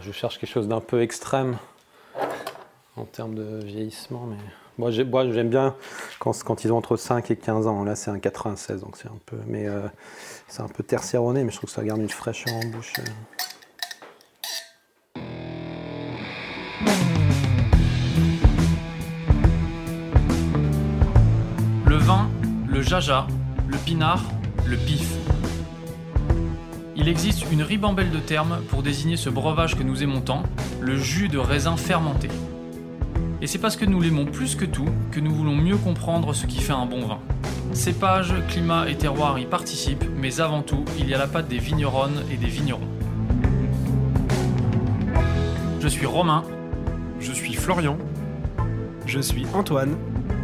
je 0.00 0.12
cherche 0.12 0.38
quelque 0.38 0.50
chose 0.50 0.68
d'un 0.68 0.80
peu 0.80 1.02
extrême 1.02 1.56
en 2.96 3.04
termes 3.04 3.34
de 3.34 3.60
vieillissement, 3.64 4.26
mais 4.26 4.36
moi 4.78 4.90
j'aime 4.90 5.48
bien 5.48 5.74
quand, 6.18 6.64
ils 6.64 6.72
ont 6.72 6.76
entre 6.76 6.96
5 6.96 7.30
et 7.30 7.36
15 7.36 7.66
ans. 7.66 7.84
Là 7.84 7.94
c'est 7.94 8.10
un 8.10 8.18
96, 8.18 8.80
donc 8.80 8.96
c'est 8.96 9.08
un 9.08 9.18
peu, 9.26 9.36
mais 9.46 9.66
euh, 9.66 9.86
c'est 10.48 10.62
un 10.62 10.68
peu 10.68 10.82
tertiaronné, 10.82 11.44
mais 11.44 11.50
je 11.50 11.56
trouve 11.56 11.70
que 11.70 11.74
ça 11.74 11.84
garde 11.84 12.00
une 12.00 12.08
fraîcheur 12.08 12.54
en 12.54 12.66
bouche. 12.68 12.94
Le 21.86 21.96
vin, 21.96 22.28
le 22.68 22.82
jaja, 22.82 23.26
le 23.68 23.76
pinard, 23.78 24.22
le 24.66 24.76
pif. 24.76 25.35
Il 27.06 27.10
existe 27.10 27.46
une 27.52 27.62
ribambelle 27.62 28.10
de 28.10 28.18
termes 28.18 28.58
pour 28.68 28.82
désigner 28.82 29.16
ce 29.16 29.30
breuvage 29.30 29.76
que 29.76 29.84
nous 29.84 30.02
aimons 30.02 30.22
tant, 30.22 30.42
le 30.80 30.96
jus 30.96 31.28
de 31.28 31.38
raisin 31.38 31.76
fermenté. 31.76 32.26
Et 33.40 33.46
c'est 33.46 33.60
parce 33.60 33.76
que 33.76 33.84
nous 33.84 34.00
l'aimons 34.00 34.24
plus 34.24 34.56
que 34.56 34.64
tout 34.64 34.88
que 35.12 35.20
nous 35.20 35.32
voulons 35.32 35.54
mieux 35.54 35.76
comprendre 35.76 36.34
ce 36.34 36.46
qui 36.46 36.60
fait 36.60 36.72
un 36.72 36.84
bon 36.84 37.06
vin. 37.06 37.20
Cépage, 37.72 38.34
climat 38.48 38.90
et 38.90 38.96
terroir 38.96 39.38
y 39.38 39.46
participent, 39.46 40.04
mais 40.16 40.40
avant 40.40 40.62
tout, 40.62 40.84
il 40.98 41.08
y 41.08 41.14
a 41.14 41.18
la 41.18 41.28
patte 41.28 41.46
des 41.46 41.58
vigneronnes 41.58 42.24
et 42.28 42.36
des 42.36 42.48
vignerons. 42.48 42.88
Je 45.78 45.86
suis 45.86 46.06
Romain. 46.06 46.42
Je 47.20 47.30
suis 47.30 47.54
Florian. 47.54 47.98
Je 49.06 49.20
suis 49.20 49.46
Antoine. 49.54 49.96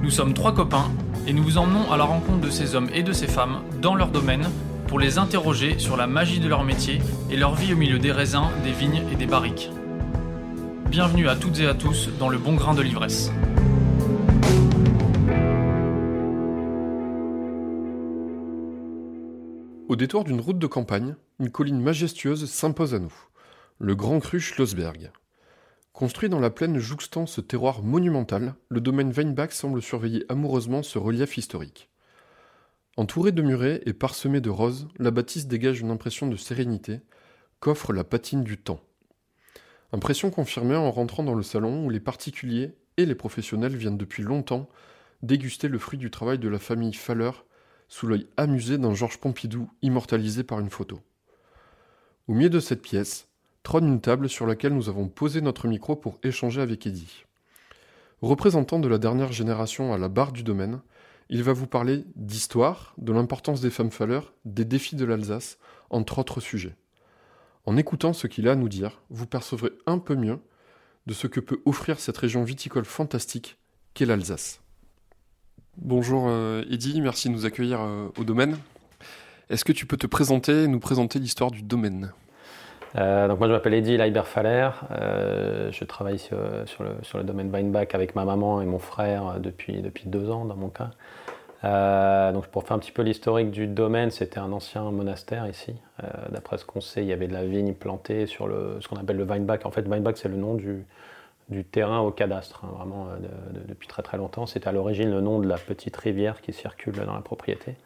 Nous 0.05 0.11
sommes 0.11 0.33
trois 0.33 0.55
copains 0.55 0.93
et 1.27 1.33
nous 1.33 1.43
vous 1.43 1.59
emmenons 1.59 1.91
à 1.91 1.97
la 1.97 2.05
rencontre 2.05 2.41
de 2.41 2.51
ces 2.51 2.77
hommes 2.77 2.89
et 2.95 3.03
de 3.03 3.13
ces 3.13 3.27
femmes 3.27 3.63
dans 3.81 3.97
leur 3.97 4.13
domaine 4.13 4.47
pour 4.93 5.01
les 5.01 5.17
interroger 5.17 5.79
sur 5.79 5.97
la 5.97 6.07
magie 6.07 6.39
de 6.39 6.47
leur 6.47 6.65
métier 6.65 7.01
et 7.31 7.37
leur 7.39 7.55
vie 7.55 7.73
au 7.73 7.77
milieu 7.79 7.99
des 7.99 8.13
raisins, 8.13 8.51
des 8.63 8.73
vignes 8.73 9.03
et 9.11 9.17
des 9.17 9.25
barriques. 9.25 9.71
Bienvenue 10.91 11.31
à 11.31 11.35
toutes 11.35 11.61
et 11.61 11.67
à 11.67 11.73
tous 11.73 12.11
dans 12.19 12.29
le 12.29 12.37
bon 12.37 12.57
grain 12.57 12.75
de 12.75 12.83
l'ivresse. 12.83 13.33
Au 19.89 19.97
détour 19.97 20.25
d'une 20.25 20.43
route 20.43 20.59
de 20.59 20.67
campagne, 20.67 21.15
une 21.41 21.49
colline 21.49 21.81
majestueuse 21.81 22.45
s'impose 22.45 22.93
à 22.93 22.99
nous, 22.99 23.15
le 23.79 23.95
Grand 23.95 24.21
Cru 24.21 24.41
Schlossberg. 24.41 25.11
Construit 25.95 26.29
dans 26.29 26.39
la 26.39 26.51
plaine 26.51 26.77
jouxtant 26.77 27.25
ce 27.25 27.41
terroir 27.41 27.83
monumental, 27.83 28.57
le 28.69 28.83
domaine 28.83 29.11
Weinbach 29.11 29.53
semble 29.53 29.81
surveiller 29.81 30.27
amoureusement 30.29 30.83
ce 30.83 30.99
relief 30.99 31.39
historique. 31.39 31.89
Entouré 32.99 33.33
de 33.33 33.41
murets 33.41 33.81
et 33.87 33.95
parsemé 33.95 34.43
de 34.43 34.51
roses, 34.51 34.87
la 34.99 35.11
bâtisse 35.11 35.47
dégage 35.47 35.81
une 35.81 35.91
impression 35.91 36.27
de 36.27 36.37
sérénité 36.37 37.01
qu'offre 37.59 37.95
la 37.95 38.05
patine 38.05 38.45
du 38.45 38.59
temps. 38.59 38.81
Impression 39.93 40.31
confirmée 40.31 40.77
en 40.77 40.91
rentrant 40.91 41.23
dans 41.23 41.35
le 41.35 41.43
salon 41.43 41.87
où 41.87 41.91
les 41.91 42.01
particuliers 42.01 42.75
et 42.99 43.07
les 43.07 43.15
professionnels 43.15 43.77
viennent 43.77 43.97
depuis 43.97 44.23
longtemps 44.23 44.69
déguster 45.23 45.69
le 45.69 45.79
fruit 45.79 45.99
du 45.99 46.11
travail 46.11 46.39
de 46.39 46.49
la 46.49 46.59
famille 46.59 46.93
Faller 46.93 47.31
sous 47.89 48.07
l'œil 48.07 48.27
amusé 48.37 48.77
d'un 48.77 48.95
Georges 48.95 49.19
Pompidou 49.19 49.71
immortalisé 49.81 50.45
par 50.45 50.61
une 50.61 50.71
photo. 50.71 51.01
Au 52.29 52.35
milieu 52.35 52.51
de 52.51 52.61
cette 52.61 52.83
pièce, 52.83 53.29
trône 53.63 53.87
une 53.87 54.01
table 54.01 54.29
sur 54.29 54.47
laquelle 54.47 54.75
nous 54.75 54.89
avons 54.89 55.09
posé 55.09 55.41
notre 55.41 55.67
micro 55.67 55.97
pour 55.97 56.19
échanger 56.23 56.61
avec 56.61 56.87
Eddie. 56.87 57.25
Représentant 58.21 58.79
de 58.79 58.89
la 58.89 58.99
dernière 58.99 59.33
génération 59.33 59.93
à 59.93 59.99
la 59.99 60.09
barre 60.09 60.33
du 60.33 60.43
domaine, 60.43 60.81
il 61.33 61.43
va 61.43 61.55
vous 61.55 61.67
parler 61.67 62.05
d'histoire, 62.15 62.93
de 62.99 63.11
l'importance 63.11 63.63
des 63.63 63.71
femmes 63.71 63.91
falleurs, 63.91 64.35
des 64.45 64.67
défis 64.67 64.97
de 64.97 65.07
l'Alsace, 65.07 65.57
entre 65.89 66.19
autres 66.19 66.41
sujets. 66.41 66.77
En 67.65 67.79
écoutant 67.79 68.13
ce 68.13 68.27
qu'il 68.27 68.49
a 68.49 68.53
à 68.53 68.55
nous 68.55 68.69
dire, 68.69 69.01
vous 69.09 69.27
percevrez 69.27 69.71
un 69.87 69.99
peu 69.99 70.15
mieux 70.15 70.41
de 71.07 71.15
ce 71.15 71.27
que 71.27 71.41
peut 71.41 71.63
offrir 71.65 72.01
cette 72.01 72.19
région 72.19 72.45
viticole 72.45 72.85
fantastique 72.85 73.57
qu'est 73.95 74.05
l'Alsace. 74.05 74.61
Bonjour 75.79 76.27
euh, 76.29 76.65
Eddy, 76.71 77.01
merci 77.01 77.31
de 77.31 77.33
nous 77.33 77.47
accueillir 77.47 77.81
euh, 77.81 78.09
au 78.19 78.25
domaine. 78.25 78.59
Est-ce 79.49 79.65
que 79.65 79.73
tu 79.73 79.87
peux 79.87 79.97
te 79.97 80.07
présenter 80.07 80.65
et 80.65 80.69
nous 80.69 80.81
présenter 80.81 81.19
l'histoire 81.19 81.51
du 81.51 81.63
domaine? 81.63 82.13
Euh, 82.97 83.27
donc 83.27 83.39
moi 83.39 83.49
je 83.49 83.53
m'appelle 83.55 83.73
Eddy 83.73 83.97
Leiber-Faller, 83.97 84.69
je 84.91 85.85
travaille 85.85 86.19
sur, 86.19 86.37
le, 86.37 86.93
sur, 87.03 87.17
le, 87.17 87.25
domaine 87.25 87.51
Weinbach 87.51 87.95
avec 87.95 88.15
ma 88.15 88.27
maman 88.27 88.61
et 88.61 88.67
mon 88.67 88.79
frère 88.79 89.41
depuis, 89.41 89.81
depuis 89.81 90.05
deux 90.09 90.29
ans 90.29 90.45
dans 90.45 90.57
mon 90.57 90.69
cas. 90.69 90.91
Euh, 91.65 92.33
donc 92.33 92.49
pour 92.49 92.65
faire 92.65 92.77
un 92.77 92.81
petit 92.81 92.93
peu 92.93 93.03
l'historique 93.03 93.51
du 93.51 93.67
domaine, 93.67 94.11
c'était 94.11 94.39
un 94.39 94.53
ancien 94.53 94.91
monastère 94.91 95.47
ici. 95.47 95.75
Euh, 96.03 96.07
d'après 96.31 96.59
ce 96.59 96.65
qu'on 96.65 96.81
sait, 96.81 97.03
il 97.03 97.07
y 97.07 97.13
avait 97.13 97.29
de 97.29 97.33
la 97.33 97.45
vigne 97.45 97.75
plantée 97.75 98.27
sur 98.27 98.49
le, 98.49 98.79
ce 98.81 98.89
qu'on 98.89 98.97
appelle 98.97 99.17
le 99.17 99.25
Weinbach. 99.25 99.65
En 99.65 99.71
fait, 99.71 99.87
Weinbach, 99.87 100.17
c'est 100.17 100.29
le 100.29 100.37
nom 100.37 100.55
du, 100.55 100.85
du, 101.49 101.65
terrain 101.65 102.01
au 102.01 102.11
cadastre, 102.11 102.65
hein, 102.65 102.75
vraiment 102.77 103.07
euh, 103.09 103.17
depuis 103.69 103.87
très 103.87 104.03
très 104.03 104.17
longtemps. 104.17 104.47
C'était 104.47 104.69
à 104.69 104.73
l'origine 104.73 105.11
le 105.11 105.21
nom 105.21 105.39
de 105.39 105.47
la 105.47 105.57
petite 105.57 105.97
rivière 105.97 106.41
qui 106.41 106.53
circule 106.53 106.95
dans 106.95 107.15
la 107.15 107.21
propriété. 107.21 107.77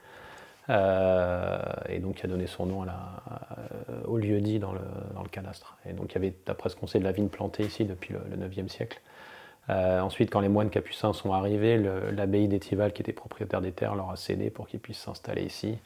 et 0.68 1.98
donc 2.00 2.16
qui 2.16 2.24
a 2.24 2.28
donné 2.28 2.46
son 2.46 2.66
nom 2.66 2.84
au 4.06 4.16
lieu 4.16 4.40
dit 4.40 4.58
dans 4.58 4.72
le, 4.72 4.80
dans 5.14 5.22
le, 5.22 5.28
cadastre. 5.28 5.76
Et 5.88 5.92
donc 5.92 6.12
il 6.12 6.14
y 6.14 6.18
avait, 6.18 6.34
d'après 6.46 6.70
ce 6.70 6.76
qu'on 6.76 6.86
sait, 6.86 6.98
de 6.98 7.04
la 7.04 7.12
vigne 7.12 7.28
plantée 7.28 7.64
ici 7.64 7.84
depuis 7.84 8.14
le, 8.14 8.20
le 8.34 8.48
9e 8.48 8.68
siècle. 8.68 9.00
Euh, 9.68 10.00
ensuite, 10.00 10.30
quand 10.30 10.40
les 10.40 10.48
moines 10.48 10.70
capucins 10.70 11.12
sont 11.12 11.32
arrivés, 11.32 11.78
l'abbaye 12.12 12.48
d'Étival, 12.48 12.92
qui 12.92 13.02
était 13.02 13.12
propriétaire 13.12 13.60
des 13.60 13.72
terres, 13.72 13.94
leur 13.94 14.10
a 14.10 14.16
cédé 14.16 14.50
pour 14.50 14.68
qu'ils 14.68 14.80
puissent 14.80 15.00
s'installer 15.00 15.42
ici 15.42 15.78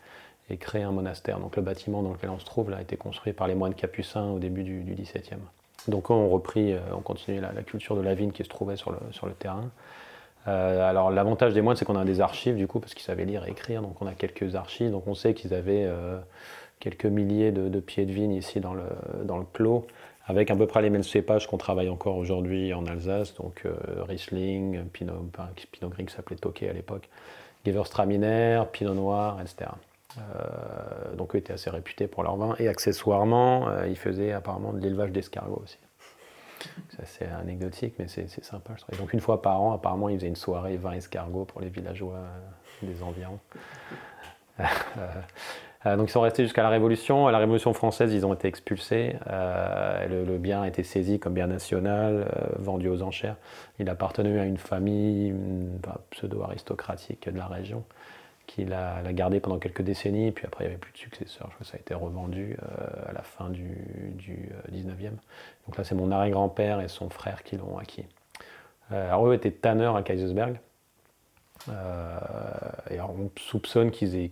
et 0.50 0.56
créer 0.56 0.82
un 0.82 0.92
monastère. 0.92 1.38
Donc 1.38 1.56
le 1.56 1.62
bâtiment 1.62 2.02
dans 2.02 2.12
lequel 2.12 2.30
on 2.30 2.38
se 2.38 2.44
trouve 2.44 2.70
là, 2.70 2.78
a 2.78 2.82
été 2.82 2.96
construit 2.96 3.32
par 3.32 3.46
les 3.46 3.54
moines 3.54 3.74
capucins 3.74 4.30
au 4.30 4.38
début 4.38 4.64
du, 4.64 4.82
XVIIe. 4.82 5.38
Donc 5.88 6.10
on 6.10 6.28
repris, 6.28 6.72
euh, 6.72 6.80
on 6.92 7.00
continuait 7.00 7.41
la, 7.41 7.62
culture 7.62 7.96
de 7.96 8.02
la 8.02 8.14
vigne 8.14 8.32
qui 8.32 8.44
se 8.44 8.48
trouvait 8.48 8.76
sur 8.76 8.91
le, 8.91 8.98
sur 9.12 9.26
le 9.26 9.32
terrain. 9.32 9.70
Euh, 10.48 10.88
alors 10.88 11.10
l'avantage 11.10 11.54
des 11.54 11.62
moines, 11.62 11.76
c'est 11.76 11.84
qu'on 11.84 11.97
a 11.97 12.04
des 12.04 12.20
archives 12.20 12.56
du 12.56 12.66
coup, 12.66 12.80
parce 12.80 12.94
qu'ils 12.94 13.04
savaient 13.04 13.24
lire 13.24 13.47
et 13.47 13.50
écrire, 13.50 13.80
donc 13.80 14.02
on 14.02 14.06
a 14.06 14.12
quelques 14.12 14.56
archives. 14.56 14.91
Donc 14.91 15.06
on 15.06 15.14
sait 15.14 15.32
qu'ils 15.32 15.54
avaient 15.54 15.88
quelques 16.80 17.06
milliers 17.06 17.52
de, 17.52 17.68
de, 17.68 17.80
pieds 17.80 18.04
de 18.04 18.12
vigne 18.12 18.32
ici 18.32 18.60
dans 18.60 18.74
le, 18.74 18.84
dans 19.24 19.38
le 19.38 19.44
clos 19.44 19.86
avec 20.26 20.50
à 20.50 20.56
peu 20.56 20.66
près 20.66 20.82
les 20.82 20.91
mêmes 20.91 21.03
cépages 21.03 21.47
qu'on 21.47 21.56
travaille 21.56 21.88
encore 21.88 22.16
aujourd'hui 22.16 22.72
en 22.75 22.86
Alsace, 22.86 23.34
donc 23.34 23.62
euh, 23.64 23.75
Riesling, 24.03 24.84
Pinot, 24.91 25.31
Pinot 25.72 25.88
Gris 25.88 26.06
qui 26.06 26.14
s'appelait 26.14 26.36
Tokay 26.36 26.69
à 26.69 26.72
l'époque, 26.72 27.08
Gewürztraminer, 27.64 28.62
Pinot 28.72 28.94
Noir, 28.94 29.41
etc. 29.41 29.70
Euh, 30.19 31.14
donc 31.16 31.34
eux 31.34 31.38
étaient 31.38 31.53
assez 31.53 31.70
réputés 31.70 32.09
pour 32.09 32.22
leur 32.22 32.36
vin 32.36 32.56
et 32.59 32.69
accessoirement 32.69 33.69
euh, 33.69 33.86
ils 33.86 33.97
faisaient 33.97 34.32
apparemment 34.32 34.72
de 34.72 34.80
l'élevage 34.80 35.12
d'escargots 35.12 35.62
aussi. 35.62 35.78
C'est 36.91 37.03
assez 37.03 37.25
anecdotique 37.25 37.94
mais 37.98 38.09
c'est 38.09 38.28
sympa 38.44 38.75
je 38.76 38.98
donc 38.98 39.12
une 39.12 39.20
fois 39.20 39.41
par 39.41 39.62
an 39.62 39.72
apparemment 39.72 40.09
ils 40.09 40.16
faisaient 40.16 40.26
une 40.26 40.36
soirée 40.36 40.76
vin 40.76 40.92
escargot 40.92 41.44
pour 41.44 41.60
les 41.60 41.69
villageois 41.69 42.19
des 42.82 43.03
environs. 43.03 43.38
Euh, 45.86 45.96
donc 45.96 46.08
ils 46.08 46.12
sont 46.12 46.20
restés 46.20 46.42
jusqu'à 46.42 46.62
la 46.62 46.68
Révolution. 46.68 47.26
À 47.26 47.32
la 47.32 47.38
Révolution 47.38 47.72
française, 47.72 48.12
ils 48.12 48.26
ont 48.26 48.34
été 48.34 48.48
expulsés. 48.48 49.16
Euh, 49.28 50.24
le, 50.24 50.38
bien 50.38 50.62
a 50.62 50.68
été 50.68 50.82
saisi 50.82 51.18
comme 51.18 51.34
bien 51.34 51.46
national, 51.46 52.26
euh, 52.36 52.46
vendu 52.58 52.88
aux 52.88 53.02
enchères. 53.02 53.36
Il 53.78 53.88
appartenait 53.88 54.38
à 54.38 54.44
une 54.44 54.58
famille 54.58 55.34
pseudo-aristocratique 56.10 57.28
de 57.30 57.38
la 57.38 57.46
région 57.46 57.84
qui 58.46 58.64
l'a 58.64 59.00
gardé 59.12 59.38
pendant 59.38 59.58
quelques 59.58 59.82
décennies. 59.82 60.32
Puis 60.32 60.44
après, 60.44 60.64
il 60.64 60.68
n'y 60.68 60.72
avait 60.72 60.80
plus 60.80 60.92
de 60.92 60.98
successeurs. 60.98 61.46
Je 61.50 61.54
crois 61.54 61.64
que 61.64 61.66
ça 61.66 61.76
a 61.76 61.80
été 61.80 61.94
revendu 61.94 62.56
à 63.06 63.12
la 63.12 63.22
fin 63.22 63.48
du, 63.48 63.76
du 64.14 64.50
19e. 64.72 65.12
Donc 65.66 65.76
là, 65.78 65.84
c'est 65.84 65.94
mon 65.94 66.10
arrière-grand-père 66.10 66.80
et 66.80 66.88
son 66.88 67.10
frère 67.10 67.44
qui 67.44 67.56
l'ont 67.56 67.78
acquis. 67.78 68.06
alors 68.91 69.28
eux 69.28 69.34
étaient 69.34 69.52
tanneurs 69.52 69.94
à 69.94 70.02
Kaisersberg. 70.02 70.58
Euh, 71.69 72.19
on 73.00 73.31
soupçonne 73.38 73.91
qu'ils 73.91 74.16
aient, 74.16 74.31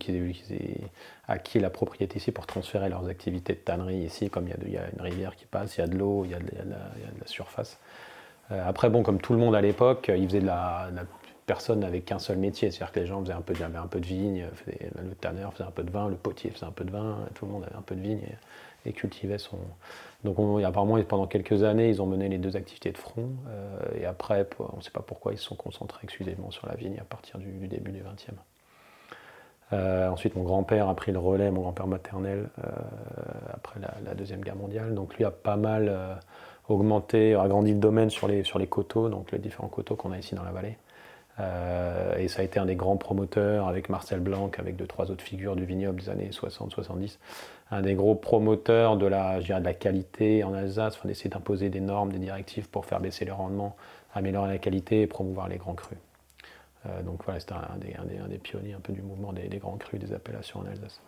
acquis 1.27 1.59
la 1.59 1.69
propriété 1.69 2.17
ici 2.17 2.31
pour 2.31 2.47
transférer 2.47 2.89
leurs 2.89 3.07
activités 3.07 3.53
de 3.53 3.59
tannerie 3.59 3.99
ici, 3.99 4.29
comme 4.29 4.47
il 4.47 4.71
y, 4.71 4.77
a, 4.77 4.89
une 4.91 5.01
rivière 5.01 5.35
qui 5.35 5.45
passe, 5.45 5.77
il 5.77 5.81
y 5.81 5.83
a 5.83 5.87
de 5.87 5.97
l'eau, 5.97 6.25
il, 6.25 6.31
y 6.31 6.33
a 6.33 6.39
de 6.39 6.45
la 6.45 7.27
surface. 7.27 7.79
Euh, 8.51 8.67
après, 8.67 8.89
bon, 8.89 9.03
comme 9.03 9.21
tout 9.21 9.33
le 9.33 9.39
monde 9.39 9.55
à 9.55 9.61
l'époque, 9.61 10.11
ils 10.15 10.27
faisaient 10.27 10.41
de 10.41 10.47
la, 10.47 10.89
personne 11.45 11.79
n'avait 11.79 12.01
qu'un 12.01 12.19
seul 12.19 12.37
métier, 12.37 12.71
c'est-à-dire 12.71 12.91
que 12.91 12.99
les 12.99 13.05
gens 13.05 13.21
faisaient 13.21 13.33
un 13.33 13.41
peu, 13.41 13.53
avaient 13.63 13.77
un 13.77 13.87
peu 13.87 13.99
de 13.99 14.05
vigne, 14.05 14.45
le 14.67 15.15
tanneur 15.15 15.53
faisait 15.53 15.63
un 15.63 15.71
peu 15.71 15.83
de 15.83 15.91
vin, 15.91 16.09
le 16.09 16.15
potier 16.15 16.51
faisait 16.51 16.65
un 16.65 16.71
peu 16.71 16.83
de 16.83 16.91
vin, 16.91 17.17
tout 17.35 17.45
le 17.45 17.51
monde 17.51 17.63
avait 17.63 17.75
un 17.75 17.81
peu 17.81 17.95
de 17.95 18.01
vigne 18.01 18.21
et 18.85 18.93
cultivait 18.93 19.39
son, 19.39 19.57
donc 20.23 20.37
apparemment, 20.65 21.01
pendant 21.03 21.27
quelques 21.27 21.63
années, 21.63 21.89
ils 21.89 22.01
ont 22.01 22.05
mené 22.05 22.27
les 22.27 22.37
deux 22.37 22.57
activités 22.57 22.91
de 22.91 22.97
front. 22.97 23.29
Euh, 23.47 23.79
et 23.95 24.05
après, 24.05 24.47
on 24.59 24.77
ne 24.77 24.81
sait 24.81 24.91
pas 24.91 25.01
pourquoi, 25.01 25.31
ils 25.31 25.37
se 25.37 25.45
sont 25.45 25.55
concentrés 25.55 26.01
exclusivement 26.03 26.51
sur 26.51 26.67
la 26.67 26.75
vigne 26.75 26.99
à 26.99 27.05
partir 27.05 27.39
du, 27.39 27.67
début 27.67 27.91
du 27.91 27.99
XXe. 27.99 28.37
Euh, 29.71 30.09
ensuite, 30.09 30.35
mon 30.35 30.43
grand-père 30.43 30.89
a 30.89 30.95
pris 30.95 31.13
le 31.13 31.19
relais, 31.19 31.51
mon 31.51 31.61
grand-père 31.61 31.87
maternel, 31.87 32.49
euh, 32.65 32.69
après 33.53 33.79
la, 33.79 34.13
Deuxième 34.13 34.41
Guerre 34.41 34.57
mondiale. 34.57 34.93
Donc 34.93 35.15
lui 35.15 35.23
a 35.23 35.31
pas 35.31 35.55
mal 35.55 36.19
augmenté, 36.67 37.35
agrandi 37.35 37.71
le 37.71 37.79
domaine 37.79 38.09
sur 38.09 38.27
les, 38.27 38.43
sur 38.43 38.59
les 38.59 38.67
coteaux, 38.67 39.07
donc 39.07 39.31
les 39.31 39.39
différents 39.39 39.69
coteaux 39.69 39.95
qu'on 39.95 40.11
a 40.11 40.17
ici 40.17 40.35
dans 40.35 40.43
la 40.43 40.51
vallée. 40.51 40.77
Et 41.39 42.27
ça 42.27 42.41
a 42.41 42.43
été 42.43 42.59
un 42.59 42.65
des 42.65 42.75
grands 42.75 42.97
promoteurs 42.97 43.67
avec 43.67 43.89
Marcel 43.89 44.19
Blanc, 44.19 44.51
avec 44.57 44.75
deux, 44.75 44.87
trois 44.87 45.09
autres 45.09 45.23
figures 45.23 45.55
du 45.55 45.65
vignoble 45.65 46.01
des 46.01 46.09
années 46.09 46.29
60-70. 46.31 47.17
Un 47.71 47.81
des 47.81 47.93
gros 47.93 48.15
promoteurs 48.15 48.97
de 48.97 49.05
la, 49.05 49.39
de 49.39 49.63
la 49.63 49.73
qualité 49.73 50.43
en 50.43 50.53
Alsace, 50.53 50.95
enfin, 50.97 51.07
d'essayer 51.07 51.29
d'imposer 51.29 51.69
des 51.69 51.79
normes, 51.79 52.11
des 52.11 52.19
directives 52.19 52.67
pour 52.69 52.85
faire 52.85 52.99
baisser 52.99 53.25
le 53.25 53.33
rendement, 53.33 53.75
améliorer 54.13 54.49
la 54.49 54.57
qualité 54.57 55.01
et 55.01 55.07
promouvoir 55.07 55.47
les 55.47 55.57
grands 55.57 55.75
crus. 55.75 55.99
donc 57.05 57.23
voilà, 57.23 57.39
c'était 57.39 57.53
un, 57.53 58.27
des, 58.27 58.37
pionniers 58.37 58.73
un 58.73 58.79
peu 58.79 58.91
du 58.91 59.01
mouvement 59.01 59.31
des, 59.31 59.57
grands 59.57 59.77
crus, 59.77 59.99
des 59.99 60.13
appellations 60.13 60.59
en 60.59 60.65
Alsace. 60.65 60.99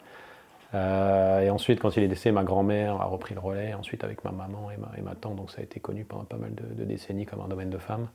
Euh, 0.74 1.42
et 1.42 1.50
ensuite, 1.50 1.80
quand 1.80 1.96
il 1.98 2.04
est 2.04 2.08
décédé, 2.08 2.32
ma 2.32 2.44
grand-mère 2.44 3.02
a 3.02 3.06
repris 3.06 3.34
le 3.34 3.42
relais, 3.42 3.74
ensuite 3.74 4.04
avec 4.04 4.24
ma 4.24 4.32
maman 4.32 4.70
et 4.72 5.02
ma, 5.02 5.16
tante, 5.16 5.36
donc 5.36 5.52
ça 5.52 5.60
a 5.60 5.64
été 5.64 5.80
connu 5.80 6.06
pendant 6.06 6.24
pas 6.24 6.38
mal 6.38 6.54
de, 6.56 6.84
décennies 6.84 7.26
comme 7.26 7.42
un 7.42 7.48
domaine 7.48 7.70
de 7.70 7.78
femmes. 7.78 8.08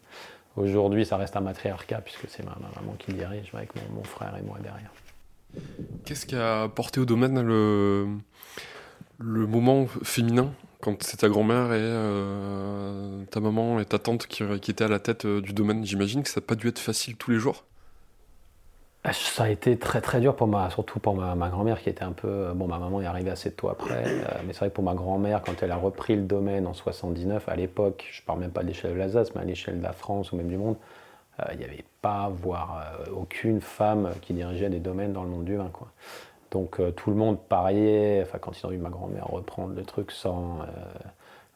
Aujourd'hui, 0.56 1.04
ça 1.04 1.16
reste 1.16 1.36
un 1.36 1.40
matriarcat 1.40 2.00
puisque 2.00 2.28
c'est 2.28 2.44
ma, 2.44 2.56
maman 2.74 2.94
qui 2.98 3.12
dirige 3.12 3.50
avec 3.52 3.70
mon, 3.94 4.02
frère 4.02 4.34
et 4.38 4.42
moi 4.42 4.58
derrière. 4.62 4.90
Qu'est-ce 6.04 6.26
qui 6.26 6.36
a 6.36 6.68
porté 6.68 7.00
au 7.00 7.04
domaine 7.04 7.40
le, 7.40 8.06
moment 9.18 9.86
féminin 10.02 10.50
quand 10.80 11.02
c'est 11.02 11.18
ta 11.18 11.28
grand-mère 11.28 11.72
et 11.72 11.80
euh, 11.80 13.24
ta 13.30 13.40
maman 13.40 13.80
et 13.80 13.84
ta 13.84 13.98
tante 13.98 14.26
qui, 14.26 14.44
qui 14.60 14.70
étaient 14.70 14.84
à 14.84 14.88
la 14.88 14.98
tête 14.98 15.26
euh, 15.26 15.40
du 15.40 15.52
domaine? 15.52 15.84
J'imagine 15.84 16.22
que 16.22 16.28
ça 16.28 16.40
n'a 16.40 16.46
pas 16.46 16.54
dû 16.54 16.68
être 16.68 16.78
facile 16.78 17.16
tous 17.16 17.30
les 17.30 17.38
jours 17.38 17.64
ça 19.12 19.44
a 19.44 19.48
été 19.48 19.78
très 19.78 20.00
très 20.00 20.20
dur 20.20 20.34
pour 20.34 20.46
moi, 20.46 20.68
surtout 20.70 20.98
pour 20.98 21.14
ma, 21.14 21.48
grand-mère 21.48 21.80
qui 21.80 21.88
était 21.88 22.04
un 22.04 22.12
peu. 22.12 22.28
Euh, 22.28 22.54
bon, 22.54 22.66
ma 22.66 22.78
maman 22.78 23.00
est 23.00 23.06
arrivée 23.06 23.30
assez 23.30 23.50
tôt 23.50 23.68
après, 23.68 24.04
euh, 24.06 24.24
mais 24.46 24.52
c'est 24.52 24.60
vrai 24.60 24.70
que 24.70 24.74
pour 24.74 24.84
ma 24.84 24.94
grand-mère, 24.94 25.42
quand 25.42 25.62
elle 25.62 25.70
a 25.70 25.76
repris 25.76 26.16
le 26.16 26.22
domaine 26.22 26.66
en 26.66 26.74
79, 26.74 27.48
à 27.48 27.56
l'époque, 27.56 28.08
je 28.10 28.22
parle 28.22 28.40
même 28.40 28.50
pas 28.50 28.62
de 28.62 28.68
l'échelle 28.68 28.92
de 28.92 28.98
l'Alsace, 28.98 29.34
mais 29.34 29.42
à 29.42 29.44
l'échelle 29.44 29.78
de 29.78 29.82
la 29.82 29.92
France 29.92 30.32
ou 30.32 30.36
même 30.36 30.48
du 30.48 30.56
monde, 30.56 30.76
euh, 31.40 31.44
il 31.52 31.58
n'y 31.58 31.64
avait 31.64 31.84
pas, 32.02 32.30
voire 32.32 32.82
aucune 33.14 33.60
femme 33.60 34.10
qui 34.22 34.32
dirigeait 34.32 34.70
des 34.70 34.80
domaines 34.80 35.12
dans 35.12 35.22
le 35.22 35.30
monde 35.30 35.44
du 35.44 35.56
vin. 35.56 35.70
Quoi. 35.72 35.88
Donc 36.50 36.80
tout 36.94 37.10
le 37.10 37.16
monde 37.16 37.38
pariait, 37.38 38.22
enfin, 38.22 38.38
quand 38.38 38.58
ils 38.58 38.66
ont 38.66 38.70
vu 38.70 38.78
ma 38.78 38.90
grand-mère 38.90 39.26
reprendre 39.26 39.74
le 39.74 39.82
truc 39.82 40.12
sans 40.12 40.60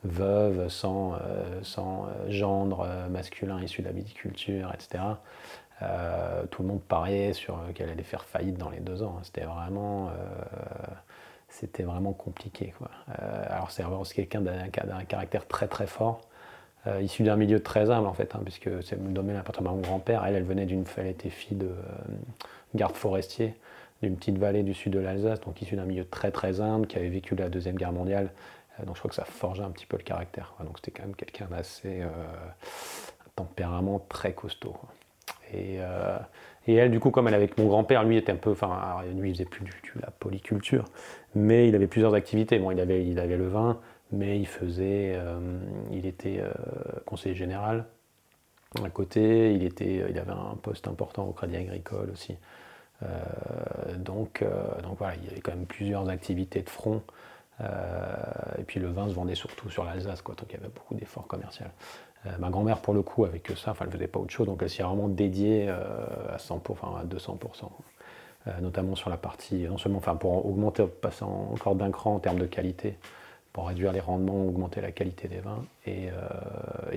veuve, 0.02 0.68
sans, 0.68 1.14
sans 1.62 2.08
gendre 2.28 2.88
masculin 3.08 3.62
issu 3.62 3.82
de 3.82 3.86
la 3.86 3.92
viticulture, 3.92 4.72
etc. 4.74 5.04
Euh, 5.82 6.44
tout 6.50 6.62
le 6.62 6.68
monde 6.68 6.82
pariait 6.82 7.32
sur 7.32 7.54
euh, 7.54 7.72
qu'elle 7.74 7.88
allait 7.88 8.02
faire 8.02 8.24
faillite 8.24 8.58
dans 8.58 8.70
les 8.70 8.80
deux 8.80 9.02
ans. 9.02 9.16
Hein. 9.18 9.22
C'était 9.22 9.44
vraiment, 9.44 10.08
euh, 10.08 10.12
c'était 11.48 11.84
vraiment 11.84 12.12
compliqué. 12.12 12.74
alors 13.48 13.70
c'est 13.70 14.14
quelqu'un 14.14 14.40
d'un 14.40 14.68
caractère 15.04 15.46
très 15.46 15.68
très 15.68 15.86
fort, 15.86 16.20
issu 17.00 17.22
d'un 17.22 17.36
milieu 17.36 17.60
très 17.60 17.90
humble 17.90 18.06
en 18.06 18.12
fait, 18.12 18.34
hein, 18.34 18.40
puisque 18.44 18.82
c'est 18.84 18.96
le 18.96 19.08
domaine 19.08 19.36
appartement 19.36 19.72
de 19.72 19.76
mon 19.76 19.82
grand-père. 19.82 20.24
Elle, 20.24 20.36
elle 20.36 20.44
venait 20.44 20.66
d'une, 20.66 20.84
elle 20.96 21.08
était 21.08 21.30
fille 21.30 21.56
de 21.56 21.70
garde 22.74 22.94
forestier 22.94 23.54
d'une 24.02 24.16
petite 24.16 24.38
vallée 24.38 24.62
du 24.62 24.74
sud 24.74 24.92
de 24.92 24.98
l'Alsace, 24.98 25.40
donc 25.40 25.60
issue 25.60 25.76
d'un 25.76 25.84
milieu 25.84 26.04
très 26.04 26.30
très 26.30 26.60
humble, 26.60 26.86
qui 26.86 26.96
avait 26.96 27.08
vécu 27.08 27.34
la 27.34 27.48
deuxième 27.48 27.76
guerre 27.76 27.92
mondiale. 27.92 28.30
donc 28.86 28.94
je 28.94 29.00
crois 29.00 29.10
que 29.10 29.16
ça 29.16 29.24
forgeait 29.24 29.64
un 29.64 29.70
petit 29.70 29.86
peu 29.86 29.96
le 29.96 30.04
caractère. 30.04 30.54
Donc 30.60 30.78
c'était 30.78 30.92
quand 30.92 31.06
même 31.06 31.16
quelqu'un 31.16 31.46
d'assez 31.50 32.02
tempérament 33.34 33.98
très 34.08 34.34
costaud. 34.34 34.76
Euh, 35.54 36.18
et, 36.66 36.74
elle, 36.74 36.90
du 36.90 37.00
coup, 37.00 37.10
comme 37.10 37.28
elle 37.28 37.34
avec 37.34 37.58
mon 37.58 37.66
grand-père, 37.66 38.04
lui 38.04 38.16
était 38.16 38.32
un 38.32 38.36
peu, 38.36 38.50
enfin, 38.50 39.02
lui 39.16 39.30
il 39.30 39.34
faisait 39.34 39.44
plus 39.44 39.64
du 39.64 39.72
tout 39.82 39.98
la 40.00 40.10
polyculture, 40.10 40.84
mais 41.34 41.68
il 41.68 41.74
avait 41.74 41.86
plusieurs 41.86 42.14
activités. 42.14 42.58
Bon, 42.58 42.70
il 42.70 42.80
avait, 42.80 43.06
il 43.06 43.18
avait 43.18 43.36
le 43.36 43.48
vin, 43.48 43.80
mais 44.12 44.38
il 44.38 44.46
faisait, 44.46 45.14
euh, 45.14 45.58
il 45.90 46.06
était 46.06 46.40
euh, 46.40 46.50
conseiller 47.06 47.34
général. 47.34 47.86
À 48.84 48.90
côté, 48.90 49.52
il, 49.52 49.64
était, 49.64 50.04
il 50.08 50.18
avait 50.18 50.30
un 50.30 50.56
poste 50.62 50.86
important 50.86 51.26
au 51.26 51.32
Crédit 51.32 51.56
Agricole 51.56 52.10
aussi. 52.12 52.36
donc, 53.96 54.44
donc 54.84 54.98
voilà, 54.98 55.16
il 55.16 55.24
y 55.24 55.28
avait 55.28 55.40
quand 55.40 55.50
même 55.50 55.66
plusieurs 55.66 56.08
activités 56.08 56.62
de 56.62 56.68
front. 56.68 57.02
et 57.60 58.62
puis 58.62 58.78
le 58.78 58.86
vin 58.86 59.08
se 59.08 59.14
vendait 59.14 59.34
surtout 59.34 59.70
sur 59.70 59.82
l'Alsace, 59.82 60.22
quoi, 60.22 60.36
donc 60.36 60.46
il 60.50 60.52
y 60.52 60.60
avait 60.60 60.68
beaucoup 60.72 60.94
d'efforts 60.94 61.26
commerciaux. 61.26 61.66
Euh, 62.26 62.30
ma 62.38 62.50
grand-mère, 62.50 62.80
pour 62.80 62.94
le 62.94 63.02
coup, 63.02 63.24
avec 63.24 63.50
ça, 63.56 63.70
enfin, 63.70 63.84
elle 63.84 63.88
ne 63.88 63.96
faisait 63.96 64.08
pas 64.08 64.18
autre 64.18 64.32
chose, 64.32 64.46
donc 64.46 64.60
elle 64.62 64.70
s'y 64.70 64.80
est 64.80 64.84
vraiment 64.84 65.08
dédiée 65.08 65.66
euh, 65.68 66.34
à, 66.34 66.36
100%, 66.36 66.60
enfin, 66.70 67.00
à 67.00 67.04
200%. 67.04 67.36
Euh, 68.46 68.60
notamment 68.60 68.94
sur 68.94 69.10
la 69.10 69.18
partie, 69.18 69.64
non 69.64 69.76
seulement 69.76 69.98
enfin, 69.98 70.16
pour 70.16 70.46
augmenter, 70.46 70.86
passer 70.86 71.24
encore 71.24 71.74
d'un 71.74 71.90
cran 71.90 72.14
en 72.14 72.18
termes 72.18 72.38
de 72.38 72.46
qualité, 72.46 72.96
pour 73.52 73.68
réduire 73.68 73.92
les 73.92 74.00
rendements, 74.00 74.46
augmenter 74.46 74.80
la 74.80 74.92
qualité 74.92 75.28
des 75.28 75.40
vins, 75.40 75.64
et, 75.86 76.10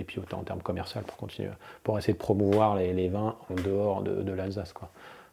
puis 0.05 0.19
autant 0.19 0.39
en 0.39 0.43
termes 0.43 0.61
commerciaux 0.61 1.01
pour 1.05 1.17
continuer, 1.17 1.49
pour 1.83 1.97
essayer 1.97 2.13
de 2.13 2.19
promouvoir 2.19 2.75
les, 2.75 3.09
vins 3.09 3.35
en 3.49 3.55
dehors 3.55 4.03
de, 4.03 4.21
de 4.21 4.31
l'Alsace. 4.31 4.73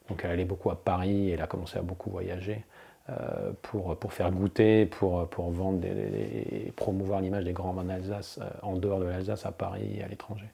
Donc 0.08 0.22
elle 0.24 0.30
allait 0.30 0.44
beaucoup 0.44 0.70
à 0.70 0.76
Paris, 0.76 1.30
elle 1.30 1.42
a 1.42 1.46
commencé 1.46 1.78
à 1.78 1.82
beaucoup 1.82 2.10
voyager. 2.10 2.64
Euh, 3.10 3.52
pour, 3.62 3.96
pour 3.96 4.12
faire 4.12 4.30
goûter, 4.30 4.86
pour, 4.86 5.26
pour 5.28 5.50
vendre 5.50 5.84
et 5.84 6.72
promouvoir 6.76 7.20
l'image 7.20 7.44
des 7.44 7.52
grands 7.52 7.72
vins 7.72 7.84
d'Alsace 7.84 8.38
euh, 8.40 8.48
en 8.62 8.76
dehors 8.76 9.00
de 9.00 9.06
l'Alsace, 9.06 9.46
à 9.46 9.52
Paris 9.52 9.96
et 9.98 10.04
à 10.04 10.08
l'étranger. 10.08 10.46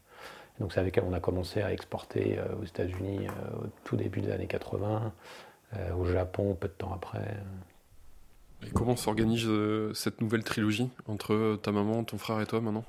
Donc 0.61 0.73
c'est 0.73 0.81
avec 0.81 0.97
elle 0.97 1.05
qu'on 1.05 1.13
a 1.13 1.21
commencé 1.21 1.61
à 1.61 1.73
exporter 1.73 2.39
euh, 2.39 2.45
aux 2.63 2.65
États-Unis 2.65 3.27
au 3.61 3.67
tout 3.85 3.97
début 3.97 4.23
des 4.23 4.31
années 4.31 4.47
80, 4.47 5.13
au 5.99 6.05
Japon 6.07 6.57
peu 6.59 6.69
de 6.69 6.73
temps 6.73 6.93
après. 6.95 7.37
Et 8.67 8.71
comment 8.71 8.97
s'organise 8.97 9.49
cette 9.93 10.23
nouvelle 10.23 10.45
trilogie 10.45 10.89
entre 11.09 11.57
ta 11.57 11.73
maman, 11.73 12.05
ton 12.05 12.17
frère 12.17 12.41
et 12.41 12.47
toi 12.47 12.61
maintenant? 12.61 12.85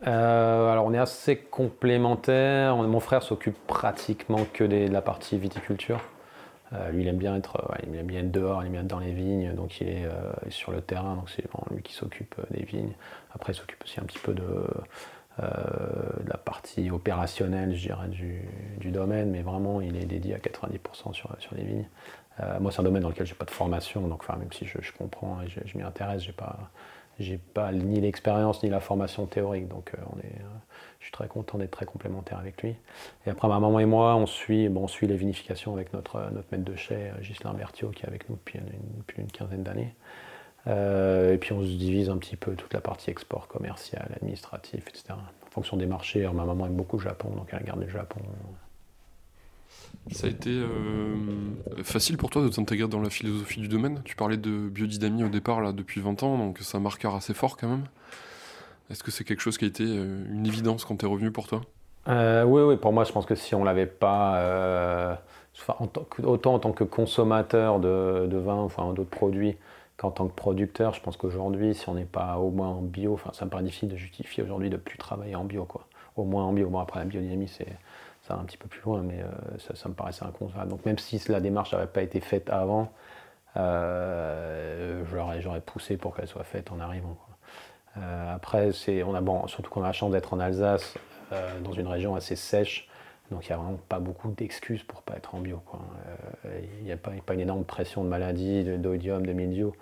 Alors 0.00 0.86
on 0.86 0.92
est 0.92 0.98
assez 0.98 1.36
complémentaires. 1.36 2.76
Mon 2.76 3.00
frère 3.00 3.22
s'occupe 3.22 3.58
pratiquement 3.68 4.46
que 4.52 4.64
de 4.64 4.90
la 4.90 5.02
partie 5.02 5.38
viticulture. 5.38 6.00
Euh, 6.72 6.90
lui, 6.90 7.02
il 7.02 7.08
aime 7.08 7.16
bien 7.16 7.36
être, 7.36 7.76
il 7.86 7.96
aime 7.96 8.06
bien 8.06 8.20
être 8.20 8.30
dehors, 8.30 8.62
il 8.62 8.66
aime 8.66 8.72
bien 8.72 8.80
être 8.82 8.88
dans 8.88 8.98
les 8.98 9.12
vignes, 9.12 9.54
donc 9.54 9.80
il 9.80 9.88
est 9.88 10.04
euh, 10.04 10.32
sur 10.50 10.72
le 10.72 10.80
terrain, 10.80 11.16
donc 11.16 11.30
c'est 11.30 11.44
lui 11.70 11.82
qui 11.82 11.94
s'occupe 11.94 12.34
euh, 12.38 12.44
des 12.50 12.64
vignes. 12.64 12.92
Après, 13.34 13.52
il 13.52 13.56
s'occupe 13.56 13.82
aussi 13.82 14.00
un 14.00 14.04
petit 14.04 14.18
peu 14.18 14.34
de, 14.34 14.44
la 16.26 16.36
partie 16.36 16.90
opérationnelle, 16.90 17.72
je 17.72 17.86
dirais, 17.86 18.08
du, 18.08 18.90
domaine, 18.90 19.30
mais 19.30 19.42
vraiment, 19.42 19.80
il 19.80 19.96
est 19.96 20.04
dédié 20.04 20.34
à 20.34 20.38
90% 20.38 21.12
sur, 21.12 21.30
sur 21.38 21.54
les 21.54 21.62
vignes. 21.62 21.88
moi, 22.58 22.72
c'est 22.72 22.80
un 22.80 22.82
domaine 22.82 23.02
dans 23.04 23.08
lequel 23.08 23.24
j'ai 23.24 23.36
pas 23.36 23.44
de 23.44 23.52
formation, 23.52 24.08
donc 24.08 24.28
même 24.28 24.50
si 24.52 24.66
je, 24.66 24.78
comprends 24.98 25.40
et 25.42 25.48
je, 25.48 25.78
m'y 25.78 25.84
intéresse, 25.84 26.24
j'ai 26.24 26.32
pas, 26.32 26.58
j'ai 27.18 27.38
pas 27.38 27.72
ni 27.72 28.00
l'expérience 28.00 28.62
ni 28.62 28.70
la 28.70 28.80
formation 28.80 29.26
théorique, 29.26 29.68
donc 29.68 29.92
on 30.12 30.18
est 30.20 30.42
je 31.00 31.04
suis 31.04 31.12
très 31.12 31.28
content 31.28 31.58
d'être 31.58 31.70
très 31.70 31.86
complémentaire 31.86 32.38
avec 32.38 32.62
lui. 32.62 32.74
Et 33.26 33.30
après, 33.30 33.48
ma 33.48 33.60
maman 33.60 33.78
et 33.78 33.86
moi, 33.86 34.16
on 34.16 34.26
suit, 34.26 34.68
bon, 34.68 34.84
on 34.84 34.88
suit 34.88 35.06
les 35.06 35.16
vinifications 35.16 35.72
avec 35.72 35.92
notre, 35.92 36.30
notre 36.32 36.48
maître 36.50 36.64
de 36.64 36.76
chai, 36.76 37.10
euh, 37.14 37.20
Ghislain 37.20 37.54
Berthiaud, 37.54 37.90
qui 37.90 38.04
est 38.04 38.08
avec 38.08 38.28
nous 38.28 38.36
depuis 38.36 38.58
une, 39.18 39.30
quinzaine 39.30 39.62
d'années. 39.62 39.94
Euh, 40.66 41.34
et 41.34 41.38
puis 41.38 41.52
on 41.52 41.62
se 41.62 41.68
divise 41.68 42.10
un 42.10 42.18
petit 42.18 42.36
peu 42.36 42.54
toute 42.54 42.74
la 42.74 42.80
partie 42.80 43.10
export 43.10 43.46
commercial, 43.48 44.10
administratif, 44.16 44.86
etc. 44.88 45.14
En 45.46 45.50
fonction 45.50 45.76
des 45.76 45.86
marchés. 45.86 46.22
Alors, 46.22 46.34
ma 46.34 46.44
maman 46.44 46.66
aime 46.66 46.74
beaucoup 46.74 46.98
le 46.98 47.04
Japon, 47.04 47.30
donc 47.30 47.48
elle 47.52 47.60
regarde 47.60 47.80
le 47.80 47.88
Japon. 47.88 48.20
Ça 50.10 50.26
a 50.26 50.30
été 50.30 50.50
euh, 50.50 51.14
facile 51.82 52.16
pour 52.16 52.30
toi 52.30 52.42
de 52.42 52.48
t'intégrer 52.48 52.88
dans 52.88 53.00
la 53.00 53.10
philosophie 53.10 53.60
du 53.60 53.68
domaine? 53.68 54.00
Tu 54.04 54.16
parlais 54.16 54.36
de 54.36 54.68
biodynamie 54.68 55.24
au 55.24 55.28
départ, 55.28 55.60
là, 55.60 55.72
depuis 55.72 56.00
20 56.00 56.22
ans, 56.22 56.38
donc 56.38 56.58
c'est 56.60 56.76
un 56.76 56.80
marqueur 56.80 57.14
assez 57.14 57.34
fort 57.34 57.56
quand 57.56 57.68
même. 57.68 57.84
Est-ce 58.90 59.02
que 59.02 59.10
c'est 59.10 59.24
quelque 59.24 59.40
chose 59.40 59.58
qui 59.58 59.66
a 59.66 59.68
été 59.68 59.84
euh, 59.84 60.24
une 60.32 60.46
évidence 60.46 60.84
quand 60.84 60.96
tu 60.96 61.04
es 61.04 61.08
revenu 61.08 61.30
pour 61.30 61.46
toi? 61.46 61.60
Euh, 62.08 62.44
Oui, 62.44 62.62
oui, 62.62 62.76
pour 62.76 62.92
moi, 62.92 63.04
je 63.04 63.12
pense 63.12 63.26
que 63.26 63.34
si 63.34 63.54
on 63.54 63.64
l'avait 63.64 63.86
pas, 63.86 65.20
autant 66.22 66.54
en 66.54 66.58
tant 66.58 66.72
que 66.72 66.84
consommateur 66.84 67.78
de, 67.80 68.36
vin, 68.38 68.54
enfin 68.56 68.92
d'autres 68.94 69.10
produits, 69.10 69.56
qu'en 69.98 70.10
tant 70.10 70.26
que 70.26 70.34
producteur, 70.34 70.94
je 70.94 71.02
pense 71.02 71.16
qu'aujourd'hui, 71.18 71.74
si 71.74 71.88
on 71.88 71.94
n'est 71.94 72.04
pas 72.04 72.38
au 72.38 72.50
moins 72.50 72.68
en 72.68 72.80
bio, 72.80 73.12
enfin, 73.12 73.30
ça 73.34 73.44
me 73.44 73.50
paraît 73.50 73.64
difficile 73.64 73.88
de 73.88 73.96
justifier 73.96 74.42
aujourd'hui 74.42 74.70
de 74.70 74.76
plus 74.76 74.96
travailler 74.96 75.34
en 75.34 75.44
bio, 75.44 75.64
quoi. 75.64 75.86
Au 76.16 76.24
moins 76.24 76.44
en 76.44 76.52
bio. 76.52 76.68
Bon, 76.70 76.78
après, 76.78 77.00
la 77.00 77.04
biodynamie, 77.04 77.48
c'est 77.48 77.76
un 78.34 78.44
petit 78.44 78.58
peu 78.58 78.68
plus 78.68 78.80
loin, 78.82 79.02
mais 79.02 79.24
ça, 79.58 79.74
ça, 79.74 79.88
me 79.88 79.94
paraissait 79.94 80.24
inconcevable. 80.24 80.70
Donc, 80.70 80.84
même 80.86 80.98
si 80.98 81.20
la 81.28 81.40
démarche 81.40 81.72
n'avait 81.72 81.86
pas 81.86 82.02
été 82.02 82.20
faite 82.20 82.50
avant, 82.50 82.92
j'aurais 83.54 85.60
poussé 85.60 85.96
pour 85.96 86.14
qu'elle 86.14 86.28
soit 86.28 86.44
faite 86.44 86.70
en 86.72 86.80
arrivant. 86.80 87.16
Euh, 88.02 88.34
après, 88.34 88.70
on 89.04 89.14
a, 89.14 89.20
bon, 89.20 89.46
surtout 89.46 89.70
qu'on 89.70 89.82
a 89.82 89.88
la 89.88 89.92
chance 89.92 90.12
d'être 90.12 90.32
en 90.32 90.40
Alsace, 90.40 90.94
euh, 91.32 91.60
dans 91.60 91.72
une 91.72 91.86
région 91.86 92.14
assez 92.14 92.36
sèche, 92.36 92.88
donc 93.30 93.46
il 93.46 93.48
n'y 93.48 93.54
a 93.54 93.58
vraiment 93.58 93.78
pas 93.88 93.98
beaucoup 93.98 94.30
d'excuses 94.30 94.82
pour 94.82 95.00
ne 95.00 95.04
pas 95.04 95.16
être 95.16 95.34
en 95.34 95.40
bio. 95.40 95.60
Euh, 96.46 96.60
il 96.78 96.84
n'y 96.84 96.92
a 96.92 96.96
pas, 96.96 97.10
pas, 97.24 97.34
une 97.34 97.40
énorme 97.40 97.64
pression 97.64 98.04
de 98.04 98.08
maladies, 98.08 98.64
d'odium, 98.78 99.26
de, 99.26 99.32
mildiou. 99.32 99.74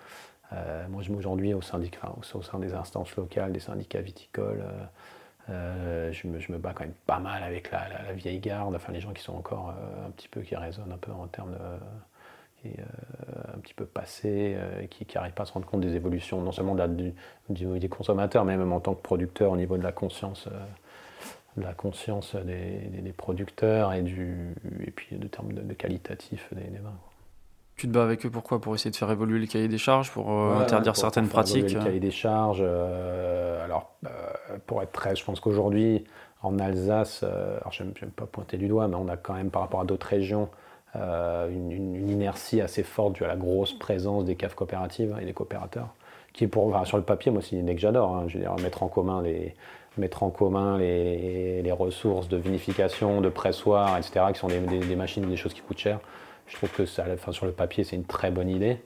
moi, 0.89 1.01
aujourd'hui, 1.15 1.53
au, 1.53 1.61
syndicat, 1.61 2.13
au, 2.17 2.41
sein 2.41 2.59
des 2.59 2.73
instances 2.73 3.15
locales, 3.15 3.51
des 3.51 3.59
syndicats 3.59 4.01
viticoles, 4.01 4.63
je 5.47 6.27
me, 6.27 6.39
je, 6.39 6.51
me, 6.51 6.57
bats 6.57 6.73
quand 6.73 6.83
même 6.83 6.93
pas 7.05 7.19
mal 7.19 7.43
avec 7.43 7.71
la, 7.71 8.13
vieille 8.13 8.39
garde, 8.39 8.75
enfin 8.75 8.91
les 8.91 8.99
gens 8.99 9.13
qui 9.13 9.23
sont 9.23 9.35
encore 9.35 9.73
un 10.05 10.11
petit 10.11 10.27
peu, 10.27 10.41
qui 10.41 10.55
résonnent 10.55 10.91
un 10.91 10.97
peu 10.97 11.11
en 11.11 11.27
termes 11.27 11.55
euh, 12.65 12.83
un 13.55 13.59
petit 13.59 13.73
peu 13.73 13.85
passé, 13.85 14.55
euh, 14.57 14.85
qui 14.87 15.05
n'arrive 15.15 15.33
pas 15.33 15.43
à 15.43 15.45
se 15.45 15.53
rendre 15.53 15.65
compte 15.65 15.81
des 15.81 15.95
évolutions, 15.95 16.41
non 16.41 16.51
seulement 16.51 16.75
du, 16.87 17.13
des 17.49 17.89
consommateurs, 17.89 18.45
mais 18.45 18.57
même 18.57 18.73
en 18.73 18.79
tant 18.79 18.93
que 18.93 19.01
producteur 19.01 19.51
au 19.51 19.57
niveau 19.57 19.77
de 19.77 19.83
la 19.83 19.91
conscience 19.91 20.47
la 21.57 21.73
conscience 21.73 22.35
des, 22.35 23.13
producteurs 23.15 23.93
et, 23.93 24.03
du, 24.03 24.53
et 24.85 24.91
puis 24.91 25.17
de 25.17 25.27
termes 25.27 25.53
de, 25.53 25.73
qualitatif 25.73 26.53
des, 26.53 26.77
vins. 26.77 26.99
Tu 27.77 27.87
te 27.87 27.93
bats 27.93 28.03
avec 28.03 28.25
eux 28.25 28.29
pourquoi? 28.29 28.59
Pour 28.59 28.75
essayer 28.75 28.91
de 28.91 28.95
faire 28.95 29.11
évoluer 29.11 29.39
le 29.39 29.45
cahier 29.45 29.67
des 29.67 29.77
charges, 29.77 30.11
pour 30.11 30.31
euh, 30.31 30.59
interdire 30.59 30.95
certaines 30.95 31.27
pratiques 31.27 31.71
Le 31.71 31.79
cahier 31.79 31.99
des 31.99 32.11
charges, 32.11 32.61
alors 32.61 33.91
pour 34.65 34.81
être 34.81 34.91
très, 34.91 35.15
je 35.15 35.23
pense 35.23 35.39
qu'aujourd'hui 35.39 36.03
en 36.41 36.59
Alsace, 36.59 37.23
alors 37.23 37.71
je 37.71 37.83
n'aime 37.83 37.93
pas 38.15 38.25
pointer 38.25 38.57
du 38.57 38.67
doigt, 38.67 38.87
mais 38.87 38.95
on 38.95 39.07
a 39.07 39.17
quand 39.17 39.33
même 39.33 39.51
par 39.51 39.61
rapport 39.61 39.81
à 39.81 39.85
d'autres 39.85 40.07
régions 40.07 40.49
une, 40.95 42.09
inertie 42.09 42.61
assez 42.61 42.81
forte 42.83 43.13
due 43.13 43.23
à 43.23 43.27
la 43.27 43.35
grosse 43.35 43.73
présence 43.73 44.25
des 44.25 44.35
caves 44.35 44.55
coopératives 44.55 45.15
et 45.21 45.25
des 45.25 45.33
coopérateurs 45.33 45.89
qui 46.37 46.47
pour, 46.47 46.85
sur 46.85 46.97
le 46.97 47.03
papier, 47.03 47.31
moi, 47.31 47.41
c'est 47.41 47.55
une 47.55 47.63
idée 47.63 47.73
que 47.73 47.81
j'adore. 47.81 48.15
Hein. 48.15 48.25
je 48.27 48.35
veux 48.35 48.43
dire, 48.43 48.55
mettre 48.61 48.83
en 48.83 48.87
commun 48.87 49.23
les, 49.23 49.55
mettre 49.97 50.21
en 50.21 50.29
commun 50.29 50.77
les, 50.77 51.63
les 51.63 51.71
ressources 51.71 52.29
de 52.29 52.37
vinification, 52.37 53.21
de 53.21 53.29
pressoir, 53.29 53.97
etc., 53.97 54.25
qui 54.33 54.39
sont 54.39 54.47
des, 54.47 54.59
des, 54.59 54.95
machines, 54.95 55.27
des 55.27 55.35
choses 55.35 55.53
qui 55.53 55.61
coûtent 55.61 55.79
cher. 55.79 55.99
Je 56.47 56.55
trouve 56.55 56.71
que 56.71 56.85
sur 56.85 57.45
le 57.45 57.51
papier, 57.51 57.83
c'est 57.83 57.95
une 57.95 58.05
très 58.05 58.31
bonne 58.31 58.49
idée. 58.49 58.79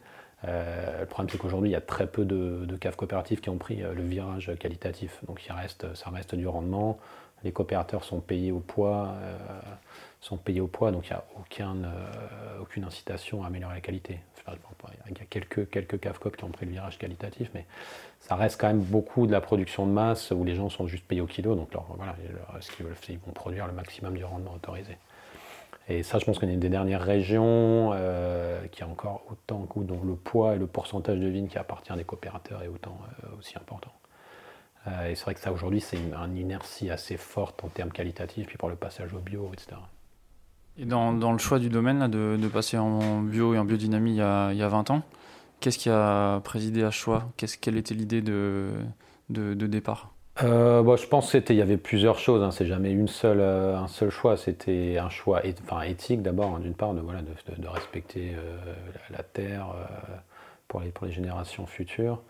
Euh, 0.47 1.01
le 1.01 1.05
problème, 1.05 1.29
c'est 1.29 1.37
qu'aujourd'hui, 1.37 1.69
il 1.69 1.73
y 1.73 1.77
a 1.77 1.81
très 1.81 2.07
peu 2.07 2.25
de, 2.25 2.65
de, 2.65 2.75
caves 2.75 2.95
coopératives 2.95 3.41
qui 3.41 3.49
ont 3.49 3.57
pris 3.57 3.83
euh, 3.83 3.93
le 3.93 4.01
virage 4.01 4.51
qualitatif. 4.59 5.19
Donc, 5.27 5.45
il 5.45 5.51
reste, 5.51 5.93
ça 5.95 6.09
reste 6.09 6.33
du 6.33 6.47
rendement. 6.47 6.97
Les 7.43 7.51
coopérateurs 7.51 8.03
sont 8.03 8.21
payés 8.21 8.51
au 8.51 8.59
poids. 8.59 9.13
Euh, 9.21 9.37
sont 10.19 10.37
payés 10.37 10.61
au 10.61 10.67
poids, 10.67 10.91
donc 10.91 11.07
il 11.07 11.13
n'y 11.13 11.17
a 11.17 11.25
aucun, 11.39 11.75
aucune 12.61 12.83
incitation 12.83 13.43
à 13.43 13.47
améliorer 13.47 13.73
la 13.73 13.81
qualité. 13.81 14.19
Il 15.09 15.17
y 15.17 15.21
a 15.21 15.25
quelques, 15.25 15.67
quelques 15.71 15.99
CAFCOP 15.99 16.37
qui 16.37 16.43
ont 16.43 16.49
pris 16.49 16.67
le 16.67 16.73
virage 16.73 16.99
qualitatif, 16.99 17.49
mais 17.55 17.65
ça 18.19 18.35
reste 18.35 18.61
quand 18.61 18.67
même 18.67 18.81
beaucoup 18.81 19.25
de 19.25 19.31
la 19.31 19.41
production 19.41 19.87
de 19.87 19.91
masse 19.91 20.29
où 20.29 20.43
les 20.43 20.53
gens 20.53 20.69
sont 20.69 20.85
juste 20.85 21.05
payés 21.05 21.21
au 21.21 21.25
kilo. 21.25 21.55
Donc 21.55 21.69
voilà, 21.95 22.15
ce 22.59 22.71
qu'ils 22.71 22.85
veulent, 22.85 22.95
c'est 22.99 23.07
qu'ils 23.07 23.19
vont 23.19 23.31
produire 23.31 23.65
le 23.65 23.73
maximum 23.73 24.15
du 24.15 24.23
rendement 24.23 24.53
autorisé. 24.53 24.95
Et 25.91 26.03
ça, 26.03 26.19
je 26.19 26.25
pense 26.25 26.39
qu'on 26.39 26.47
est 26.47 26.53
une 26.53 26.59
des 26.59 26.69
dernières 26.69 27.01
régions 27.01 27.91
euh, 27.93 28.65
qui 28.71 28.81
a 28.81 28.87
encore 28.87 29.23
autant 29.29 29.67
dont 29.75 30.01
le 30.03 30.15
poids 30.15 30.55
et 30.55 30.57
le 30.57 30.65
pourcentage 30.65 31.19
de 31.19 31.27
vignes 31.27 31.47
qui 31.47 31.57
appartient 31.57 31.91
à 31.91 31.97
des 31.97 32.05
coopérateurs 32.05 32.63
est 32.63 32.69
autant 32.69 32.97
euh, 33.23 33.37
aussi 33.37 33.57
important. 33.57 33.91
Euh, 34.87 35.09
et 35.09 35.15
c'est 35.15 35.25
vrai 35.25 35.33
que 35.33 35.41
ça, 35.41 35.51
aujourd'hui, 35.51 35.81
c'est 35.81 35.97
une, 35.97 36.37
inertie 36.37 36.89
assez 36.89 37.17
forte 37.17 37.63
en 37.65 37.67
termes 37.67 37.91
qualitatifs, 37.91 38.47
puis 38.47 38.57
pour 38.57 38.69
le 38.69 38.75
passage 38.75 39.13
au 39.13 39.19
bio, 39.19 39.49
etc. 39.51 39.81
Et 40.77 40.85
dans, 40.85 41.11
dans, 41.11 41.33
le 41.33 41.37
choix 41.39 41.59
du 41.59 41.67
domaine 41.67 41.99
là, 41.99 42.07
de, 42.07 42.47
passer 42.47 42.77
en 42.77 43.21
bio 43.21 43.53
et 43.53 43.59
en 43.59 43.65
biodynamie 43.65 44.11
il 44.11 44.17
y 44.17 44.21
a, 44.21 44.53
il 44.53 44.57
y 44.57 44.63
a 44.63 44.69
20 44.69 44.91
ans, 44.91 45.01
qu'est-ce 45.59 45.77
qui 45.77 45.89
a 45.89 46.39
présidé 46.39 46.83
à 46.83 46.91
ce 46.91 46.95
choix? 46.95 47.29
Quelle 47.35 47.75
était 47.75 47.93
l'idée 47.93 48.21
de, 48.21 48.71
de, 49.29 49.67
départ? 49.67 50.13
Euh, 50.43 50.97
je 50.97 51.07
pense 51.07 51.31
qu'il 51.31 51.55
y 51.55 51.61
avait 51.61 51.77
plusieurs 51.77 52.19
choses. 52.19 52.43
Hein. 52.43 52.51
C'est 52.51 52.65
jamais 52.65 52.91
une 52.91 53.07
seule, 53.07 53.41
euh, 53.41 53.77
un 53.77 53.87
seul 53.87 54.09
choix. 54.09 54.37
C'était 54.37 54.97
un 54.97 55.09
choix 55.09 55.41
éthique 55.85 56.21
d'abord, 56.21 56.55
hein, 56.55 56.59
d'une 56.59 56.73
part, 56.73 56.93
de, 56.93 57.01
respecter 57.67 58.33
euh, 58.35 58.57
la, 59.09 59.23
terre 59.23 59.73
pour, 60.67 60.81
les, 60.81 60.89
pour 60.89 61.05
les 61.05 61.11
générations 61.11 61.65
futures. 61.65 62.21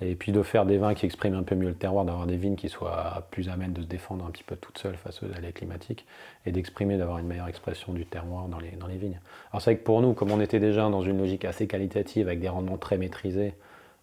Et 0.00 0.14
puis 0.14 0.30
de 0.30 0.42
faire 0.42 0.64
des 0.64 0.78
vins 0.78 0.94
qui 0.94 1.06
expriment 1.06 1.34
un 1.34 1.42
peu 1.42 1.56
mieux 1.56 1.68
le 1.68 1.74
terroir, 1.74 2.04
d'avoir 2.04 2.26
des 2.26 2.36
vignes 2.36 2.54
qui 2.54 2.68
soient 2.68 3.26
plus 3.32 3.48
amènes 3.48 3.72
de 3.72 3.82
se 3.82 3.86
défendre 3.86 4.24
un 4.24 4.30
petit 4.30 4.44
peu 4.44 4.54
toutes 4.54 4.78
seules 4.78 4.96
face 4.96 5.24
aux 5.24 5.36
aléas 5.36 5.50
climatiques, 5.50 6.06
et 6.46 6.52
d'exprimer, 6.52 6.96
d'avoir 6.98 7.18
une 7.18 7.26
meilleure 7.26 7.48
expression 7.48 7.92
du 7.92 8.06
terroir 8.06 8.46
dans 8.46 8.60
les, 8.60 8.70
dans 8.70 8.86
les 8.86 8.96
vignes. 8.96 9.18
Alors 9.50 9.60
c'est 9.60 9.72
vrai 9.72 9.80
que 9.80 9.84
pour 9.84 10.00
nous, 10.00 10.12
comme 10.12 10.30
on 10.30 10.40
était 10.40 10.60
déjà 10.60 10.88
dans 10.88 11.02
une 11.02 11.18
logique 11.18 11.44
assez 11.44 11.66
qualitative, 11.66 12.28
avec 12.28 12.38
des 12.38 12.48
rendements 12.48 12.78
très 12.78 12.96
maîtrisés, 12.96 13.54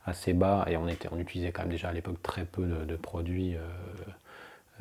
assez 0.06 0.34
bas, 0.34 0.66
et 0.68 0.78
on, 0.78 0.88
était, 0.88 1.10
on 1.12 1.20
utilisait 1.20 1.52
quand 1.52 1.64
même 1.64 1.72
déjà 1.72 1.90
à 1.90 1.94
l'époque 1.94 2.22
très 2.22 2.46
peu 2.46 2.66
de, 2.66 2.96
produits 2.96 3.56
euh, 3.56 3.60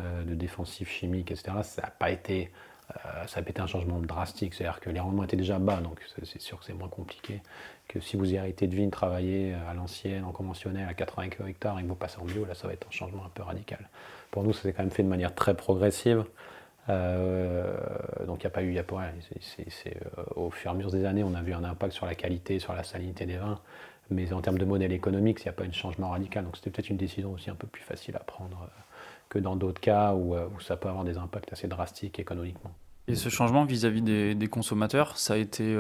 euh, 0.00 0.24
de 0.24 0.34
défensifs 0.34 0.90
chimiques, 0.90 1.30
etc., 1.30 1.58
ça 1.62 1.82
n'a 1.82 1.90
pas 1.90 2.10
été... 2.10 2.50
Euh, 2.90 3.26
ça 3.26 3.40
a 3.40 3.42
été 3.42 3.62
un 3.62 3.66
changement 3.66 3.98
drastique, 3.98 4.52
c'est-à-dire 4.52 4.78
que 4.78 4.90
les 4.90 5.00
rendements 5.00 5.24
étaient 5.24 5.38
déjà 5.38 5.58
bas, 5.58 5.80
donc 5.80 6.02
c'est 6.22 6.40
sûr 6.40 6.58
que 6.58 6.66
c'est 6.66 6.74
moins 6.74 6.88
compliqué 6.88 7.40
que 7.88 7.98
si 7.98 8.18
vous 8.18 8.34
héritez 8.34 8.66
de 8.66 8.76
vignes 8.76 8.90
travailler 8.90 9.54
à 9.54 9.72
l'ancienne, 9.72 10.22
en 10.22 10.32
conventionnel, 10.32 10.86
à 10.86 10.92
80 10.92 11.30
kg 11.30 11.48
hectare 11.48 11.78
et 11.78 11.82
que 11.82 11.88
vous 11.88 11.94
passez 11.94 12.18
en 12.18 12.26
bio, 12.26 12.44
là 12.44 12.54
ça 12.54 12.66
va 12.66 12.74
être 12.74 12.86
un 12.86 12.90
changement 12.90 13.24
un 13.24 13.30
peu 13.30 13.42
radical. 13.42 13.88
Pour 14.30 14.42
nous, 14.42 14.52
ça 14.52 14.62
s'est 14.62 14.74
quand 14.74 14.82
même 14.82 14.90
fait 14.90 15.02
de 15.02 15.08
manière 15.08 15.34
très 15.34 15.54
progressive. 15.54 16.24
Donc 16.88 18.42
il 18.42 18.44
n'y 18.44 18.46
a 18.46 18.50
pas 18.50 18.62
eu, 18.62 18.74
y 18.74 18.78
a 18.78 18.84
pas, 18.84 19.04
au 20.36 20.50
fur 20.50 20.70
et 20.70 20.74
à 20.74 20.76
mesure 20.76 20.90
des 20.90 21.06
années, 21.06 21.24
on 21.24 21.32
a 21.32 21.40
vu 21.40 21.54
un 21.54 21.64
impact 21.64 21.94
sur 21.94 22.04
la 22.04 22.14
qualité, 22.14 22.58
sur 22.58 22.74
la 22.74 22.84
salinité 22.84 23.24
des 23.24 23.38
vins, 23.38 23.60
mais 24.10 24.32
en 24.32 24.40
termes 24.40 24.58
de 24.58 24.64
modèle 24.64 24.92
économique, 24.92 25.40
il 25.40 25.44
n'y 25.44 25.50
a 25.50 25.52
pas 25.52 25.66
de 25.66 25.72
changement 25.72 26.10
radical. 26.10 26.44
Donc 26.44 26.56
c'était 26.56 26.70
peut-être 26.70 26.90
une 26.90 26.96
décision 26.96 27.32
aussi 27.32 27.50
un 27.50 27.54
peu 27.54 27.66
plus 27.66 27.82
facile 27.82 28.16
à 28.16 28.20
prendre 28.20 28.62
euh, 28.62 28.80
que 29.28 29.38
dans 29.38 29.56
d'autres 29.56 29.80
cas 29.80 30.14
où, 30.14 30.34
où, 30.36 30.60
ça 30.60 30.76
peut 30.76 30.88
avoir 30.88 31.04
des 31.04 31.16
impacts 31.16 31.52
assez 31.52 31.68
drastiques 31.68 32.18
économiquement. 32.18 32.72
Et 33.06 33.14
ce 33.14 33.28
changement 33.28 33.64
vis-à-vis 33.64 34.02
des, 34.02 34.34
des, 34.34 34.46
consommateurs, 34.46 35.18
ça 35.18 35.34
a 35.34 35.36
été 35.36 35.74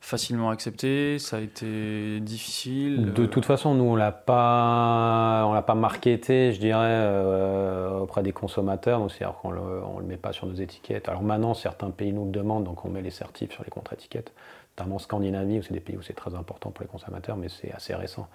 facilement 0.00 0.50
accepté 0.50 1.18
Ça 1.18 1.36
a 1.36 1.40
été 1.40 2.20
difficile 2.20 3.12
De 3.12 3.26
toute 3.26 3.44
façon, 3.44 3.74
nous, 3.74 3.84
on 3.84 3.94
l'a 3.94 4.12
pas, 4.12 5.44
on 5.46 5.52
l'a 5.52 5.62
pas 5.62 5.74
marketé, 5.74 6.52
je 6.52 6.58
dirais, 6.58 6.80
euh, 6.82 8.00
auprès 8.00 8.22
des 8.22 8.32
consommateurs. 8.32 9.00
c'est-à-dire 9.10 9.36
qu'on 9.38 9.50
le, 9.50 9.60
on 9.60 9.98
le 9.98 10.06
met 10.06 10.16
pas 10.16 10.32
sur 10.32 10.46
nos 10.46 10.54
étiquettes. 10.54 11.08
Alors 11.08 11.22
maintenant, 11.22 11.54
certains 11.54 11.90
pays 11.90 12.12
nous 12.12 12.24
le 12.24 12.30
demandent, 12.30 12.64
donc 12.64 12.84
on 12.84 12.88
met 12.88 13.02
les 13.02 13.10
certifs 13.10 13.52
sur 13.52 13.62
les 13.62 13.70
contre-étiquettes. 13.70 14.32
Notamment 14.76 14.96
en 14.96 14.98
Scandinavie, 14.98 15.58
où 15.58 15.62
c'est 15.62 15.74
des 15.74 15.80
pays 15.80 15.96
où 15.96 16.02
c'est 16.02 16.14
très 16.14 16.34
important 16.34 16.70
pour 16.70 16.82
les 16.82 16.88
consommateurs, 16.88 17.36
mais 17.36 17.48
c'est 17.48 17.72
assez 17.72 17.94
récent. 17.94 18.26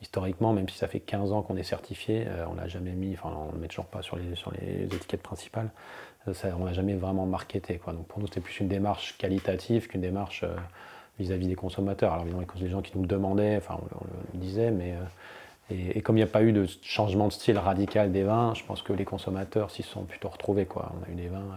Historiquement, 0.00 0.52
même 0.52 0.68
si 0.68 0.76
ça 0.76 0.88
fait 0.88 0.98
15 0.98 1.30
ans 1.30 1.42
qu'on 1.42 1.56
est 1.56 1.62
certifié, 1.62 2.24
euh, 2.26 2.44
on 2.50 2.54
l'a 2.54 2.66
jamais 2.66 2.90
mis, 2.90 3.14
enfin 3.14 3.32
on 3.36 3.48
ne 3.48 3.52
le 3.52 3.58
met 3.58 3.68
toujours 3.68 3.86
pas 3.86 4.02
sur 4.02 4.16
les, 4.16 4.34
sur 4.34 4.50
les 4.50 4.84
étiquettes 4.84 5.22
principales. 5.22 5.70
Euh, 6.26 6.34
ça, 6.34 6.48
on 6.58 6.64
l'a 6.64 6.72
jamais 6.72 6.94
vraiment 6.94 7.24
marketé. 7.24 7.78
Quoi. 7.78 7.92
Donc 7.92 8.08
pour 8.08 8.18
nous, 8.18 8.26
c'était 8.26 8.40
plus 8.40 8.58
une 8.58 8.68
démarche 8.68 9.16
qualitative 9.16 9.86
qu'une 9.86 10.00
démarche 10.00 10.44
vis-à-vis 11.18 11.48
des 11.48 11.54
consommateurs. 11.54 12.12
Alors 12.12 12.24
évidemment, 12.24 12.46
les 12.56 12.68
gens 12.68 12.82
qui 12.82 12.92
nous 12.94 13.02
le 13.02 13.08
demandaient, 13.08 13.56
enfin 13.56 13.78
on, 13.80 14.04
le 14.32 14.38
disait, 14.38 14.70
mais 14.70 14.92
euh, 14.92 15.92
et, 15.94 16.02
comme 16.02 16.16
il 16.16 16.20
n'y 16.20 16.28
a 16.28 16.32
pas 16.32 16.42
eu 16.42 16.52
de 16.52 16.66
changement 16.82 17.28
de 17.28 17.32
style 17.32 17.58
radical 17.58 18.12
des 18.12 18.24
vins, 18.24 18.54
je 18.54 18.64
pense 18.64 18.82
que 18.82 18.92
les 18.92 19.04
consommateurs 19.04 19.70
s'y 19.70 19.82
sont 19.82 20.04
plutôt 20.04 20.28
retrouvés. 20.28 20.66
On 20.74 20.80
a 20.80 21.10
eu 21.10 21.14
des 21.14 21.28
vins 21.28 21.50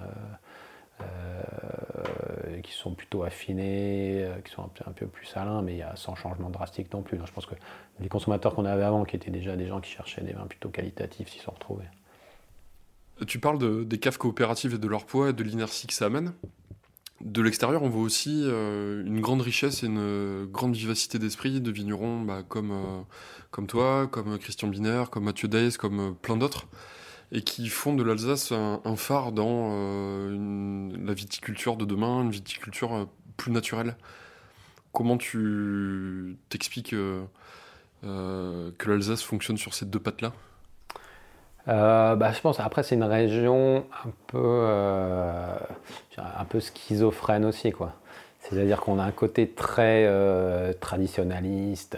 euh, 1.01 1.03
euh, 1.03 2.61
qui 2.61 2.71
sont 2.71 2.91
plutôt 2.91 3.23
affinés, 3.23 4.25
qui 4.45 4.51
sont 4.51 4.69
un 4.85 4.91
peu, 4.91 5.07
plus 5.07 5.25
salins, 5.25 5.61
mais 5.61 5.73
il 5.73 5.79
y 5.79 5.83
a 5.83 5.95
sans 5.95 6.15
changement 6.15 6.49
drastique 6.49 6.93
non 6.93 7.01
plus. 7.01 7.19
je 7.25 7.31
pense 7.31 7.45
que 7.45 7.55
les 7.99 8.07
consommateurs 8.07 8.55
qu'on 8.55 8.65
avait 8.65 8.83
avant, 8.83 9.03
qui 9.03 9.15
étaient 9.15 9.31
déjà 9.31 9.55
des 9.55 9.67
gens 9.67 9.81
qui 9.81 9.91
cherchaient 9.91 10.23
des 10.23 10.33
vins 10.33 10.47
plutôt 10.47 10.69
qualitatifs, 10.69 11.29
s'y 11.29 11.39
sont 11.39 11.51
retrouvés. 11.51 11.85
Tu 13.27 13.39
parles 13.39 13.87
des 13.87 13.97
caves 13.97 14.17
coopératives 14.17 14.75
et 14.75 14.77
de 14.77 14.87
leur 14.87 15.05
poids 15.05 15.29
et 15.29 15.33
de 15.33 15.43
l'inertie 15.43 15.87
que 15.87 15.93
ça 15.93 16.05
amène? 16.05 16.33
De 17.21 17.41
l'extérieur, 17.41 17.81
on 17.81 17.89
voit 17.89 18.01
aussi 18.01 18.43
euh, 18.43 19.03
une 19.05 19.21
grande 19.21 19.41
richesse 19.41 19.83
et 19.83 19.87
une 19.87 20.45
grande 20.51 20.75
vivacité 20.75 21.17
d'esprit 21.17 21.61
de 21.61 21.71
vignerons 21.71 22.21
bah, 22.21 22.43
comme, 22.47 22.71
euh, 22.71 23.01
comme 23.51 23.67
toi, 23.67 24.07
comme 24.07 24.37
Christian 24.37 24.67
Biner, 24.67 25.05
comme 25.09 25.23
Mathieu 25.23 25.47
Days, 25.47 25.73
comme 25.73 25.99
euh, 25.99 26.11
plein 26.11 26.35
d'autres, 26.35 26.67
et 27.31 27.41
qui 27.41 27.69
font 27.69 27.93
de 27.93 28.03
l'Alsace 28.03 28.51
un, 28.51 28.95
phare 28.97 29.31
dans 29.31 29.71
la 31.05 31.13
viticulture 31.13 31.75
de 31.75 31.85
demain, 31.85 32.21
une 32.21 32.31
viticulture 32.31 33.09
plus 33.37 33.51
naturelle. 33.51 33.95
Comment 34.91 35.17
tu 35.17 36.37
t'expliques 36.49 36.91
que 36.91 37.27
l'Alsace 38.85 39.23
fonctionne 39.23 39.57
sur 39.57 39.73
ces 39.73 39.85
deux 39.85 39.99
pattes-là? 39.99 40.33
Euh, 41.67 42.15
bah, 42.15 42.31
je 42.31 42.41
pense 42.41 42.59
après 42.59 42.83
c'est 42.83 42.95
une 42.95 43.03
région 43.03 43.85
un 44.05 44.11
peu 44.27 44.37
euh, 44.39 45.57
un 46.17 46.45
peu 46.45 46.59
schizophrène 46.59 47.45
aussi 47.45 47.71
quoi. 47.71 47.93
C'est-à-dire 48.39 48.79
qu'on 48.81 48.99
a 48.99 49.03
un 49.03 49.11
côté 49.11 49.49
très 49.49 50.05
euh, 50.05 50.71
traditionnaliste. 50.73 51.97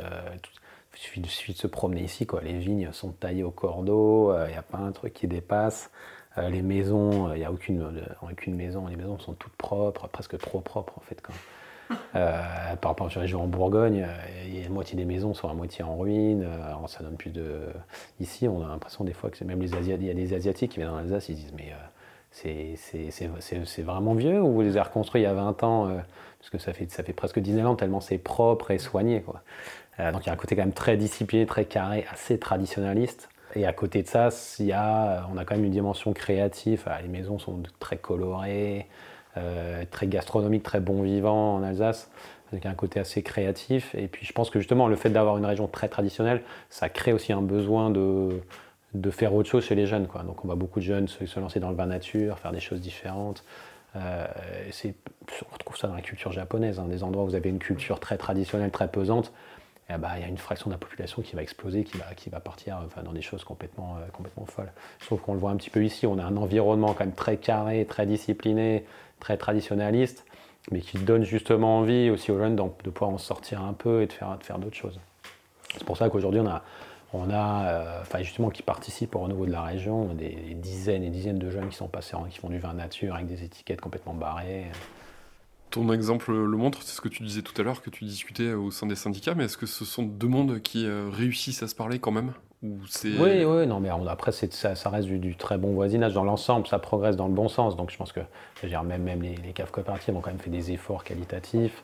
il 0.96 1.26
suffit, 1.26 1.52
de, 1.54 1.58
se 1.58 1.68
promener 1.68 2.04
ici 2.04 2.26
quoi. 2.26 2.42
Les 2.42 2.58
vignes 2.58 2.90
sont 2.94 3.12
taillées 3.12 3.44
au 3.44 3.52
cordeau. 3.52 4.34
Il 4.46 4.52
n'y 4.52 4.58
a 4.58 4.62
pas 4.62 4.78
un 4.78 4.92
truc 4.94 5.14
qui 5.14 5.28
dépasse. 5.28 5.92
les 6.38 6.62
maisons, 6.62 7.34
il 7.34 7.40
n'y 7.40 7.46
a 7.46 7.52
aucune, 7.52 8.06
aucune 8.22 8.56
maison. 8.56 8.88
Les 8.88 8.96
maisons 8.96 9.20
sont 9.20 9.34
toutes 9.34 9.56
propres, 9.58 10.08
presque 10.08 10.38
trop 10.38 10.62
propres 10.62 10.94
en 10.98 11.02
fait. 11.02 11.22
Euh, 12.16 12.76
par 12.82 12.92
rapport 12.92 13.10
la 13.14 13.22
région 13.22 13.44
en 13.44 13.48
Bourgogne, 13.48 14.04
a 14.04 14.64
la 14.64 14.70
moitié 14.70 14.98
des 14.98 15.06
maisons 15.06 15.34
sont 15.34 15.50
à 15.50 15.54
moitié 15.54 15.84
en 15.84 15.98
ruine. 15.98 16.44
Euh, 16.44 16.88
ça 16.88 17.04
donne 17.04 17.16
plus 17.16 17.32
de. 17.32 17.62
Ici, 18.20 18.48
on 18.48 18.64
a 18.64 18.68
l'impression 18.68 19.04
des 19.04 19.14
fois 19.14 19.30
que 19.30 19.44
même 19.44 19.62
les 19.62 19.74
Asiatiques, 19.74 20.02
il 20.02 20.08
y 20.08 20.12
a 20.12 20.14
des 20.14 20.34
Asiatiques 20.34 20.72
qui 20.72 20.78
viennent 20.78 20.90
dans 20.90 20.98
l'Alsace, 20.98 21.30
ils 21.30 21.36
disent 21.36 21.54
mais 21.56 21.72
euh, 21.72 22.76
c'est 22.76 23.82
vraiment 23.82 24.14
vieux 24.14 24.42
ou 24.42 24.52
vous 24.52 24.62
les 24.62 24.70
avez 24.70 24.82
reconstruits 24.82 25.22
il 25.22 25.26
y 25.26 25.28
a 25.28 25.34
20 25.34 25.64
ans 25.64 25.90
Parce 26.40 26.50
que 26.52 26.58
ça 26.58 26.74
fait, 26.74 26.90
ça 26.92 27.04
fait 27.04 27.14
presque 27.14 27.40
10 27.40 27.66
ans 27.66 27.76
tellement 27.76 28.00
c'est 28.00 28.18
propre 28.18 28.72
et 28.72 28.78
soigné. 28.78 29.22
Quoi. 29.22 29.42
donc 30.12 30.24
il 30.24 30.28
y 30.28 30.30
a 30.30 30.34
un 30.34 30.38
côté 30.38 30.56
quand 30.56 30.64
même 30.64 30.74
très 30.74 30.98
discipliné, 30.98 31.46
très 31.46 31.66
carré, 31.66 32.06
assez 32.12 32.38
traditionnaliste. 32.38 33.30
Et 33.56 33.66
à 33.66 33.74
côté 33.74 34.04
de 34.04 34.08
ça, 34.08 34.30
il 34.60 34.66
y 34.66 34.74
a, 34.74 35.28
on 35.34 35.38
a 35.38 35.46
quand 35.46 35.56
même 35.56 35.66
une 35.66 35.72
dimension 35.72 36.14
créative. 36.14 36.86
les 37.02 37.08
maisons 37.08 37.40
sont 37.40 37.64
très 37.80 37.98
colorées. 37.98 38.88
Euh, 39.38 39.84
très 39.90 40.08
gastronomique, 40.08 40.64
très 40.64 40.80
bon 40.80 41.02
vivant 41.02 41.56
en 41.56 41.64
Alsace, 41.64 42.10
avec 42.52 42.66
un 42.66 42.74
côté 42.74 43.00
assez 43.00 43.22
créatif. 43.22 43.94
Et 43.96 44.08
puis 44.08 44.26
je 44.26 44.34
pense 44.34 44.50
que 44.50 44.60
justement 44.60 44.88
le 44.88 44.96
fait 44.96 45.10
d'avoir 45.10 45.38
une 45.38 45.46
région 45.46 45.68
très 45.68 45.90
traditionnelle, 45.90 46.42
ça 46.70 46.90
crée 46.90 47.14
aussi 47.14 47.34
un 47.34 47.42
besoin 47.42 47.90
de, 47.90 48.42
faire 49.12 49.34
autre 49.34 49.50
chose 49.50 49.66
chez 49.66 49.76
les 49.76 49.86
jeunes. 49.86 50.08
Donc 50.26 50.44
on 50.44 50.48
voit 50.48 50.56
beaucoup 50.56 50.80
de 50.80 50.86
jeunes 50.86 51.08
se, 51.08 51.40
lancer 51.40 51.60
dans 51.60 51.70
le 51.70 51.76
vin 51.76 51.86
nature, 51.86 52.40
faire 52.40 52.52
des 52.52 52.60
choses 52.60 52.82
différentes. 52.82 53.44
Euh, 53.96 54.26
on 55.50 55.54
retrouve 55.54 55.78
ça 55.78 55.88
dans 55.88 55.96
la 55.96 56.02
culture 56.02 56.32
japonaise, 56.32 56.80
hein, 56.80 56.86
des 56.88 57.04
endroits 57.04 57.24
où 57.24 57.28
vous 57.28 57.36
avez 57.36 57.50
une 57.50 57.60
culture 57.60 58.00
très 58.00 58.18
traditionnelle, 58.18 58.72
très 58.72 58.88
pesante. 58.88 59.32
Eh 59.90 59.98
ben, 59.98 60.10
il 60.18 60.22
y 60.22 60.26
a 60.26 60.28
une 60.28 60.38
fraction 60.38 60.70
de 60.70 60.74
la 60.74 60.78
population 60.78 61.22
qui 61.22 61.36
va 61.38 61.42
exploser, 61.42 61.86
qui 61.86 62.30
va, 62.30 62.40
partir 62.42 62.78
dans 63.06 63.14
des 63.14 63.22
choses 63.22 63.46
complètement, 63.46 63.96
euh, 63.98 64.08
complètement 64.12 64.46
folles. 64.46 64.72
Trouve 65.00 65.22
qu'on 65.22 65.34
le 65.34 65.40
voit 65.40 65.52
un 65.52 65.56
petit 65.56 65.70
peu 65.70 65.84
ici. 65.84 66.06
On 66.06 66.20
a 66.20 66.24
un 66.24 66.36
environnement 66.36 66.94
quand 66.94 67.06
même 67.06 67.16
très 67.16 67.38
carré, 67.38 67.86
très 67.86 68.06
discipliné, 68.06 68.84
très 69.20 69.38
traditionnaliste, 69.38 70.26
mais 70.72 70.82
qui 70.82 70.98
donne 70.98 71.24
justement 71.24 71.80
envie 71.80 72.10
aussi 72.10 72.32
aux 72.32 72.38
jeunes 72.38 72.56
de, 72.56 72.90
pouvoir 72.90 73.12
en 73.12 73.18
sortir 73.18 73.62
un 73.62 73.74
peu 73.74 74.02
et 74.02 74.08
de 74.08 74.14
faire, 74.14 74.60
d'autres 74.60 74.76
choses. 74.76 75.00
C'est 75.74 75.84
pour 75.84 75.98
ça 75.98 76.10
qu'aujourd'hui, 76.10 76.42
on 76.42 76.48
a, 76.48 76.64
on 77.14 77.30
euh, 77.32 78.04
justement, 78.20 78.50
qui 78.50 78.64
participent 78.64 79.16
au 79.16 79.20
renouveau 79.20 79.46
de 79.46 79.52
la 79.52 79.62
région, 79.62 80.14
des, 80.14 80.30
des 80.30 80.54
dizaines 80.54 81.04
et 81.04 81.10
dizaines 81.10 81.40
de 81.40 81.50
jeunes 81.50 81.70
qui 81.70 81.76
sont 81.76 81.88
passés, 81.88 82.16
en, 82.16 82.24
qui 82.26 82.40
font 82.40 82.50
du 82.50 82.60
vin 82.60 82.74
nature 82.74 83.16
avec 83.16 83.28
des 83.28 83.44
étiquettes 83.44 83.82
complètement 83.82 84.14
barrées. 84.14 84.66
Ton 85.70 85.92
exemple 85.92 86.32
le 86.32 86.58
montre, 86.58 86.82
c'est 86.82 86.96
ce 86.96 87.02
que 87.02 87.10
tu 87.10 87.24
disais 87.24 87.42
tout 87.42 87.60
à 87.60 87.64
l'heure, 87.64 87.82
que 87.82 87.90
tu 87.90 88.06
discutais 88.06 88.54
au 88.54 88.72
sein 88.72 88.88
des 88.88 88.96
syndicats, 88.96 89.36
mais 89.36 89.46
est-ce 89.46 89.58
que 89.58 89.66
ce 89.66 89.84
sont 89.84 90.04
deux 90.04 90.28
mondes 90.28 90.62
qui 90.62 90.86
euh, 90.86 91.10
réussissent 91.12 91.62
à 91.62 91.68
se 91.68 91.76
parler 91.76 92.00
quand 92.00 92.12
même? 92.12 92.34
Ou. 92.64 92.80
Oui, 93.20 93.44
oui, 93.46 93.68
non, 93.68 93.80
mais 93.80 93.92
on- 93.92 94.08
après, 94.08 94.32
ça, 94.32 94.76
ça 94.76 94.90
reste 94.90 95.08
du, 95.08 95.20
du 95.20 95.36
très 95.36 95.58
bon 95.58 95.74
voisinage 95.74 96.14
dans 96.14 96.24
l'ensemble, 96.24 96.66
ça 96.68 96.80
progresse 96.80 97.16
dans 97.16 97.28
le 97.28 97.34
bon 97.34 97.48
sens. 97.50 97.76
Donc 97.76 97.92
je 97.92 97.98
pense 97.98 98.12
que 98.12 98.22
je 98.58 98.62
veux 98.64 98.70
dire, 98.70 98.84
même, 98.84 99.04
même 99.04 99.22
les, 99.22 99.36
les 99.36 99.54
caves 99.54 99.70
coopératives 99.72 100.16
ont 100.16 100.22
quand 100.22 100.32
même 100.32 100.40
fait 100.40 100.50
des 100.50 100.72
efforts 100.72 101.04
qualitatifs. 101.04 101.84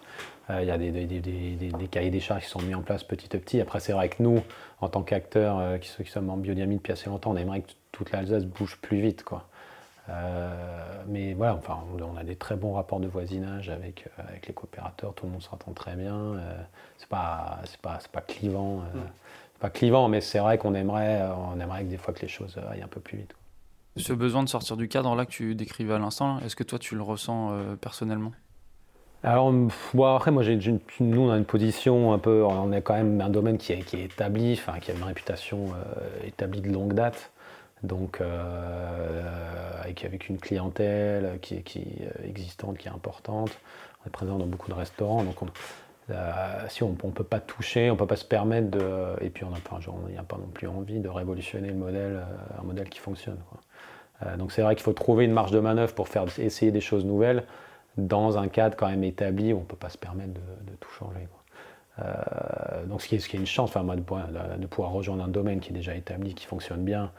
Euh, 0.49 0.61
Il 0.61 0.67
y 0.67 0.71
a 0.71 0.77
des, 0.77 0.91
des, 0.91 1.05
des- 1.05 1.19
des- 1.19 1.55
des- 1.55 1.71
des 1.71 1.87
cahiers 1.87 2.09
des 2.09 2.19
charges 2.19 2.43
qui 2.43 2.49
sont 2.49 2.61
mis 2.61 2.73
en 2.75 2.81
place 2.81 3.03
petit 3.03 3.35
à 3.35 3.39
petit. 3.39 3.61
Après, 3.61 3.79
c'est 3.79 3.93
vrai 3.93 4.09
que 4.09 4.21
nous, 4.23 4.41
en 4.81 4.89
tant 4.89 5.03
qu'acteurs 5.03 5.59
euh, 5.59 5.77
qui, 5.77 5.91
qui 6.03 6.09
sommes 6.11 6.29
en 6.29 6.37
biodynamie 6.37 6.77
depuis 6.77 6.91
assez 6.93 7.09
longtemps, 7.09 7.31
on 7.31 7.37
aimerait 7.37 7.61
que 7.61 7.71
toute 7.91 8.11
l'Alsace 8.11 8.45
bouge 8.45 8.77
plus 8.81 8.99
vite. 8.99 9.23
Quoi. 9.23 9.45
Euh, 10.09 11.03
mais 11.07 11.33
voilà, 11.33 11.55
enfin, 11.55 11.77
on, 11.97 12.17
a 12.17 12.23
des 12.23 12.35
très 12.35 12.55
bons 12.55 12.73
rapports 12.73 12.99
de 12.99 13.07
voisinage 13.07 13.69
avec, 13.69 14.09
avec 14.17 14.47
les 14.47 14.53
coopérateurs, 14.53 15.13
tout 15.13 15.25
le 15.25 15.31
monde 15.31 15.41
s'entend 15.41 15.71
très 15.71 15.95
bien. 15.95 16.33
C'est 16.97 17.07
pas, 17.07 17.59
c'est 17.65 17.79
pas, 17.79 17.97
c'est 18.01 18.11
pas 18.11 18.19
clivant. 18.21 18.81
c'est 18.93 19.42
pas 19.63 19.69
clivant, 19.69 20.09
mais 20.09 20.19
c'est 20.19 20.39
vrai 20.39 20.57
qu'on 20.57 20.75
aimerait, 20.75 21.21
euh, 21.21 21.33
on 21.55 21.57
aimerait 21.57 21.85
que 21.85 21.89
des 21.89 21.97
fois 21.97 22.13
que 22.13 22.19
les 22.19 22.27
choses 22.27 22.55
euh, 22.57 22.69
aillent 22.69 22.81
un 22.81 22.89
peu 22.89 22.99
plus 22.99 23.19
vite. 23.19 23.33
Ce 23.95 24.11
besoin 24.11 24.43
de 24.43 24.49
sortir 24.49 24.75
du 24.75 24.89
cadre 24.89 25.15
là 25.15 25.25
que 25.25 25.31
tu 25.31 25.55
décrivais 25.55 25.93
à 25.93 25.99
l'instant, 25.99 26.39
est-ce 26.39 26.57
que 26.57 26.63
toi 26.63 26.79
tu 26.79 26.95
le 26.95 27.01
ressens 27.01 27.51
euh, 27.53 27.75
personnellement? 27.77 28.33
Alors, 29.23 29.53
bon, 29.93 30.15
après, 30.15 30.31
moi, 30.31 30.43
j'ai, 30.43 30.59
nous, 30.99 31.21
on 31.21 31.31
a 31.31 31.37
une 31.37 31.45
position 31.45 32.11
un 32.11 32.19
peu, 32.19 32.43
on 32.43 32.73
est 32.73 32.81
quand 32.81 32.95
même 32.95 33.21
un 33.21 33.29
domaine 33.29 33.57
qui 33.57 33.71
est, 33.71 33.79
qui 33.79 33.95
est 33.95 34.03
établi, 34.03 34.51
enfin, 34.51 34.79
qui 34.79 34.91
a 34.91 34.95
une 34.95 35.03
réputation 35.03 35.67
euh, 35.67 36.27
établie 36.27 36.59
de 36.59 36.69
longue 36.69 36.93
date. 36.93 37.31
Donc, 37.83 38.19
euh, 38.19 39.81
avec, 39.81 40.03
avec 40.03 40.27
une 40.27 40.39
clientèle 40.39 41.39
qui 41.41 41.55
est, 41.55 41.61
qui 41.61 41.79
est 41.79 42.27
existante, 42.27 42.77
qui 42.77 42.89
est 42.89 42.91
importante. 42.91 43.57
On 44.03 44.07
est 44.07 44.11
présent 44.11 44.37
dans 44.37 44.45
beaucoup 44.45 44.69
de 44.69 44.75
restaurants. 44.75 45.23
Donc, 45.23 45.41
on, 45.41 45.47
euh, 46.09 46.65
si 46.67 46.83
on 46.83 46.89
ne 46.89 47.11
peut 47.11 47.23
pas 47.23 47.39
toucher, 47.39 47.89
on 47.89 47.93
ne 47.93 47.99
peut 47.99 48.07
pas 48.07 48.17
se 48.17 48.25
permettre 48.25 48.71
de. 48.71 49.15
Et 49.21 49.29
puis, 49.29 49.45
on 49.45 49.49
n'a 49.49 49.59
pas, 49.59 49.79
n'a 50.13 50.23
pas 50.23 50.37
non 50.37 50.47
plus 50.47 50.67
envie 50.67 50.99
de 50.99 51.07
révolutionner 51.07 51.69
le 51.69 51.75
modèle, 51.75 52.15
euh, 52.15 52.59
un 52.59 52.63
modèle 52.63 52.89
qui 52.89 52.99
fonctionne. 52.99 53.37
Euh, 54.25 54.35
donc, 54.35 54.51
c'est 54.51 54.61
vrai 54.61 54.75
qu'il 54.75 54.83
faut 54.83 54.93
trouver 54.93 55.25
une 55.25 55.31
marge 55.31 55.51
de 55.51 55.59
manœuvre 55.59 55.93
pour 55.93 56.07
faire 56.09 56.25
essayer 56.39 56.71
des 56.71 56.81
choses 56.81 57.05
nouvelles 57.05 57.43
dans 57.97 58.37
un 58.37 58.47
cadre 58.47 58.75
quand 58.75 58.89
même 58.89 59.03
établi 59.03 59.53
où 59.53 59.57
on 59.57 59.61
ne 59.61 59.65
peut 59.65 59.75
pas 59.75 59.89
se 59.89 59.97
permettre 59.97 60.33
de, 60.33 60.75
tout 60.79 60.89
changer. 60.89 61.27
donc 62.87 63.03
ce 63.03 63.07
qui, 63.07 63.15
est, 63.15 63.33
une 63.33 63.45
chance, 63.45 63.69
enfin, 63.69 63.83
moi, 63.83 63.95
de, 63.95 64.01
pouvoir- 64.01 64.91
rejoindre 64.91 65.23
un 65.23 65.27
domaine 65.27 65.59
qui 65.59 65.69
est 65.69 65.75
déjà 65.75 65.93
établi, 65.93 66.33
qui 66.33 66.47
fonctionne 66.47 66.83
bien, 66.83 67.11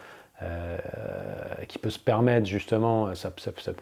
qui 1.69 1.79
peut 1.79 1.91
se 1.91 2.01
permettre 2.01 2.47
justement, 2.47 3.15
ça- 3.15 3.33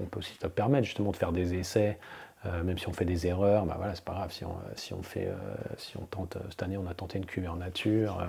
on 0.00 0.04
peut 0.04 0.18
aussi 0.18 0.35
se 0.35 0.47
permettre 0.49 0.85
justement 0.85 1.12
de 1.12 1.16
faire 1.16 1.32
des 1.32 1.54
essais, 1.54 1.99
euh, 2.46 2.62
même 2.62 2.78
si 2.78 2.88
on 2.88 2.92
fait 2.92 3.04
des 3.04 3.26
erreurs, 3.26 3.66
bah 3.66 3.75
voilà, 3.76 3.94
c'est 3.94 4.04
pas 4.04 4.14
grave. 4.14 4.32
Si 4.32 4.44
on, 4.44 4.54
si 4.75 4.94
on 4.94 5.02
fait, 5.02 5.28
euh, 5.28 5.34
si 5.76 5.96
on 5.96 6.04
tente, 6.06 6.37
cette 6.50 6.62
année 6.62 6.76
on 6.76 6.87
a 6.87 6.94
tenté 6.94 7.18
une 7.18 7.26
cuvée 7.26 7.49
en 7.49 7.56
nature, 7.56 8.18
euh, 8.20 8.26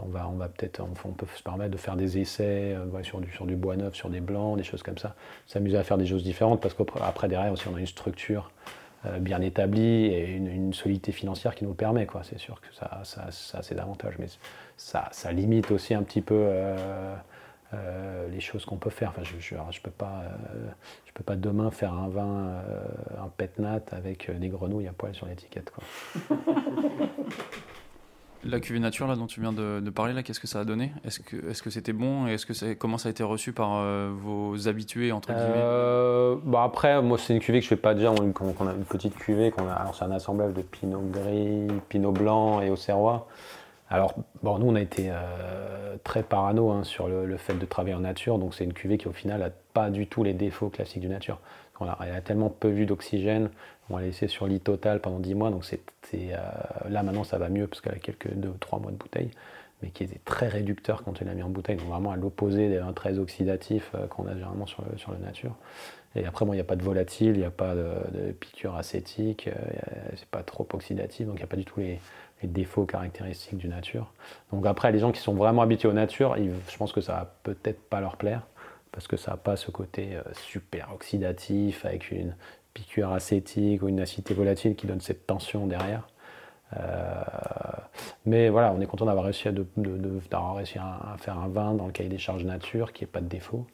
on 0.00 0.08
va, 0.08 0.28
on 0.28 0.36
va 0.36 0.48
peut-être, 0.48 0.80
on, 0.80 1.12
peut 1.12 1.26
se 1.34 1.42
permettre 1.42 1.70
de 1.70 1.76
faire 1.76 1.96
des 1.96 2.18
essais 2.18 2.74
euh, 2.74 3.02
sur, 3.02 3.20
du, 3.20 3.30
sur 3.32 3.46
du 3.46 3.56
bois 3.56 3.76
neuf, 3.76 3.94
sur 3.94 4.10
des 4.10 4.20
blancs, 4.20 4.56
des 4.56 4.64
choses 4.64 4.82
comme 4.82 4.98
ça. 4.98 5.14
S'amuser 5.46 5.76
à 5.76 5.84
faire 5.84 5.98
des 5.98 6.06
choses 6.06 6.22
différentes 6.24 6.60
parce 6.60 6.74
qu'après 6.74 7.28
derrière 7.28 7.52
aussi 7.52 7.66
on 7.68 7.74
a 7.76 7.80
une 7.80 7.86
structure 7.86 8.50
euh, 9.06 9.18
bien 9.18 9.40
établie 9.40 10.06
et 10.06 10.32
une, 10.32 10.72
solidité 10.72 11.12
financière 11.12 11.54
qui 11.54 11.64
nous 11.64 11.74
permet. 11.74 12.06
Quoi. 12.06 12.22
C'est 12.24 12.38
sûr 12.38 12.60
que 12.60 12.74
ça, 12.74 13.00
ça, 13.04 13.30
ça 13.30 13.62
c'est 13.62 13.74
davantage, 13.74 14.14
mais 14.18 14.26
ça, 14.76 15.08
ça 15.12 15.32
limite 15.32 15.70
aussi 15.70 15.94
un 15.94 16.02
petit 16.02 16.20
peu 16.20 16.34
euh, 16.36 17.14
euh, 17.74 18.28
les 18.28 18.40
choses 18.40 18.64
qu'on 18.64 18.76
peut 18.76 18.90
faire. 18.90 19.10
Enfin, 19.10 19.22
je 19.22 19.38
je, 19.38 19.54
je 19.70 19.80
peux 19.80 19.90
pas, 19.90 20.22
euh, 20.24 20.68
peux 21.18 21.24
pas 21.24 21.36
demain 21.36 21.70
faire 21.70 21.92
un 21.94 22.08
vin, 22.08 22.26
euh, 22.26 22.82
un 23.22 23.28
pet 23.36 23.58
nat 23.58 23.80
avec 23.92 24.28
euh, 24.30 24.34
des 24.38 24.48
grenouilles 24.48 24.88
à 24.88 24.92
poil 24.92 25.14
sur 25.14 25.26
l'étiquette. 25.26 25.70
Quoi. 25.70 26.36
La 28.44 28.60
cuvée 28.60 28.78
nature 28.78 29.08
là 29.08 29.16
dont 29.16 29.26
tu 29.26 29.40
viens 29.40 29.52
de, 29.52 29.80
de 29.80 29.90
parler 29.90 30.12
là, 30.12 30.22
qu'est-ce 30.22 30.38
que 30.38 30.46
ça 30.46 30.60
a 30.60 30.64
donné? 30.64 30.92
Est-ce 31.04 31.18
que 31.18 31.50
est-ce 31.50 31.60
que 31.60 31.70
c'était 31.70 31.92
bon? 31.92 32.28
Et 32.28 32.34
est-ce 32.34 32.46
que 32.46 32.54
c'est 32.54 32.76
comment 32.76 32.96
ça 32.96 33.08
a 33.08 33.10
été 33.10 33.24
reçu 33.24 33.52
par 33.52 33.78
euh, 33.78 34.12
vos 34.14 34.68
habitués 34.68 35.10
entre 35.10 35.30
guillemets? 35.32 35.50
Euh, 35.56 36.36
bah 36.44 36.62
après, 36.62 37.02
moi, 37.02 37.18
c'est 37.18 37.34
une 37.34 37.40
cuvée 37.40 37.58
que 37.58 37.64
je 37.64 37.68
fais 37.70 37.76
pas 37.76 37.94
déjà. 37.94 38.12
On, 38.12 38.30
qu'on- 38.32 38.52
qu'on 38.52 38.68
a 38.68 38.74
une 38.74 38.84
petite 38.84 39.16
cuvée. 39.16 39.50
Qu'on 39.50 39.66
a, 39.68 39.72
alors, 39.72 39.96
c'est 39.96 40.04
un 40.04 40.12
assemblage 40.12 40.54
de 40.54 40.62
pinot 40.62 41.02
gris, 41.10 41.66
pinot 41.88 42.12
blanc 42.12 42.60
et 42.60 42.70
auxerrois. 42.70 43.26
Alors, 43.90 44.14
bon, 44.42 44.58
nous, 44.58 44.66
on 44.66 44.74
a 44.74 44.80
été 44.80 45.08
euh, 45.10 45.96
très 46.04 46.22
parano 46.22 46.70
hein, 46.70 46.84
sur 46.84 47.08
le, 47.08 47.36
fait 47.38 47.54
de 47.54 47.64
travailler 47.64 47.94
en 47.94 48.00
nature. 48.00 48.38
Donc, 48.38 48.54
c'est 48.54 48.64
une 48.64 48.74
cuvée 48.74 48.98
qui, 48.98 49.08
au 49.08 49.12
final, 49.12 49.40
n'a 49.40 49.50
pas 49.72 49.88
du 49.90 50.06
tout 50.06 50.22
les 50.22 50.34
défauts 50.34 50.68
classiques 50.68 51.00
du 51.00 51.08
nature. 51.08 51.40
Elle 51.80 52.14
a 52.14 52.20
tellement 52.20 52.50
peu 52.50 52.68
vu 52.68 52.86
d'oxygène. 52.86 53.50
On 53.88 53.96
l'a 53.96 54.06
laissé 54.06 54.28
sur 54.28 54.46
lit 54.46 54.60
total 54.60 55.00
pendant 55.00 55.20
10 55.20 55.34
mois. 55.34 55.50
Donc, 55.50 55.64
c'est, 55.64 55.80
euh, 56.14 56.36
là, 56.90 57.02
maintenant, 57.02 57.24
ça 57.24 57.38
va 57.38 57.48
mieux 57.48 57.66
parce 57.66 57.80
qu'elle 57.80 57.94
a 57.94 57.98
quelques 57.98 58.28
2-3 58.28 58.80
mois 58.82 58.90
de 58.90 58.96
bouteille. 58.96 59.30
Mais 59.80 59.90
qui 59.90 60.02
était 60.02 60.20
très 60.24 60.48
réducteur 60.48 61.04
quand 61.04 61.22
on 61.22 61.24
l'a 61.24 61.34
mis 61.34 61.42
en 61.42 61.48
bouteille. 61.48 61.76
Donc, 61.76 61.86
vraiment 61.86 62.10
à 62.10 62.16
l'opposé 62.16 62.76
vins 62.76 62.92
très 62.92 63.18
oxydatifs 63.18 63.92
euh, 63.94 64.06
qu'on 64.08 64.26
a 64.26 64.34
généralement 64.34 64.66
sur 64.66 64.82
le, 64.90 64.98
sur 64.98 65.12
le 65.12 65.18
nature. 65.18 65.54
Et 66.16 66.26
après, 66.26 66.44
bon, 66.44 66.52
il 66.52 66.56
n'y 66.56 66.60
a 66.60 66.64
pas 66.64 66.76
de 66.76 66.82
volatile, 66.82 67.30
il 67.34 67.38
n'y 67.38 67.44
a 67.44 67.50
pas 67.50 67.74
de, 67.74 67.86
de 68.12 68.32
piqûre 68.32 68.74
acétique, 68.76 69.48
c'est 70.16 70.26
pas 70.26 70.42
trop 70.42 70.66
oxydatif, 70.72 71.26
donc 71.26 71.36
il 71.36 71.40
n'y 71.40 71.44
a 71.44 71.46
pas 71.46 71.58
du 71.58 71.66
tout 71.66 71.80
les, 71.80 72.00
les 72.42 72.48
défauts 72.48 72.84
caractéristiques 72.84 73.58
du 73.58 73.68
nature. 73.68 74.12
Donc 74.52 74.66
après, 74.66 74.92
les 74.92 74.98
gens 74.98 75.12
qui 75.12 75.20
sont 75.20 75.34
vraiment 75.34 75.62
habitués 75.62 75.88
aux 75.88 75.92
nature, 75.92 76.36
ils- 76.36 76.52
je 76.68 76.76
pense 76.76 76.92
que 76.92 77.00
ça 77.00 77.12
va 77.12 77.34
peut-être 77.42 77.80
pas 77.88 78.00
leur 78.00 78.16
plaire, 78.16 78.42
parce 78.92 79.06
que 79.08 79.16
ça 79.16 79.32
n'a 79.32 79.36
pas 79.36 79.56
ce 79.56 79.70
côté 79.70 80.16
euh, 80.16 80.22
super 80.32 80.90
oxydatif, 80.94 81.84
avec 81.84 82.10
une 82.10 82.34
piqûre 82.74 83.12
acétique 83.12 83.82
ou 83.82 83.88
une 83.88 84.00
acidité 84.00 84.34
volatile 84.34 84.76
qui 84.76 84.86
donne 84.86 85.00
cette 85.00 85.26
tension 85.26 85.66
derrière. 85.66 86.08
Euh, 86.78 87.22
mais 88.26 88.50
voilà, 88.50 88.72
on 88.72 88.80
est 88.80 88.86
content 88.86 89.06
d'avoir 89.06 89.24
réussi, 89.24 89.48
à, 89.48 89.52
de- 89.52 89.66
faire 90.20 91.38
un 91.38 91.48
vin 91.48 91.74
dans 91.74 91.86
le 91.86 91.92
cahier 91.92 92.10
des 92.10 92.18
charges 92.18 92.44
nature, 92.44 92.92
qui 92.92 93.04
n'est 93.04 93.08
pas 93.08 93.20
de 93.20 93.26
défaut 93.26 93.66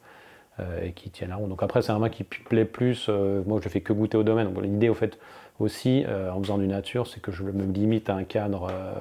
euh, 0.59 0.83
et 0.85 0.93
qui 0.93 1.09
tient 1.09 1.27
la 1.27 1.35
route. 1.35 1.49
Donc 1.49 1.61
après, 1.61 1.81
c'est 1.81 1.91
un 1.91 1.99
vin 1.99 2.09
qui 2.09 2.23
plaît 2.23 2.65
plus. 2.65 3.09
moi, 3.09 3.59
je 3.59 3.65
ne 3.65 3.69
fais 3.69 3.81
que 3.81 3.93
goûter 3.93 4.17
au 4.17 4.23
domaine. 4.23 4.53
L'idée, 4.61 4.89
au 4.89 4.93
fait, 4.93 5.19
aussi, 5.59 6.03
euh, 6.05 6.31
en 6.31 6.41
faisant 6.41 6.57
du 6.57 6.67
nature, 6.67 7.07
c'est 7.07 7.21
que 7.21 7.31
je 7.31 7.43
me 7.43 7.71
limite 7.71 8.09
à 8.09 8.15
un 8.15 8.23
cadre 8.23 8.69
euh, 8.71 8.93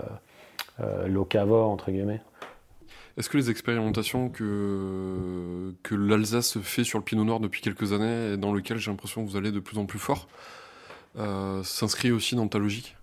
euh, 0.80 1.08
locavore, 1.08 1.70
entre 1.70 1.90
guillemets. 1.90 2.20
Est-ce 3.16 3.28
que 3.28 3.36
les 3.36 3.48
expérimentations 3.48 4.28
que, 4.28 5.72
que 5.82 5.94
l'Alsace 5.94 6.58
fait 6.60 6.82
sur 6.82 6.98
le 6.98 7.04
Pinot 7.04 7.24
Noir 7.24 7.38
depuis 7.40 7.60
quelques 7.60 7.92
années, 7.92 8.32
et 8.32 8.36
dans 8.36 8.52
lequel 8.52 8.78
j'ai 8.78 8.90
l'impression 8.90 9.24
que 9.24 9.30
vous 9.30 9.36
allez 9.36 9.52
de 9.52 9.60
plus 9.60 9.78
en 9.78 9.86
plus 9.86 10.00
fort, 10.00 10.26
euh, 11.16 11.62
s'inscrit 11.62 12.10
aussi 12.10 12.34
dans 12.34 12.48
ta 12.48 12.58
logique? 12.58 12.96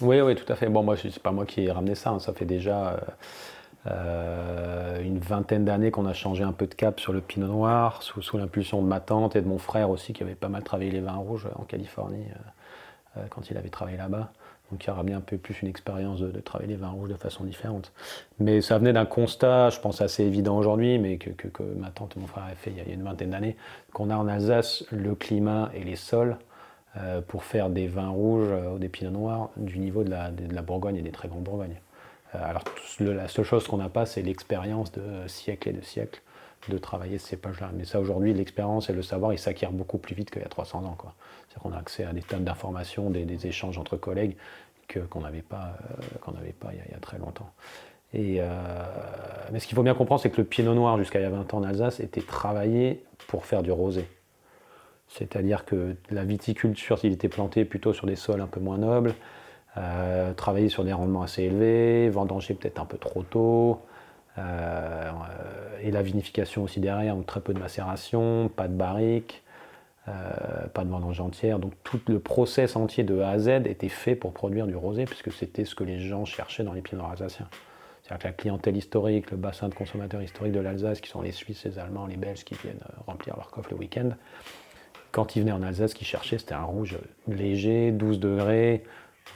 Oui, 0.00 0.20
oui, 0.20 0.34
tout 0.36 0.50
à 0.52 0.56
fait. 0.56 0.68
Bon, 0.68 0.82
moi, 0.82 0.96
c'est 0.96 1.18
pas 1.18 1.32
moi 1.32 1.44
qui 1.44 1.62
ai 1.62 1.72
ramené 1.72 1.94
ça. 1.96 2.10
hein. 2.10 2.20
Ça 2.20 2.32
fait 2.32 2.44
déjà 2.44 3.00
euh, 3.86 5.02
une 5.02 5.18
vingtaine 5.18 5.64
d'années 5.64 5.90
qu'on 5.90 6.06
a 6.06 6.14
changé 6.14 6.44
un 6.44 6.52
peu 6.52 6.68
de 6.68 6.74
cap 6.74 7.00
sur 7.00 7.12
le 7.12 7.20
Pinot 7.20 7.48
Noir, 7.48 8.02
sous, 8.02 8.22
sous 8.22 8.38
l'impulsion 8.38 8.80
de 8.80 8.86
ma 8.86 9.00
tante 9.00 9.34
et 9.34 9.42
de 9.42 9.48
mon 9.48 9.58
frère 9.58 9.90
aussi, 9.90 10.12
qui 10.12 10.22
avait 10.22 10.36
pas 10.36 10.48
mal 10.48 10.62
travaillé 10.62 10.92
les 10.92 11.00
vins 11.00 11.16
rouges 11.16 11.48
en 11.56 11.64
Californie 11.64 12.26
euh, 12.30 12.38
quand 13.30 13.50
il 13.50 13.56
avait 13.56 13.68
travaillé 13.68 13.98
là-bas. 13.98 14.32
Donc, 14.72 14.84
il 14.86 14.90
a 14.90 14.94
ramené 14.94 15.14
un 15.14 15.20
peu 15.20 15.36
plus 15.36 15.60
une 15.60 15.68
expérience 15.68 16.20
de, 16.20 16.40
travailler 16.40 16.70
les 16.70 16.76
vins 16.76 16.88
rouges 16.88 17.10
de 17.10 17.16
façon 17.16 17.44
différente. 17.44 17.92
Mais 18.38 18.62
ça 18.62 18.78
venait 18.78 18.94
d'un 18.94 19.04
constat, 19.04 19.68
je 19.68 19.78
pense, 19.78 20.00
assez 20.00 20.24
évident 20.24 20.56
aujourd'hui, 20.56 20.98
mais 20.98 21.18
que, 21.18 21.62
ma 21.76 21.90
tante 21.90 22.16
et 22.16 22.20
mon 22.20 22.26
frère 22.26 22.44
avaient 22.44 22.54
fait 22.54 22.70
il 22.70 22.78
y 22.78 22.80
a- 22.80 22.84
y 22.84 22.94
une 22.94 23.02
vingtaine 23.02 23.30
d'années, 23.30 23.56
qu'on 23.92 24.08
a 24.08 24.16
en 24.16 24.26
Alsace 24.26 24.84
le 24.90 25.14
climat 25.14 25.70
et 25.74 25.84
les 25.84 25.96
sols 25.96 26.38
euh, 26.96 27.20
pour 27.20 27.44
faire 27.44 27.68
des 27.68 27.86
vins 27.86 28.08
rouges 28.08 28.48
euh, 28.50 28.74
ou 28.74 28.78
des 28.78 28.88
pinots 28.88 29.10
noirs 29.10 29.50
du 29.58 29.78
niveau 29.78 30.04
de 30.04 30.10
la, 30.10 30.30
Bourgogne 30.62 30.96
et 30.96 31.02
des 31.02 31.10
très 31.10 31.28
grandes 31.28 31.44
Bourgognes. 31.44 31.80
Euh, 32.34 32.38
alors, 32.42 32.64
la 33.00 33.28
seule 33.28 33.44
chose 33.44 33.66
qu'on 33.68 33.76
n'a 33.76 33.90
pas, 33.90 34.06
c'est 34.06 34.22
l'expérience 34.22 34.90
de 34.92 35.02
euh, 35.02 35.28
siècles 35.28 35.68
et 35.68 35.72
de 35.72 35.82
siècles 35.82 36.22
de 36.68 36.78
travailler 36.78 37.18
ce 37.18 37.28
cépage-là. 37.28 37.70
Mais 37.74 37.84
ça, 37.84 38.00
aujourd'hui, 38.00 38.32
l'expérience 38.34 38.88
et 38.88 38.92
le 38.92 39.02
savoir, 39.02 39.32
il 39.32 39.38
s'acquiert 39.38 39.72
beaucoup 39.72 39.98
plus 39.98 40.14
vite 40.14 40.30
qu'il 40.30 40.42
y 40.42 40.44
a 40.44 40.48
300 40.48 40.84
ans. 40.84 40.94
quoi. 40.96 41.14
C'est-à-dire 41.52 41.76
a 41.76 41.80
accès 41.80 42.04
à 42.04 42.12
des 42.12 42.22
tonnes 42.22 42.44
d'informations, 42.44 43.10
des, 43.10 43.46
échanges 43.46 43.78
entre 43.78 43.96
collègues 43.96 44.36
que- 44.88 45.00
qu'on 45.00 45.20
n'avait 45.20 45.42
pas, 45.42 45.76
euh, 45.90 46.18
qu'on 46.20 46.32
n'avait 46.32 46.52
pas 46.52 46.70
il 46.72 46.78
y, 46.78 46.80
a, 46.80 46.84
il 46.92 47.00
très 47.00 47.18
longtemps. 47.18 47.50
Et, 48.14 48.42
mais 49.50 49.58
ce 49.58 49.66
qu'il 49.66 49.74
faut 49.74 49.82
bien 49.82 49.94
comprendre, 49.94 50.20
c'est 50.20 50.28
que 50.28 50.36
le 50.36 50.46
pinot 50.46 50.74
noir, 50.74 50.98
jusqu'à 50.98 51.18
il 51.18 51.22
y 51.22 51.24
a 51.24 51.30
20 51.30 51.54
ans 51.54 51.58
en 51.58 51.62
Alsace, 51.62 51.98
était 51.98 52.20
travaillé 52.20 53.02
pour 53.26 53.46
faire 53.46 53.62
du 53.62 53.70
rosé. 53.72 54.06
C'est-à-dire 55.08 55.64
que 55.64 55.96
la 56.10 56.24
viticulture, 56.24 56.98
s'il 56.98 57.12
était 57.12 57.28
planté 57.28 57.64
plutôt 57.64 57.92
sur 57.92 58.06
des 58.06 58.16
sols 58.16 58.40
un 58.40 58.46
peu 58.46 58.60
moins 58.60 58.78
nobles, 58.78 59.14
euh, 59.76 60.32
travailler 60.34 60.68
sur 60.68 60.84
des 60.84 60.92
rendements 60.92 61.22
assez 61.22 61.44
élevés, 61.44 62.08
vendanger 62.08 62.54
peut-être 62.54 62.80
un 62.80 62.86
peu 62.86 62.98
trop 62.98 63.22
tôt, 63.22 63.80
euh, 64.38 65.10
et 65.82 65.90
la 65.90 66.02
vinification 66.02 66.62
aussi 66.62 66.80
derrière, 66.80 67.14
donc 67.14 67.26
très 67.26 67.40
peu 67.40 67.52
de 67.52 67.58
macération, 67.58 68.50
pas 68.54 68.68
de 68.68 68.74
barrique, 68.74 69.42
euh, 70.08 70.66
pas 70.74 70.84
de 70.84 70.90
vendange 70.90 71.20
entière. 71.20 71.58
Donc 71.58 71.72
tout 71.84 72.00
le 72.08 72.18
process 72.18 72.76
entier 72.76 73.04
de 73.04 73.20
A 73.20 73.30
à 73.30 73.38
Z 73.38 73.48
était 73.66 73.88
fait 73.88 74.16
pour 74.16 74.32
produire 74.32 74.66
du 74.66 74.76
rosé, 74.76 75.04
puisque 75.04 75.32
c'était 75.32 75.64
ce 75.64 75.74
que 75.74 75.84
les 75.84 76.00
gens 76.00 76.24
cherchaient 76.24 76.64
dans 76.64 76.72
les 76.72 76.82
pinot 76.82 77.04
alsaciens. 77.04 77.48
C'est-à-dire 78.02 78.22
que 78.22 78.28
la 78.28 78.32
clientèle 78.32 78.76
historique, 78.76 79.30
le 79.30 79.36
bassin 79.36 79.68
de 79.68 79.74
consommateurs 79.74 80.22
historiques 80.22 80.52
de 80.52 80.60
l'Alsace, 80.60 81.00
qui 81.00 81.08
sont 81.08 81.22
les 81.22 81.32
Suisses, 81.32 81.64
les 81.64 81.78
Allemands, 81.78 82.06
les 82.06 82.16
Belges 82.16 82.44
qui 82.44 82.54
viennent 82.54 82.80
remplir 83.06 83.36
leur 83.36 83.50
coffre 83.50 83.70
le 83.70 83.76
week-end, 83.76 84.10
quand 85.12 85.36
ils 85.36 85.40
venaient 85.40 85.52
en 85.52 85.62
Alsace, 85.62 85.90
ce 85.90 85.94
qu'ils 85.94 86.06
cherchaient, 86.06 86.38
c'était 86.38 86.54
un 86.54 86.64
rouge 86.64 86.98
léger, 87.28 87.92
12 87.92 88.18
degrés, 88.18 88.82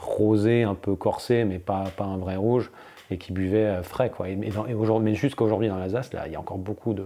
rosé, 0.01 0.65
un 0.65 0.75
peu 0.75 0.97
corsé, 0.97 1.45
mais 1.45 1.59
pas, 1.59 1.85
un 1.99 2.17
vrai 2.17 2.37
rouge, 2.37 2.71
et 3.11 3.19
qui 3.19 3.33
buvait 3.33 3.67
euh, 3.67 3.83
frais. 3.83 4.11
Quoi. 4.11 4.31
Et, 4.31 4.37
mais 4.37 5.15
jusqu'à 5.15 5.45
aujourd'hui 5.45 5.69
dans 5.69 5.79
l'Alsace, 5.79 6.11
il 6.27 6.33
y 6.33 6.37
a 6.37 6.41
encore 6.41 6.59
beaucoup 6.59 6.93
de, 6.93 7.05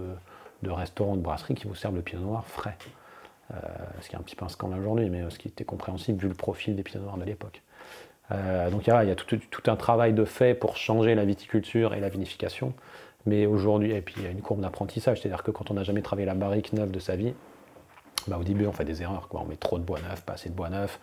restaurants, 0.63 1.15
de 1.15 1.21
brasseries 1.21 1.53
qui 1.53 1.67
vous 1.67 1.75
servent 1.75 1.95
le 1.95 2.01
pinot 2.01 2.23
noir 2.23 2.47
frais. 2.47 2.77
Euh, 3.53 3.57
ce 4.01 4.09
qui 4.09 4.15
est 4.15 4.19
un 4.19 4.21
petit 4.21 4.35
peu 4.35 4.45
un 4.45 4.49
scandale 4.49 4.79
aujourd'hui, 4.79 5.09
mais 5.09 5.21
euh, 5.21 5.29
ce 5.29 5.37
qui 5.37 5.47
était 5.47 5.65
compréhensible 5.65 6.19
vu 6.19 6.27
le 6.27 6.33
profil 6.33 6.75
des 6.75 6.83
pinots 6.83 7.03
noirs 7.03 7.17
de 7.17 7.25
l'époque. 7.25 7.61
donc 8.29 8.87
il 8.87 8.89
y 8.89 8.91
a, 8.91 9.15
tout, 9.15 9.39
un 9.67 9.75
travail 9.75 10.13
de 10.13 10.23
fait 10.23 10.53
pour 10.53 10.77
changer 10.77 11.15
la 11.15 11.25
viticulture 11.25 11.93
et 11.93 11.99
la 11.99 12.09
vinification. 12.09 12.73
Mais 13.25 13.45
aujourd'hui, 13.45 13.91
et 13.91 14.01
puis 14.01 14.15
il 14.17 14.23
y 14.23 14.27
a 14.27 14.31
une 14.31 14.41
courbe 14.41 14.61
d'apprentissage, 14.61 15.21
c'est-à-dire 15.21 15.43
que 15.43 15.51
quand 15.51 15.69
on 15.69 15.75
n'a 15.75 15.83
jamais 15.83 16.01
travaillé 16.01 16.25
la 16.25 16.33
barrique 16.33 16.73
neuve 16.73 16.91
de 16.91 16.99
sa 16.99 17.15
vie, 17.15 17.33
bah, 18.27 18.37
au 18.39 18.43
début, 18.43 18.65
on 18.67 18.71
fait 18.71 18.85
des 18.85 19.01
erreurs. 19.01 19.27
Quoi. 19.27 19.41
On 19.41 19.45
met 19.45 19.55
trop 19.55 19.79
de 19.79 19.83
bois 19.83 19.99
neuf, 19.99 20.21
pas 20.21 20.33
assez 20.33 20.49
de 20.49 20.55
bois 20.55 20.69
neuf, 20.69 20.99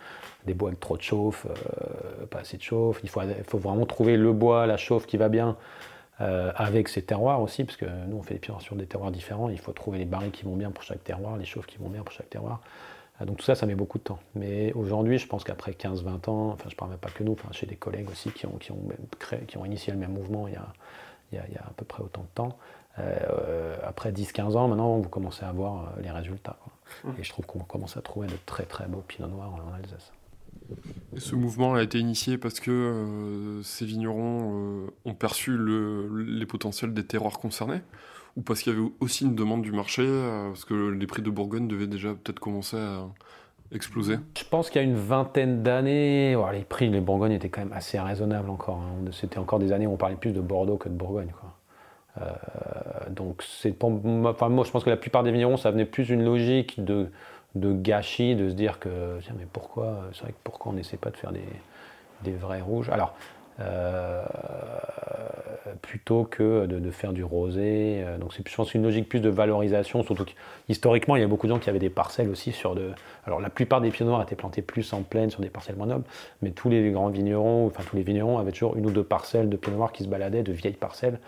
des 0.47 0.55
bois 0.55 0.69
avec 0.69 0.81
trop 0.81 0.97
de 0.97 1.03
chauffe, 1.03 1.47
euh, 1.47 2.27
pas 2.27 2.41
assez 2.41 2.57
de 2.57 2.63
chauffe. 2.63 3.01
Il 3.03 3.09
faut, 3.09 3.59
vraiment 3.59 3.87
trouver 3.87 4.17
le 4.17 4.33
bois, 4.33 4.67
la 4.67 4.77
chauffe 4.77 5.07
qui 5.07 5.17
va 5.17 5.29
bien 5.29 5.57
euh, 6.21 6.53
avec 6.57 6.89
ses 6.89 7.03
terroirs 7.03 7.41
aussi, 7.41 7.65
parce 7.65 7.77
que 7.77 7.87
nous, 8.09 8.17
on 8.17 8.23
fait 8.23 8.35
des 8.35 8.41
pierres 8.41 8.61
sur 8.61 8.75
des 8.75 8.87
terroirs 8.87 9.13
différents. 9.13 9.49
Il 9.49 9.59
faut 9.59 9.73
trouver 9.73 9.99
les 9.99 10.05
barils 10.05 10.33
qui 10.33 10.45
vont 10.45 10.57
bien 10.57 10.71
pour 10.71 10.83
chaque 10.83 11.05
terroir, 11.05 11.37
les 11.37 11.45
chauffes 11.45 11.67
qui 11.67 11.79
vont 11.79 11.89
bien 11.89 12.03
pour 12.03 12.13
chaque 12.13 12.29
terroir. 12.29 12.61
Euh, 13.21 13.25
donc 13.25 13.37
tout 13.37 13.45
ça, 13.45 13.55
ça 13.55 13.67
met 13.67 13.75
beaucoup 13.77 13.99
de 13.99 14.03
temps. 14.03 14.19
Mais 14.35 14.73
aujourd'hui, 14.73 15.19
je 15.19 15.29
pense 15.29 15.45
qu'après 15.45 15.73
15-20 15.73 16.29
ans, 16.29 16.51
enfin, 16.51 16.65
je 16.69 16.75
ne 16.75 16.77
parle 16.77 16.91
même 16.91 16.99
pas 16.99 17.11
que 17.11 17.23
nous, 17.23 17.33
enfin, 17.33 17.51
chez 17.53 17.67
des 17.67 17.77
collègues 17.77 18.11
aussi 18.11 18.31
qui 18.31 18.47
ont, 18.47 18.57
qui 18.59 18.73
ont, 18.73 18.83
créé, 19.19 19.41
qui 19.41 19.59
ont 19.59 19.65
initié 19.65 19.93
le 19.93 19.99
même 19.99 20.13
mouvement 20.13 20.49
il 20.49 20.55
y, 20.55 20.57
a, 20.57 20.67
il, 21.33 21.37
y 21.37 21.39
a, 21.39 21.45
il 21.49 21.55
y 21.55 21.59
a 21.59 21.63
à 21.63 21.73
peu 21.77 21.85
près 21.85 22.03
autant 22.03 22.23
de 22.23 22.35
temps, 22.35 22.59
après 23.85 24.11
10-15 24.11 24.57
ans, 24.57 24.67
maintenant, 24.67 24.99
vous 24.99 25.09
commencez 25.09 25.45
à 25.45 25.53
voir 25.53 25.93
les 26.03 26.11
résultats. 26.11 26.57
Et 27.17 27.23
je 27.23 27.31
trouve 27.31 27.47
qu'on 27.47 27.61
commence 27.61 27.97
à 27.97 28.03
trouver 28.03 28.27
de 28.27 28.37
très 28.45 28.65
très 28.65 28.87
beaux 28.87 29.05
pinots 29.07 29.29
noirs 29.29 29.55
en 29.55 29.73
Alsace. 29.73 30.11
Ce 31.17 31.35
mouvement 31.35 31.75
a 31.75 31.83
été 31.83 31.99
initié 31.99 32.39
parce 32.39 32.61
que 32.61 32.71
euh, 32.71 33.63
ces 33.63 33.85
vignerons 33.85 34.85
euh, 34.85 34.87
ont 35.05 35.15
perçu 35.15 35.59
les 35.59 36.47
potentiels 36.47 36.93
des 36.93 37.05
terroirs 37.05 37.39
concernés 37.39 37.81
ou 38.37 38.43
parce 38.43 38.63
qu'il 38.63 38.73
y 38.73 38.77
avait 38.77 38.87
aussi 39.01 39.25
une 39.25 39.35
demande 39.35 39.63
du 39.63 39.73
marché, 39.73 40.03
euh, 40.05 40.49
parce 40.49 40.65
que 40.65 40.91
les 40.91 41.07
prix 41.07 41.23
de 41.23 41.31
Bourgogne 41.31 41.67
devaient 41.67 41.87
déjà 41.87 42.11
peut-être 42.11 42.39
commencer 42.39 42.77
à 42.77 43.07
exploser 43.73 44.17
Je 44.37 44.45
pense 44.45 44.71
qu'il 44.71 44.81
y 44.81 44.85
a 44.85 44.87
une 44.87 44.97
vingtaine 44.97 45.63
d'années, 45.63 46.37
les 46.53 46.65
prix 46.65 46.91
de 46.91 47.01
Bourgogne 47.01 47.33
étaient 47.33 47.49
quand 47.49 47.63
même 47.63 47.73
assez 47.73 47.99
raisonnables 47.99 48.51
encore. 48.51 48.81
Hein. 48.81 49.11
C'était 49.13 49.39
encore 49.39 49.59
des 49.59 49.73
années 49.73 49.87
où 49.87 49.93
on 49.93 49.97
parlait 49.97 50.17
plus 50.17 50.33
de 50.33 50.41
Bordeaux 50.41 50.77
que 50.77 50.89
de 50.89 50.95
Bourgogne. 50.95 51.33
Donc 53.11 53.45
moi 53.81 54.65
je 54.65 54.71
pense 54.71 54.83
que 54.83 54.91
la 54.91 54.97
plupart 54.97 55.23
des 55.23 55.31
vignerons 55.31 55.57
ça 55.57 55.71
venait 55.71 55.85
plus 55.85 56.05
d'une 56.05 56.25
logique 56.25 56.85
de, 56.85 57.11
de 57.55 57.73
gâchis, 57.73 58.37
de 58.37 58.51
se 58.51 58.55
dire 58.55 58.79
que 58.79 59.19
tiens 59.23 59.35
mais 59.39 59.47
pourquoi 59.53 60.01
c'est 60.13 60.23
vrai 60.23 60.33
que 60.33 60.39
pourquoi 60.45 60.73
on 60.73 60.75
n'essaie 60.75 60.97
pas 60.97 61.11
de 61.11 61.17
faire 61.17 61.33
des, 61.33 61.49
des 62.23 62.33
vrais 62.33 62.61
rouges? 62.61 62.91
Alors 62.91 63.15
euh, 63.61 64.23
plutôt 65.83 66.25
que 66.25 66.67
de, 66.67 66.91
faire 66.91 67.13
du 67.13 67.25
rosé. 67.25 68.03
Euh, 68.05 68.19
donc 68.19 68.33
c'est, 68.33 68.49
je 68.49 68.55
pense, 68.55 68.73
une 68.75 68.83
logique 68.83 69.09
plus 69.09 69.21
de 69.21 69.29
valorisation, 69.29 70.03
surtout 70.05 70.25
qu'historiquement, 70.25 71.17
il 71.17 71.21
y 71.21 71.25
a 71.25 71.27
beaucoup 71.27 71.47
de 71.47 71.53
gens 71.53 71.59
qui 71.59 71.69
avaient 71.69 71.79
des 71.81 71.91
parcelles 71.91 72.29
aussi 72.29 72.53
sur 72.53 72.75
de... 72.75 72.91
Alors 73.27 73.41
la 73.41 73.51
plupart 73.51 73.81
des 73.81 73.91
pieds 73.91 74.07
noirs 74.07 74.23
étaient 74.23 74.37
plantés 74.37 74.63
plus 74.63 74.93
en 74.93 75.03
plaine 75.03 75.31
sur 75.31 75.41
des 75.41 75.51
parcelles 75.51 75.77
moins 75.77 75.87
nobles, 75.87 76.05
mais 76.41 76.53
tous 76.53 76.69
les 76.69 76.91
grands 76.93 77.09
vignerons, 77.09 77.67
enfin 77.67 77.83
tous 77.89 77.97
les 77.97 78.03
vignerons 78.03 78.39
avaient 78.39 78.53
toujours 78.53 78.77
une 78.77 78.87
ou 78.87 78.91
deux 78.91 79.03
parcelles 79.03 79.49
de 79.49 79.57
pieds 79.57 79.73
noirs 79.73 79.93
qui 79.93 80.05
se 80.05 80.09
baladaient, 80.09 80.43
de 80.45 80.53
vieilles 80.53 80.75
parcelles, 80.75 81.19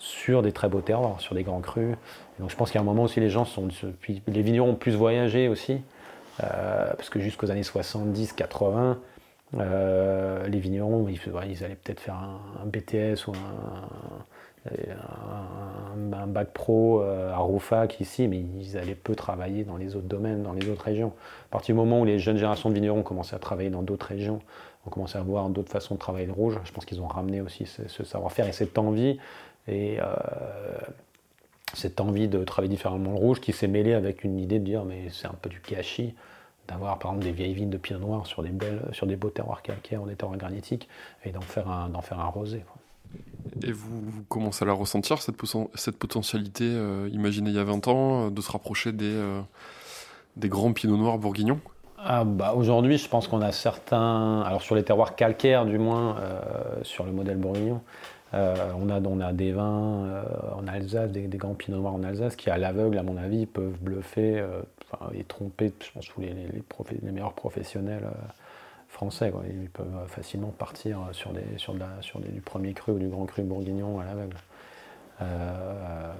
sur 0.00 0.42
des 0.42 0.50
très 0.50 0.68
beaux 0.68 0.80
terroirs, 0.80 1.20
sur 1.20 1.34
des 1.34 1.44
grands 1.44 1.60
crus. 1.60 1.94
donc 2.40 2.50
je 2.50 2.56
pense 2.56 2.72
qu'à 2.72 2.80
un 2.80 2.82
moment 2.82 3.04
aussi, 3.04 3.20
les 3.20 3.30
gens 3.30 3.44
sont. 3.44 3.68
Les 4.26 4.42
vignerons 4.42 4.70
ont 4.70 4.74
plus 4.74 4.96
voyagé 4.96 5.46
aussi, 5.46 5.80
euh, 6.42 6.90
parce 6.96 7.10
que 7.10 7.20
jusqu'aux 7.20 7.50
années 7.50 7.62
70, 7.62 8.32
80, 8.32 8.98
euh, 9.58 10.48
les 10.48 10.58
vignerons, 10.58 11.06
ils, 11.08 11.64
allaient 11.64 11.74
peut-être 11.74 12.00
faire 12.00 12.14
un, 12.14 12.66
BTS 12.66 13.28
ou 13.28 13.32
un, 16.14 16.26
bac 16.26 16.48
pro 16.52 17.02
euh, 17.02 17.32
à 17.32 17.38
Roufac 17.38 18.00
ici, 18.00 18.26
mais 18.26 18.38
ils 18.38 18.78
allaient 18.78 18.94
peu 18.94 19.14
travailler 19.14 19.64
dans 19.64 19.76
les 19.76 19.96
autres 19.96 20.08
domaines, 20.08 20.42
dans 20.42 20.52
les 20.54 20.66
autres 20.70 20.84
régions. 20.84 21.12
À 21.48 21.52
partir 21.52 21.74
du 21.74 21.78
moment 21.78 22.00
où 22.00 22.04
les 22.06 22.18
jeunes 22.18 22.36
générations 22.36 22.70
de 22.70 22.74
vignerons 22.74 23.00
ont 23.00 23.02
commencé 23.02 23.36
à 23.36 23.38
travailler 23.38 23.70
dans 23.70 23.82
d'autres 23.82 24.06
régions, 24.06 24.40
ont 24.86 24.90
commencé 24.90 25.18
à 25.18 25.22
voir 25.22 25.50
d'autres 25.50 25.70
façons 25.70 25.96
de 25.96 26.00
travailler 26.00 26.26
le 26.26 26.32
rouge, 26.32 26.58
je 26.64 26.72
pense 26.72 26.86
qu'ils 26.86 27.02
ont 27.02 27.06
ramené 27.06 27.42
aussi 27.42 27.66
ce 27.66 28.04
savoir-faire 28.04 28.48
et 28.48 28.52
cette 28.52 28.78
envie 28.78 29.18
et 29.70 29.98
euh, 30.00 30.04
cette 31.74 32.00
envie 32.00 32.28
de 32.28 32.42
travailler 32.44 32.74
différemment 32.74 33.12
le 33.12 33.16
rouge 33.16 33.40
qui 33.40 33.52
s'est 33.52 33.68
mêlée 33.68 33.94
avec 33.94 34.24
une 34.24 34.38
idée 34.38 34.58
de 34.58 34.64
dire 34.64 34.84
mais 34.84 35.08
c'est 35.10 35.28
un 35.28 35.36
peu 35.40 35.48
du 35.48 35.62
gâchis 35.66 36.14
d'avoir 36.68 36.98
par 36.98 37.12
exemple 37.12 37.26
des 37.26 37.32
vieilles 37.32 37.54
vignes 37.54 37.70
de 37.70 37.78
pinot 37.78 38.00
noir 38.00 38.26
sur 38.26 38.42
des, 38.42 38.50
belles, 38.50 38.82
sur 38.92 39.06
des 39.06 39.16
beaux 39.16 39.30
terroirs 39.30 39.62
calcaires, 39.62 40.02
des 40.02 40.14
terroirs 40.14 40.38
granitiques, 40.38 40.88
et 41.24 41.30
d'en 41.30 41.40
faire 41.40 41.68
un, 41.68 41.88
d'en 41.88 42.00
faire 42.00 42.20
un 42.20 42.26
rosé. 42.26 42.62
Et 43.64 43.72
vous, 43.72 44.22
commencez 44.28 44.64
à 44.64 44.66
la 44.66 44.72
ressentir, 44.72 45.20
cette, 45.20 45.34
cette 45.74 45.98
potentialité 45.98 46.62
euh, 46.64 47.08
imaginée 47.12 47.50
il 47.50 47.56
y 47.56 47.58
a 47.58 47.64
20 47.64 47.88
ans, 47.88 48.26
euh, 48.26 48.30
de 48.30 48.40
se 48.40 48.52
rapprocher 48.52 48.92
des, 48.92 49.20
des 50.36 50.48
grands 50.48 50.72
pinots 50.72 50.96
noirs 50.96 51.18
bourguignons? 51.18 51.58
Ah 51.98 52.22
bah 52.22 52.54
Aujourd'hui, 52.54 52.98
je 52.98 53.08
pense 53.08 53.26
qu'on 53.26 53.42
a 53.42 53.50
certains, 53.50 54.42
alors 54.42 54.62
sur 54.62 54.76
les 54.76 54.84
terroirs 54.84 55.16
calcaires 55.16 55.66
du 55.66 55.78
moins, 55.78 56.16
sur 56.82 57.04
le 57.04 57.10
modèle 57.10 57.36
bourguignon, 57.36 57.82
euh, 58.32 58.72
on, 58.76 58.88
a, 58.90 59.00
on 59.00 59.32
des 59.32 59.52
vins 59.52 60.04
euh, 60.04 60.22
en 60.54 60.66
Alsace, 60.68 61.10
des, 61.10 61.26
grands 61.36 61.54
pinots 61.54 61.78
noirs 61.78 61.94
en 61.94 62.02
Alsace 62.04 62.36
qui, 62.36 62.48
à 62.50 62.58
l'aveugle, 62.58 62.98
à 62.98 63.02
mon 63.02 63.16
avis, 63.16 63.46
peuvent 63.46 63.76
bluffer 63.80 64.38
euh, 64.38 64.62
et 65.14 65.24
tromper, 65.24 65.72
je 65.84 65.90
pense, 65.92 66.06
tous 66.06 66.20
les, 66.20 66.34
meilleurs 67.02 67.32
professionnels 67.32 68.08
français. 68.88 69.32
Ils 69.48 69.70
peuvent 69.70 70.06
facilement 70.06 70.50
partir 70.50 71.08
sur, 71.12 71.32
des, 71.32 71.42
sur, 71.56 71.74
du 71.74 72.40
premier 72.40 72.72
cru 72.72 72.92
ou 72.92 72.98
du 72.98 73.08
grand 73.08 73.26
cru 73.26 73.42
bourguignon 73.42 74.00
à 74.00 74.04
l'aveugle. 74.04 74.36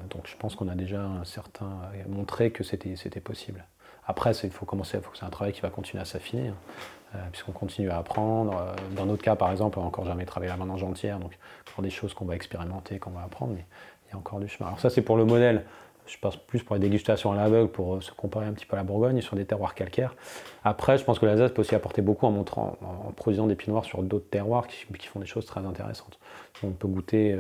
donc 0.09 0.27
je 0.27 0.37
pense 0.37 0.55
qu'on 0.55 0.69
a 0.69 0.77
déjà 0.77 1.03
un 1.03 1.25
certain 1.25 1.81
montré 2.09 2.51
que 2.53 2.63
c'était 2.63 3.21
possible. 3.21 3.65
Après, 4.07 4.33
il 4.33 4.51
faut 4.51 4.67
commencer, 4.67 5.01
faut 5.01 5.11
que 5.11 5.19
c'est 5.19 5.25
un 5.25 5.31
travail 5.31 5.53
qui 5.53 5.61
va 5.61 5.71
continuer 5.71 6.01
à 6.01 6.05
s'affiner. 6.05 6.49
Hein. 6.49 6.57
Euh, 7.17 7.19
puisqu'on 7.33 7.51
continue 7.51 7.91
à 7.91 7.99
apprendre. 7.99 8.57
Euh, 8.57 8.75
dans 8.95 9.05
notre 9.05 9.23
cas, 9.23 9.35
par 9.35 9.51
exemple, 9.51 9.81
on 9.81 9.83
n'a 9.83 9.89
encore 9.89 10.05
jamais 10.05 10.25
travaillé 10.25 10.53
la 10.53 10.57
vendange 10.57 10.85
entière, 10.85 11.19
donc 11.19 11.37
encore 11.69 11.83
des 11.83 11.91
choses 11.91 12.15
qu'on 12.15 12.25
va 12.25 12.37
expérimenter, 12.37 13.01
qu'on 13.01 13.11
va 13.11 13.23
apprendre, 13.23 13.55
mais 13.55 13.65
il 14.07 14.13
y 14.13 14.15
a 14.15 14.17
encore 14.17 14.39
du 14.39 14.47
chemin. 14.47 14.69
Alors 14.69 14.79
ça, 14.79 14.91
c'est 14.91 15.03
pour 15.03 15.17
le 15.17 15.25
modèle. 15.25 15.65
Je 16.07 16.17
pense 16.19 16.37
plus 16.37 16.63
pour 16.63 16.77
les 16.77 16.81
dégustations 16.81 17.33
à 17.33 17.37
l'aveugle, 17.37 17.69
pour 17.69 17.97
euh, 17.97 18.01
se 18.01 18.13
comparer 18.13 18.47
un 18.47 18.53
petit 18.53 18.65
peu 18.65 18.75
à 18.75 18.77
la 18.77 18.85
Bourgogne 18.85 19.21
sur 19.23 19.35
des 19.35 19.45
terroirs 19.45 19.75
calcaires. 19.75 20.15
Après, 20.63 20.99
je 20.99 21.05
pense 21.05 21.19
que 21.19 21.27
l'Alsace 21.27 21.51
peut 21.51 21.63
aussi 21.63 21.75
apporter 21.75 22.01
beaucoup 22.01 22.27
en 22.27 22.31
montrant, 22.31 22.77
en 22.81 23.11
produisant 23.11 23.49
des 23.49 23.57
pinot 23.57 23.73
noirs 23.73 23.85
sur 23.85 24.05
d'autres 24.05 24.31
terroirs 24.31 24.69
qui, 24.69 25.07
font 25.09 25.19
des 25.19 25.27
choses 25.27 25.47
très 25.47 25.67
intéressantes. 25.67 26.21
On 26.63 26.71
peut 26.71 26.89
goûter, 26.89 27.37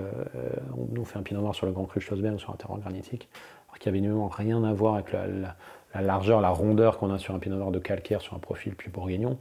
on 0.77 0.87
nous 0.93 1.05
fait 1.05 1.19
un 1.19 1.23
pinot 1.23 1.41
noir 1.41 1.55
sur 1.55 1.67
le 1.67 1.73
Grand 1.73 1.85
Cru 1.85 2.01
Schlossberg 2.01 2.35
ou 2.35 2.39
sur 2.39 2.51
un 2.51 2.57
terroir 2.57 2.79
granitique, 2.81 3.29
alors 3.69 3.79
qu'il 3.79 3.93
n'y 3.93 4.09
avait 4.09 4.27
rien 4.37 4.65
à 4.65 4.73
voir 4.73 4.95
avec 4.95 5.13
la 5.13 5.27
la 5.27 5.57
largeur, 5.95 6.41
la 6.41 6.51
rondeur 6.51 6.99
qu'on 6.99 7.13
a 7.13 7.19
sur 7.19 7.35
un 7.35 7.39
pinot 7.39 7.57
noir 7.57 7.71
de 7.71 7.79
calcaire 7.79 8.21
sur 8.21 8.35
un 8.35 8.39
profil 8.39 8.75
plus 8.75 8.91
bourguignon, 8.91 9.39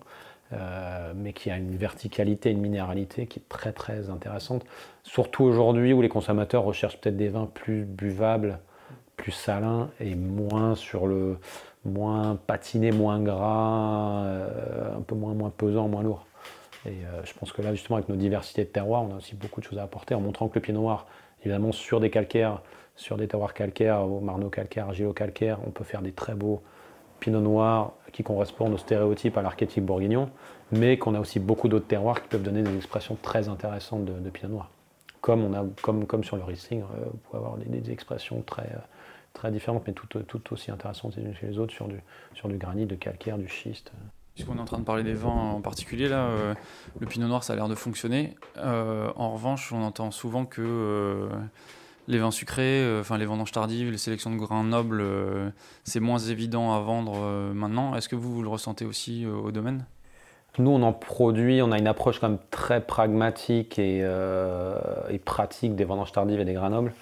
euh, 0.53 1.13
mais 1.15 1.33
qui 1.33 1.51
a 1.51 1.57
une 1.57 1.75
verticalité, 1.75 2.49
une 2.49 2.61
minéralité 2.61 3.27
qui 3.27 3.39
est 3.39 3.49
très 3.49 3.71
très 3.71 4.09
intéressante. 4.09 4.65
Surtout 5.03 5.43
aujourd'hui 5.43 5.93
où 5.93 6.01
les 6.01 6.09
consommateurs 6.09 6.63
recherchent 6.63 6.99
peut-être 6.99 7.17
des 7.17 7.29
vins 7.29 7.45
plus 7.45 7.85
buvables, 7.85 8.59
plus 9.15 9.31
salins 9.31 9.89
et 9.99 10.15
moins 10.15 10.75
sur 10.75 11.05
le 11.05 11.37
moins 11.85 12.35
patiné, 12.35 12.91
moins 12.91 13.19
gras, 13.19 14.23
euh, 14.25 14.97
un 14.97 15.01
peu 15.01 15.15
moins, 15.15 15.33
moins 15.33 15.51
pesant, 15.55 15.87
moins 15.87 16.03
lourd. 16.03 16.25
Et 16.85 16.89
euh, 16.89 17.21
je 17.25 17.33
pense 17.33 17.51
que 17.51 17.61
là, 17.61 17.73
justement, 17.73 17.97
avec 17.97 18.09
nos 18.09 18.15
diversités 18.15 18.63
de 18.63 18.69
terroirs, 18.69 19.03
on 19.03 19.13
a 19.13 19.17
aussi 19.17 19.35
beaucoup 19.35 19.59
de 19.61 19.65
choses 19.65 19.77
à 19.77 19.83
apporter 19.83 20.15
en 20.15 20.21
montrant 20.21 20.47
que 20.47 20.55
le 20.55 20.61
pinot 20.61 20.81
noir, 20.81 21.05
évidemment, 21.41 21.71
sur 21.71 21.99
des 21.99 22.09
calcaires, 22.09 22.61
sur 22.99 23.15
des 23.15 23.29
terroirs 23.29 23.53
calcaires, 23.53 24.01
au 24.01 24.19
marneau 24.19 24.49
calcaire, 24.49 24.87
argilo 24.87 25.13
calcaire, 25.13 25.57
on 25.65 25.71
peut 25.71 25.85
faire 25.85 26.01
des 26.01 26.11
très 26.11 26.35
beaux 26.35 26.61
pinot 27.21 27.39
noirs 27.39 27.93
qui 28.11 28.23
correspondent 28.23 28.73
aux 28.73 28.77
stéréotypes 28.77 29.37
à 29.37 29.41
l'archétype 29.41 29.85
bourguignon, 29.85 30.29
mais 30.73 30.97
qu'on 30.97 31.15
a 31.15 31.19
aussi 31.21 31.39
beaucoup 31.39 31.69
d'autres 31.69 31.87
terroirs 31.87 32.21
qui 32.21 32.27
peuvent 32.27 32.43
donner 32.43 32.61
des 32.61 32.75
expressions 32.75 33.17
très 33.21 33.47
intéressantes 33.47 34.03
de, 34.03 34.29
pinot 34.29 34.49
noir. 34.49 34.69
comme, 35.21 35.45
on 35.45 35.53
a, 35.53 35.65
comme, 35.81 36.05
comme 36.07 36.25
sur 36.25 36.35
le 36.35 36.43
Riesling, 36.43 36.81
vous 36.81 37.17
pouvez 37.23 37.37
avoir 37.37 37.55
des, 37.55 37.89
expressions 37.89 38.41
très, 38.41 38.69
très 39.31 39.49
différentes, 39.49 39.83
mais 39.87 39.93
toutes 39.93 40.27
tout 40.27 40.53
aussi 40.53 40.69
intéressantes 40.69 41.15
les 41.15 41.23
unes 41.23 41.35
chez 41.35 41.47
les 41.47 41.57
autres, 41.57 41.73
sur 41.73 41.87
du, 41.87 42.01
sur 42.33 42.49
du 42.49 42.57
granit, 42.57 42.85
de 42.85 42.95
calcaire, 42.95 43.37
du 43.37 43.47
schiste. 43.47 43.93
Puisqu'on 44.35 44.57
est 44.57 44.61
en 44.61 44.65
train 44.65 44.79
de 44.79 44.83
parler 44.83 45.03
des 45.03 45.13
vins 45.13 45.29
en 45.29 45.61
particulier, 45.61 46.09
là, 46.09 46.27
le 46.99 47.07
pinot 47.07 47.27
noir, 47.27 47.45
ça 47.45 47.53
a 47.53 47.55
l'air 47.55 47.69
de 47.69 47.75
fonctionner. 47.75 48.35
en 48.57 49.31
revanche, 49.31 49.71
on 49.71 49.83
entend 49.83 50.11
souvent 50.11 50.45
que 50.45 51.29
les 52.09 52.17
vins 52.17 52.31
sucrés, 52.31 52.81
euh, 52.81 53.03
les 53.17 53.25
vendanges 53.25 53.51
tardives, 53.51 53.91
les 53.91 53.97
sélections 53.97 54.31
de 54.31 54.35
grains 54.35 54.63
nobles, 54.63 54.99
euh, 54.99 55.49
c'est 55.83 55.99
moins 55.99 56.17
évident 56.17 56.73
à 56.73 56.79
vendre 56.79 57.13
euh, 57.15 57.53
maintenant. 57.53 57.95
Est-ce 57.95 58.09
que 58.09 58.15
vous, 58.15 58.41
le 58.41 58.49
ressentez 58.49 58.83
aussi 58.83 59.25
au 59.27 59.51
domaine? 59.51 59.85
Nous, 60.57 60.71
on 60.71 60.81
en 60.81 60.91
produit, 60.91 61.61
on 61.61 61.71
a 61.71 61.77
une 61.77 61.87
approche 61.87 62.19
quand 62.19 62.27
même 62.27 62.39
très 62.49 62.81
pragmatique 62.81 63.77
et, 63.77 64.03
pratique 65.23 65.75
des 65.75 65.85
vendanges 65.85 66.11
tardives 66.11 66.39
et 66.39 66.45
des 66.45 66.53
grains 66.53 66.71
nobles. 66.71 66.93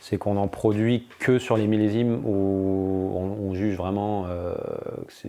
C'est 0.00 0.18
qu'on 0.18 0.36
en 0.36 0.48
produit 0.48 1.06
que 1.20 1.38
sur 1.38 1.56
les 1.56 1.66
millésimes 1.66 2.20
où 2.24 3.12
on, 3.14 3.54
juge 3.54 3.76
vraiment 3.76 4.24
que 4.24 5.12
c'est 5.12 5.28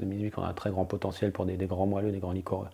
des 0.00 0.06
millésimes 0.06 0.30
qui 0.30 0.38
ont 0.38 0.44
un 0.44 0.52
très 0.54 0.70
grand 0.70 0.86
potentiel 0.86 1.30
pour 1.30 1.44
des, 1.44 1.56
grands 1.66 1.86
moelleux, 1.86 2.10
des 2.10 2.18
grands 2.18 2.32
liquoreux. 2.32 2.68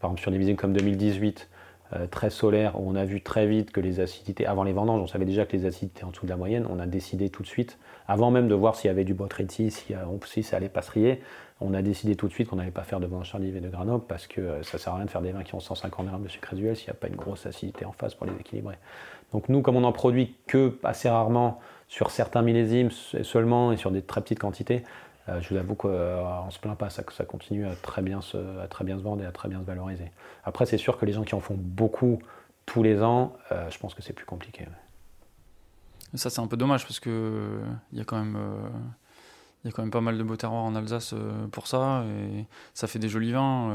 par 0.00 0.10
exemple, 0.10 0.20
sur 0.22 0.30
des 0.30 0.38
millésimes 0.38 0.56
comme 0.56 0.72
2018, 0.72 1.48
euh, 1.94 2.06
très 2.06 2.30
solaire, 2.30 2.80
où 2.80 2.90
on 2.90 2.94
a 2.94 3.04
vu 3.04 3.20
très 3.20 3.46
vite 3.46 3.70
que 3.70 3.80
les 3.80 4.00
acidités, 4.00 4.46
avant 4.46 4.64
les 4.64 4.72
vendanges, 4.72 5.00
on 5.00 5.06
savait 5.06 5.24
déjà 5.24 5.44
que 5.44 5.56
les 5.56 5.66
acidités 5.66 6.04
en 6.04 6.10
dessous 6.10 6.26
de 6.26 6.30
la 6.30 6.36
moyenne, 6.36 6.66
on 6.70 6.78
a 6.78 6.86
décidé 6.86 7.30
tout 7.30 7.42
de 7.42 7.48
suite, 7.48 7.78
avant 8.08 8.30
même 8.30 8.48
de 8.48 8.54
voir 8.54 8.76
s'il 8.76 8.88
y 8.88 8.90
avait 8.90 9.04
du 9.04 9.14
botrytis, 9.14 9.70
si, 9.70 9.94
si 10.26 10.42
ça 10.42 10.56
allait 10.56 10.68
passerie, 10.68 11.18
on 11.62 11.74
a 11.74 11.82
décidé 11.82 12.16
tout 12.16 12.28
de 12.28 12.32
suite 12.32 12.48
qu'on 12.48 12.56
n'allait 12.56 12.70
pas 12.70 12.82
faire 12.82 13.00
de 13.00 13.06
vendange 13.06 13.30
tardive 13.30 13.56
et 13.56 13.60
de 13.60 13.68
granoble 13.68 14.04
parce 14.06 14.26
que 14.26 14.40
euh, 14.40 14.62
ça 14.62 14.78
sert 14.78 14.92
à 14.92 14.96
rien 14.96 15.04
de 15.04 15.10
faire 15.10 15.22
des 15.22 15.32
vins 15.32 15.44
qui 15.44 15.54
ont 15.54 15.60
150 15.60 16.06
grammes 16.06 16.22
de 16.22 16.28
sucre 16.28 16.48
résiduel 16.50 16.76
s'il 16.76 16.86
n'y 16.86 16.90
a 16.90 16.94
pas 16.94 17.08
une 17.08 17.16
grosse 17.16 17.46
acidité 17.46 17.84
en 17.84 17.92
face 17.92 18.14
pour 18.14 18.26
les 18.26 18.32
équilibrer. 18.34 18.76
Donc 19.32 19.48
nous, 19.48 19.62
comme 19.62 19.76
on 19.76 19.80
n'en 19.80 19.92
produit 19.92 20.34
que 20.46 20.76
assez 20.82 21.08
rarement 21.08 21.60
sur 21.88 22.10
certains 22.10 22.42
millésimes 22.42 22.90
seulement 22.90 23.72
et 23.72 23.76
sur 23.76 23.90
des 23.90 24.02
très 24.02 24.20
petites 24.20 24.38
quantités, 24.38 24.82
euh, 25.28 25.40
je 25.40 25.50
vous 25.50 25.56
avoue 25.56 25.74
qu'on 25.74 25.88
ne 26.46 26.50
se 26.50 26.58
plaint 26.58 26.76
pas, 26.76 26.90
ça, 26.90 27.02
ça 27.12 27.24
continue 27.24 27.66
à 27.66 27.74
très, 27.74 28.02
bien 28.02 28.20
se, 28.20 28.36
à 28.60 28.66
très 28.66 28.84
bien 28.84 28.98
se 28.98 29.02
vendre 29.02 29.22
et 29.22 29.26
à 29.26 29.32
très 29.32 29.48
bien 29.48 29.60
se 29.60 29.64
valoriser. 29.64 30.10
Après, 30.44 30.66
c'est 30.66 30.78
sûr 30.78 30.98
que 30.98 31.06
les 31.06 31.12
gens 31.12 31.22
qui 31.22 31.34
en 31.34 31.40
font 31.40 31.56
beaucoup 31.56 32.18
tous 32.66 32.82
les 32.82 33.02
ans, 33.02 33.34
euh, 33.52 33.70
je 33.70 33.78
pense 33.78 33.94
que 33.94 34.02
c'est 34.02 34.12
plus 34.12 34.26
compliqué. 34.26 34.66
Ça, 36.14 36.28
c'est 36.28 36.40
un 36.40 36.46
peu 36.46 36.56
dommage 36.56 36.84
parce 36.84 37.00
qu'il 37.00 37.12
y 37.92 38.00
a 38.00 38.04
quand 38.04 38.18
même. 38.18 38.36
Euh, 38.36 38.68
il 39.64 39.68
y 39.68 39.70
a 39.70 39.72
quand 39.76 39.82
même 39.82 39.92
pas 39.92 40.00
mal 40.00 40.18
de 40.18 40.24
beaux 40.24 40.34
terroirs 40.34 40.64
en 40.64 40.74
Alsace 40.74 41.14
pour 41.52 41.68
ça, 41.68 42.02
et 42.02 42.46
ça 42.74 42.88
fait 42.88 42.98
des 42.98 43.08
jolis 43.08 43.30
vins. 43.30 43.70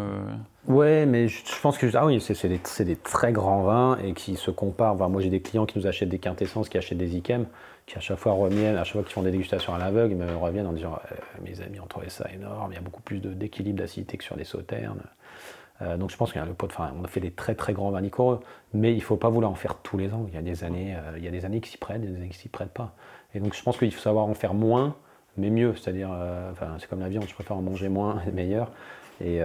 Ouais, 0.67 1.05
mais 1.05 1.29
je, 1.29 1.41
pense 1.61 1.77
que 1.77 1.87
ah 1.95 2.05
oui, 2.05 2.19
c'est 2.19 2.49
des, 2.49 2.59
des, 2.83 2.95
très 2.97 3.31
grands 3.31 3.61
vins 3.61 3.97
et 4.03 4.11
qui 4.11 4.35
se 4.35 4.51
comparent. 4.51 4.97
moi, 5.09 5.21
j'ai 5.21 5.29
des 5.29 5.39
clients 5.39 5.65
qui 5.65 5.79
nous 5.79 5.87
achètent 5.87 6.09
des 6.09 6.19
quintessences, 6.19 6.67
qui 6.67 6.77
achètent 6.77 6.97
des 6.97 7.15
Ikem 7.15 7.45
qui 7.87 7.97
à 7.97 8.01
chaque 8.01 8.19
fois 8.19 8.33
reviennent, 8.33 8.75
à 8.75 8.83
chaque 8.83 8.93
fois 8.93 9.03
qu'ils 9.03 9.13
font 9.13 9.23
des 9.23 9.31
dégustations 9.31 9.73
à 9.73 9.79
l'aveugle, 9.79 10.11
ils 10.11 10.17
me 10.17 10.35
reviennent 10.35 10.67
en 10.67 10.73
disant 10.73 10.99
euh, 11.11 11.15
Mes 11.41 11.61
amis 11.61 11.79
ont 11.79 11.87
trouvé 11.87 12.09
ça 12.09 12.29
énorme, 12.31 12.71
il 12.73 12.75
y 12.75 12.77
a 12.77 12.81
beaucoup 12.81 13.01
plus 13.01 13.19
d'équilibre 13.19 13.79
d'acidité 13.79 14.17
que 14.17 14.23
sur 14.23 14.35
des 14.35 14.43
sauternes. 14.43 15.01
Euh, 15.81 15.95
donc 15.95 16.11
je 16.11 16.17
pense 16.17 16.33
de, 16.33 16.39
enfin, 16.63 16.91
a 17.03 17.07
fait 17.07 17.21
des 17.21 17.31
très 17.31 17.55
très 17.55 17.73
grands 17.73 17.91
vins 17.91 18.01
mais 18.73 18.91
il 18.91 18.97
ne 18.97 19.01
faut 19.01 19.15
pas 19.15 19.29
vouloir 19.29 19.51
en 19.51 19.55
faire 19.55 19.75
tous 19.75 19.97
les 19.97 20.13
ans. 20.13 20.25
Il 20.27 20.35
y 20.35 20.37
a 20.37 20.41
des 20.41 20.63
années, 20.65 20.95
euh, 20.95 21.17
il 21.17 21.23
y 21.23 21.27
a 21.27 21.31
des 21.31 21.45
années 21.45 21.61
qui 21.61 21.69
s'y 21.69 21.77
prêtent, 21.77 22.01
des 22.01 22.13
années 22.13 22.27
qui 22.27 22.37
s'y 22.37 22.49
prêtent 22.49 22.73
pas. 22.73 22.93
Et 23.33 23.39
donc 23.39 23.55
je 23.55 23.63
pense 23.63 23.77
qu'il 23.77 23.91
faut 23.93 24.01
savoir 24.01 24.25
en 24.25 24.33
faire 24.33 24.53
moins, 24.53 24.97
mais 25.37 25.49
mieux. 25.49 25.73
C'est-à-dire, 25.75 26.09
c'est 26.79 26.89
comme 26.89 26.99
la 26.99 27.09
viande, 27.09 27.25
je 27.27 27.33
préfère 27.33 27.55
en 27.55 27.61
manger 27.61 27.89
moins 27.89 28.21
et 28.27 28.31
meilleur. 28.31 28.71
Et, 29.21 29.39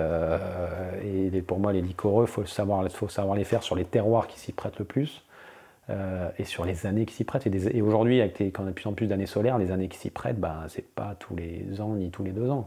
pour 1.46 1.58
moi, 1.58 1.72
les 1.72 1.82
liquoreux, 1.82 2.24
il 2.24 2.32
faut 2.32 2.46
savoir 2.46 2.82
les 2.82 3.44
faire 3.44 3.62
sur 3.62 3.76
les 3.76 3.84
terroirs 3.84 4.26
qui 4.26 4.38
s'y 4.38 4.52
prêtent 4.52 4.78
le 4.78 4.86
plus. 4.86 5.22
Euh, 5.90 6.30
et 6.38 6.44
sur 6.44 6.64
les 6.64 6.86
années 6.86 7.06
qui 7.06 7.14
s'y 7.14 7.24
prêtent. 7.24 7.46
Et, 7.46 7.82
aujourd'hui, 7.82 8.20
avec 8.20 8.38
quand 8.52 8.62
on 8.62 8.66
a 8.66 8.70
de 8.70 8.74
plus 8.74 8.86
en 8.86 8.92
plus 8.92 9.08
d'années 9.08 9.26
solaires, 9.26 9.58
les 9.58 9.72
années 9.72 9.88
qui 9.88 9.98
s'y 9.98 10.10
prêtent, 10.10 10.38
ben, 10.38 10.64
c'est 10.68 10.86
pas 10.94 11.16
tous 11.18 11.34
les 11.34 11.80
ans 11.80 11.94
ni 11.94 12.10
tous 12.10 12.22
les 12.22 12.30
deux 12.30 12.48
ans. 12.50 12.64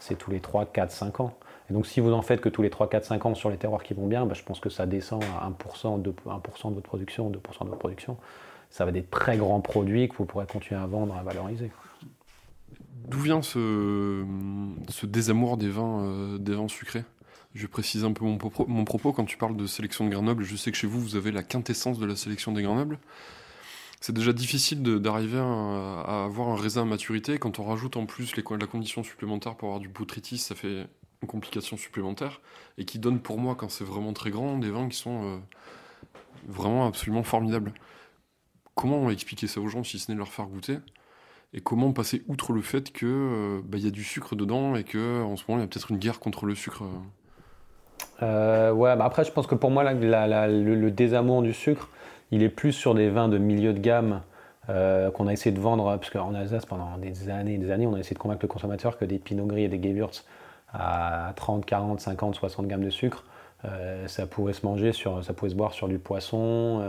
C'est 0.00 0.16
tous 0.16 0.30
les 0.30 0.40
3, 0.40 0.66
4, 0.66 0.90
5 0.90 1.20
ans. 1.20 1.34
Et 1.70 1.72
donc, 1.72 1.86
si 1.86 2.00
vous 2.00 2.12
en 2.12 2.22
faites 2.22 2.40
que 2.40 2.48
tous 2.48 2.62
les 2.62 2.70
3, 2.70 2.88
4, 2.90 3.04
5 3.04 3.26
ans 3.26 3.34
sur 3.36 3.50
les 3.50 3.56
terroirs 3.56 3.84
qui 3.84 3.94
vont 3.94 4.08
bien, 4.08 4.26
ben, 4.26 4.34
je 4.34 4.42
pense 4.42 4.58
que 4.58 4.68
ça 4.68 4.86
descend 4.86 5.22
à 5.40 5.48
1%, 5.48 6.02
2, 6.02 6.14
1 6.26 6.70
de 6.70 6.74
votre 6.74 6.80
production, 6.80 7.30
2% 7.30 7.34
de 7.34 7.68
votre 7.68 7.78
production. 7.78 8.16
Ça 8.70 8.84
va 8.84 8.90
être 8.90 8.94
des 8.94 9.04
très 9.04 9.36
grands 9.36 9.60
produits 9.60 10.08
que 10.08 10.16
vous 10.16 10.24
pourrez 10.24 10.46
continuer 10.46 10.80
à 10.80 10.86
vendre, 10.86 11.14
à 11.16 11.22
valoriser. 11.22 11.70
D'où 13.06 13.18
vient 13.18 13.42
ce, 13.42 14.24
désamour 15.04 15.56
des 15.56 15.68
vins, 15.68 16.04
euh, 16.04 16.38
des 16.38 16.54
vins 16.54 16.68
sucrés? 16.68 17.04
Je 17.54 17.66
précise 17.66 18.04
un 18.04 18.12
peu 18.12 18.24
mon, 18.24 18.36
propos. 18.84 19.12
Quand 19.12 19.24
tu 19.24 19.36
parles 19.36 19.56
de 19.56 19.66
sélection 19.66 20.04
de 20.04 20.10
Grenoble, 20.10 20.44
je 20.44 20.56
sais 20.56 20.70
que 20.70 20.76
chez 20.76 20.86
vous, 20.86 21.00
vous 21.00 21.16
avez 21.16 21.32
la 21.32 21.42
quintessence 21.42 21.98
de 21.98 22.06
la 22.06 22.16
sélection 22.16 22.52
des 22.52 22.62
Grenobles. 22.62 22.98
C'est 24.00 24.14
déjà 24.14 24.32
difficile 24.32 24.82
d'arriver 24.82 25.38
à, 25.38 26.24
avoir 26.24 26.48
un 26.48 26.56
raisin 26.56 26.82
à 26.82 26.84
maturité. 26.84 27.38
Quand 27.38 27.58
on 27.58 27.64
rajoute 27.64 27.96
en 27.96 28.06
plus 28.06 28.34
les, 28.36 28.44
la 28.58 28.66
condition 28.66 29.02
supplémentaire 29.02 29.56
pour 29.56 29.68
avoir 29.68 29.80
du 29.80 29.88
botrytis, 29.88 30.38
ça 30.38 30.54
fait 30.54 30.86
une 31.22 31.28
complication 31.28 31.76
supplémentaire. 31.76 32.40
Et 32.78 32.84
qui 32.84 32.98
donne 32.98 33.20
pour 33.20 33.38
moi, 33.38 33.56
quand 33.56 33.68
c'est 33.68 33.84
vraiment 33.84 34.12
très 34.12 34.30
grand, 34.30 34.58
des 34.58 34.70
vins 34.70 34.88
qui 34.88 34.96
sont 34.96 35.24
euh, 35.24 35.38
vraiment 36.46 36.86
absolument 36.86 37.24
formidables. 37.24 37.74
Comment 38.74 39.10
expliquer 39.10 39.48
ça 39.48 39.60
aux 39.60 39.68
gens 39.68 39.84
si 39.84 39.98
ce 39.98 40.10
n'est 40.10 40.16
leur 40.16 40.32
faire 40.32 40.46
goûter? 40.46 40.78
Et 41.52 41.60
comment 41.60 41.92
passer 41.92 42.22
outre 42.28 42.52
le 42.52 42.62
fait 42.62 42.92
que 42.92 43.06
euh, 43.06 43.60
bah, 43.64 43.76
y 43.76 43.88
a 43.88 43.90
du 43.90 44.04
sucre 44.04 44.36
dedans 44.36 44.76
et 44.76 44.84
que 44.84 45.20
en 45.22 45.36
ce 45.36 45.42
moment 45.48 45.58
il 45.58 45.62
y 45.62 45.64
a 45.64 45.66
peut-être 45.66 45.90
une 45.90 45.98
guerre 45.98 46.20
contre 46.20 46.46
le 46.46 46.54
sucre 46.54 46.84
euh, 48.22 48.72
ouais, 48.72 48.96
bah 48.96 49.04
après, 49.04 49.24
je 49.24 49.32
pense 49.32 49.46
que 49.46 49.54
pour 49.54 49.70
moi, 49.70 49.84
le, 49.92 50.88
désamour 50.90 51.42
du 51.42 51.52
sucre, 51.52 51.88
il 52.30 52.42
est 52.42 52.48
plus 52.48 52.72
sur 52.72 52.94
des 52.94 53.08
vins 53.08 53.28
de 53.28 53.38
milieu 53.38 53.72
de 53.72 53.78
gamme 53.78 54.20
euh, 54.68 55.10
qu'on 55.10 55.26
a 55.26 55.32
essayé 55.32 55.54
de 55.54 55.60
vendre, 55.60 55.96
parce 55.96 56.10
qu'en 56.10 56.34
Alsace, 56.34 56.66
pendant 56.66 56.96
des 56.98 57.30
années 57.30 57.54
et 57.54 57.58
des 57.58 57.70
années, 57.70 57.86
on 57.86 57.94
a 57.94 57.98
essayé 57.98 58.14
de 58.14 58.20
convaincre 58.20 58.42
le 58.42 58.48
consommateur 58.48 58.98
que 58.98 59.04
des 59.04 59.18
Pinot 59.18 59.46
Gris 59.46 59.64
et 59.64 59.68
des 59.68 59.82
Gewürz 59.82 60.24
à 60.72 61.32
30, 61.36 61.64
40, 61.64 62.00
50, 62.00 62.34
60 62.36 62.66
grammes 62.68 62.84
de 62.84 62.90
sucre, 62.90 63.24
euh, 63.64 64.06
ça 64.06 64.26
pouvait 64.26 64.52
se 64.52 64.64
manger, 64.64 64.92
sur, 64.92 65.24
ça 65.24 65.32
pouvait 65.32 65.50
se 65.50 65.56
boire 65.56 65.72
sur 65.72 65.88
du 65.88 65.98
poisson 65.98 66.82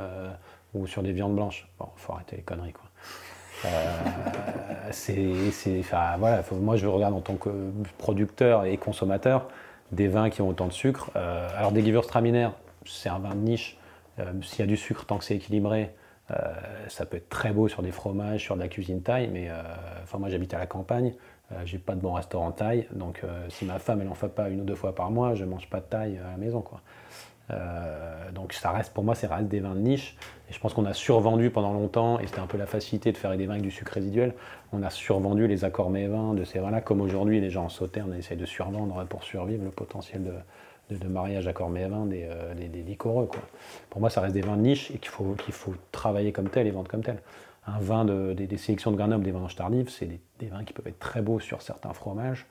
ou 0.73 0.85
sur 0.85 1.01
des 1.01 1.11
viandes 1.11 1.35
blanches. 1.35 1.67
Bon, 1.79 1.87
faut 1.95 2.13
arrêter 2.13 2.35
les 2.35 2.43
conneries, 2.43 2.73
quoi. 2.73 2.83
c'est, 4.91 5.15
voilà, 6.19 6.43
moi 6.61 6.75
je 6.75 6.87
regarde 6.87 7.13
en 7.13 7.21
tant 7.21 7.35
que 7.35 7.49
producteur 7.97 8.65
et 8.65 8.77
consommateur, 8.77 9.47
des 9.91 10.07
vins 10.07 10.29
qui 10.29 10.41
ont 10.41 10.49
autant 10.49 10.67
de 10.67 10.73
sucre. 10.73 11.11
Euh, 11.15 11.47
alors 11.57 11.71
des 11.71 11.83
Gewürztraminer, 11.83 12.49
c'est 12.85 13.09
un 13.09 13.19
vin 13.19 13.35
de 13.35 13.41
niche. 13.41 13.77
Euh, 14.19 14.31
s'il 14.41 14.59
y 14.59 14.63
a 14.63 14.67
du 14.67 14.77
sucre, 14.77 15.05
tant 15.05 15.17
que 15.17 15.23
c'est 15.23 15.35
équilibré, 15.35 15.93
euh, 16.31 16.35
ça 16.87 17.05
peut 17.05 17.17
être 17.17 17.29
très 17.29 17.51
beau 17.51 17.67
sur 17.67 17.81
des 17.81 17.91
fromages, 17.91 18.41
sur 18.41 18.55
de 18.55 18.61
la 18.61 18.67
cuisine 18.67 19.01
taille, 19.01 19.29
mais 19.31 19.49
enfin 20.03 20.17
moi 20.17 20.29
j'habite 20.29 20.53
à 20.53 20.57
la 20.57 20.65
campagne, 20.65 21.13
j'ai 21.65 21.77
pas 21.77 21.95
de 21.95 21.99
bon 21.99 22.13
restaurant 22.13 22.51
taille, 22.51 22.87
donc 22.93 23.23
si 23.49 23.65
ma 23.65 23.79
femme 23.79 24.01
elle 24.01 24.07
en 24.07 24.13
fait 24.15 24.29
pas 24.29 24.47
une 24.47 24.61
ou 24.61 24.63
deux 24.63 24.75
fois 24.75 24.95
par 24.95 25.11
mois, 25.11 25.35
je 25.35 25.43
mange 25.43 25.69
pas 25.69 25.81
de 25.81 25.85
taille 25.85 26.19
à 26.25 26.31
la 26.31 26.37
maison 26.37 26.61
quoi. 26.61 26.81
Euh, 27.51 28.31
donc 28.31 28.53
ça 28.53 28.71
reste, 28.71 28.93
pour 28.93 29.03
moi, 29.03 29.15
c'est 29.15 29.27
reste 29.27 29.47
des 29.47 29.59
vins 29.59 29.75
de 29.75 29.79
niche. 29.79 30.15
Et 30.49 30.53
je 30.53 30.59
pense 30.59 30.73
qu'on 30.73 30.85
a 30.85 30.93
survendu 30.93 31.49
pendant 31.49 31.73
longtemps, 31.73 32.19
et 32.19 32.27
c'était 32.27 32.39
un 32.39 32.47
peu 32.47 32.57
la 32.57 32.65
facilité 32.65 33.11
de 33.11 33.17
faire 33.17 33.35
des 33.35 33.45
vins 33.45 33.53
avec 33.53 33.63
du 33.63 33.71
sucre 33.71 33.93
résiduel. 33.93 34.33
On 34.73 34.83
a 34.83 34.89
survendu 34.89 35.47
les 35.47 35.63
accords 35.63 35.89
mévins 35.89 36.33
de 36.33 36.43
ces 36.43 36.59
vins-là, 36.59 36.81
comme 36.81 37.01
aujourd'hui 37.01 37.39
les 37.39 37.49
gens 37.49 37.65
en 37.65 37.69
sauterne 37.69 38.13
essayent 38.13 38.37
de 38.37 38.45
survendre 38.45 39.05
pour 39.05 39.23
survivre 39.23 39.63
le 39.63 39.71
potentiel 39.71 40.23
de, 40.89 41.07
mariage 41.07 41.47
accord 41.47 41.69
mévin 41.69 42.05
des, 42.05 42.27
euh, 42.29 42.53
des. 42.53 42.97
Pour 43.89 44.01
moi, 44.01 44.09
ça 44.09 44.19
reste 44.21 44.33
des 44.33 44.41
vins 44.41 44.57
de 44.57 44.61
niche 44.61 44.91
et 44.91 44.97
qu'il 44.97 45.09
faut, 45.09 45.35
faut 45.51 45.73
travailler 45.91 46.33
comme 46.33 46.49
tel 46.49 46.67
et 46.67 46.71
vendre 46.71 46.89
comme 46.89 47.03
tel. 47.03 47.21
Un 47.67 47.79
vin 47.79 48.05
de, 48.05 48.33
des, 48.33 48.57
sélections 48.57 48.91
de 48.91 48.97
Grenoble, 48.97 49.23
des 49.23 49.31
vendanges 49.31 49.55
tardives, 49.55 49.89
c'est 49.89 50.07
des, 50.07 50.47
vins 50.47 50.63
qui 50.63 50.73
peuvent 50.73 50.87
être 50.87 50.99
très 50.99 51.21
beaux 51.21 51.39
sur 51.39 51.61
certains 51.61 51.93
fromages. 51.93 52.47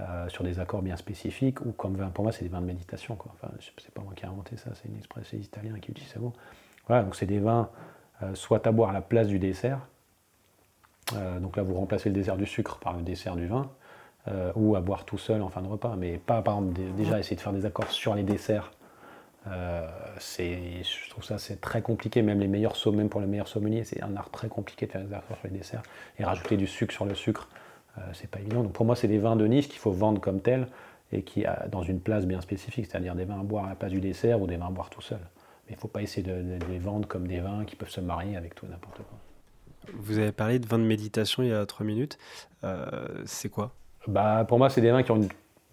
Euh, 0.00 0.26
sur 0.30 0.42
des 0.42 0.58
accords 0.58 0.80
bien 0.80 0.96
spécifiques, 0.96 1.60
ou 1.66 1.72
comme 1.72 1.96
vin, 1.96 2.08
pour 2.08 2.24
moi, 2.24 2.32
c'est 2.32 2.44
des 2.44 2.48
vins 2.48 2.62
de 2.62 2.66
méditation. 2.66 3.14
Quoi. 3.14 3.30
Enfin, 3.34 3.52
c'est 3.60 3.92
pas 3.92 4.00
moi 4.00 4.14
qui 4.16 4.24
ai 4.24 4.26
inventé 4.26 4.56
ça, 4.56 4.70
c'est 4.74 4.88
une 4.88 4.96
expression 4.96 5.36
italienne 5.36 5.78
qui 5.80 5.90
utilise 5.90 6.10
ça. 6.10 6.18
Voilà, 6.86 7.02
donc 7.02 7.14
c'est 7.14 7.26
des 7.26 7.38
vins 7.38 7.68
euh, 8.22 8.34
soit 8.34 8.66
à 8.66 8.72
boire 8.72 8.88
à 8.88 8.94
la 8.94 9.02
place 9.02 9.26
du 9.26 9.38
dessert, 9.38 9.80
euh, 11.14 11.38
donc 11.40 11.58
là 11.58 11.62
vous 11.62 11.74
remplacez 11.74 12.08
le 12.08 12.14
dessert 12.14 12.38
du 12.38 12.46
sucre 12.46 12.78
par 12.78 12.94
le 12.94 13.02
dessert 13.02 13.36
du 13.36 13.46
vin, 13.46 13.70
ou 14.54 14.76
à 14.76 14.80
boire 14.80 15.04
tout 15.04 15.18
seul 15.18 15.42
en 15.42 15.48
fin 15.48 15.60
de 15.62 15.66
repas, 15.66 15.96
mais 15.96 16.16
pas 16.16 16.42
par 16.42 16.54
exemple 16.58 16.80
déjà 16.96 17.18
essayer 17.18 17.34
de 17.34 17.40
faire 17.40 17.52
des 17.52 17.66
accords 17.66 17.90
sur 17.90 18.14
les 18.14 18.22
desserts. 18.22 18.70
c'est, 20.18 20.84
je 20.84 21.10
trouve 21.10 21.24
ça 21.24 21.38
c'est 21.38 21.60
très 21.60 21.82
compliqué, 21.82 22.22
même 22.22 22.38
les 22.38 22.46
meilleurs 22.46 22.76
même 22.92 23.08
pour 23.08 23.20
les 23.20 23.26
meilleurs 23.26 23.48
sommeliers, 23.48 23.82
c'est 23.82 24.00
un 24.00 24.16
art 24.16 24.30
très 24.30 24.48
compliqué 24.48 24.86
de 24.86 24.92
faire 24.92 25.02
des 25.02 25.12
accords 25.12 25.36
sur 25.38 25.48
les 25.48 25.58
desserts 25.58 25.82
et 26.18 26.24
rajouter 26.24 26.56
du 26.56 26.68
sucre 26.68 26.94
sur 26.94 27.04
le 27.04 27.16
sucre. 27.16 27.48
Euh, 27.98 28.00
c'est 28.12 28.30
pas 28.30 28.40
évident. 28.40 28.62
Donc 28.62 28.72
pour 28.72 28.86
moi, 28.86 28.96
c'est 28.96 29.08
des 29.08 29.18
vins 29.18 29.36
de 29.36 29.46
niche 29.46 29.68
qu'il 29.68 29.78
faut 29.78 29.92
vendre 29.92 30.20
comme 30.20 30.40
tels 30.40 30.66
et 31.12 31.22
qui 31.22 31.44
dans 31.70 31.82
une 31.82 32.00
place 32.00 32.26
bien 32.26 32.40
spécifique, 32.40 32.86
c'est-à-dire 32.86 33.14
des 33.14 33.24
vins 33.24 33.40
à 33.40 33.42
boire 33.42 33.66
à 33.66 33.68
la 33.70 33.74
place 33.74 33.92
du 33.92 34.00
dessert 34.00 34.40
ou 34.40 34.46
des 34.46 34.56
vins 34.56 34.68
à 34.68 34.70
boire 34.70 34.88
tout 34.88 35.02
seul. 35.02 35.18
Mais 35.66 35.72
il 35.72 35.76
ne 35.76 35.80
faut 35.80 35.88
pas 35.88 36.00
essayer 36.00 36.26
de, 36.26 36.58
les 36.70 36.78
vendre 36.78 37.06
comme 37.06 37.28
des 37.28 37.40
vins 37.40 37.64
qui 37.66 37.76
peuvent 37.76 37.90
se 37.90 38.00
marier 38.00 38.36
avec 38.36 38.54
tout 38.54 38.66
n'importe 38.66 38.96
quoi. 38.96 39.92
Vous 39.94 40.18
avez 40.18 40.32
parlé 40.32 40.58
de 40.58 40.66
vins 40.66 40.78
de 40.78 40.84
méditation 40.84 41.42
il 41.42 41.50
y 41.50 41.52
a 41.52 41.66
trois 41.66 41.84
minutes. 41.84 42.18
Euh, 42.64 42.86
c'est 43.26 43.50
quoi? 43.50 43.72
Bah, 44.06 44.44
Pour 44.48 44.56
moi, 44.56 44.70
c'est 44.70 44.80
des 44.80 44.90
vins 44.90 45.02
qui 45.02 45.10
ont 45.10 45.20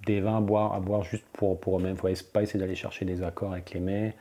des 0.06 0.20
vins 0.20 0.38
à 0.38 0.42
boire, 0.42 0.74
à 0.74 0.80
boire 0.80 1.04
juste 1.04 1.26
pour, 1.34 1.60
pour 1.60 1.80
eux-mêmes. 1.80 1.96
Il 2.04 2.10
ne 2.10 2.16
faut 2.16 2.26
pas 2.34 2.42
essayer 2.42 2.60
d'aller 2.60 2.76
chercher 2.76 3.06
des 3.06 3.24
accords 3.24 3.54
avec 3.54 3.72
les 3.72 3.80
mets. 3.80 4.16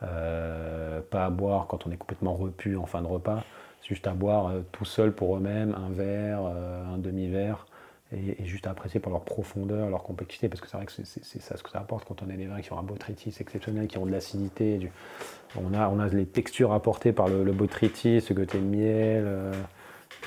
pas 0.00 1.24
à 1.26 1.30
boire 1.30 1.66
quand 1.66 1.86
on 1.86 1.90
est 1.90 1.96
complètement 1.96 2.34
repu 2.34 2.76
en 2.76 2.86
fin 2.86 3.02
de 3.02 3.06
repas, 3.06 3.44
juste 3.86 4.06
à 4.06 4.12
boire 4.12 4.52
tout 4.72 4.84
seul 4.84 5.12
pour 5.12 5.36
eux-mêmes, 5.36 5.74
un 5.74 5.90
verre, 5.90 6.40
un 6.42 6.98
demi-verre, 6.98 7.66
et, 8.12 8.44
juste 8.44 8.66
à 8.66 8.70
apprécier 8.70 9.00
pour 9.00 9.12
leur 9.12 9.22
profondeur, 9.22 9.88
leur 9.90 10.02
complexité, 10.02 10.48
parce 10.48 10.60
que 10.60 10.68
c'est 10.68 10.76
vrai 10.76 10.86
que 10.86 10.92
c'est 10.92 11.42
ça 11.42 11.56
ce 11.56 11.62
que 11.62 11.70
ça 11.70 11.78
apporte 11.78 12.06
quand 12.06 12.22
on 12.22 12.30
a 12.30 12.36
des 12.36 12.46
vins 12.46 12.60
qui 12.60 12.72
ont 12.72 12.78
un 12.78 12.82
botrytis 12.82 13.34
exceptionnel, 13.40 13.86
qui 13.86 13.98
ont 13.98 14.06
de 14.06 14.12
l'acidité. 14.12 14.90
On, 15.56 15.74
a, 15.74 15.88
on 15.88 15.98
a 15.98 16.08
les 16.08 16.26
textures 16.26 16.72
apportées 16.72 17.12
par 17.12 17.28
le, 17.28 17.44
le 17.44 17.52
botrytis, 17.52 18.20
ce 18.20 18.32
côté 18.32 18.58
de 18.58 18.64
miel, 18.64 19.24
euh, 19.26 19.52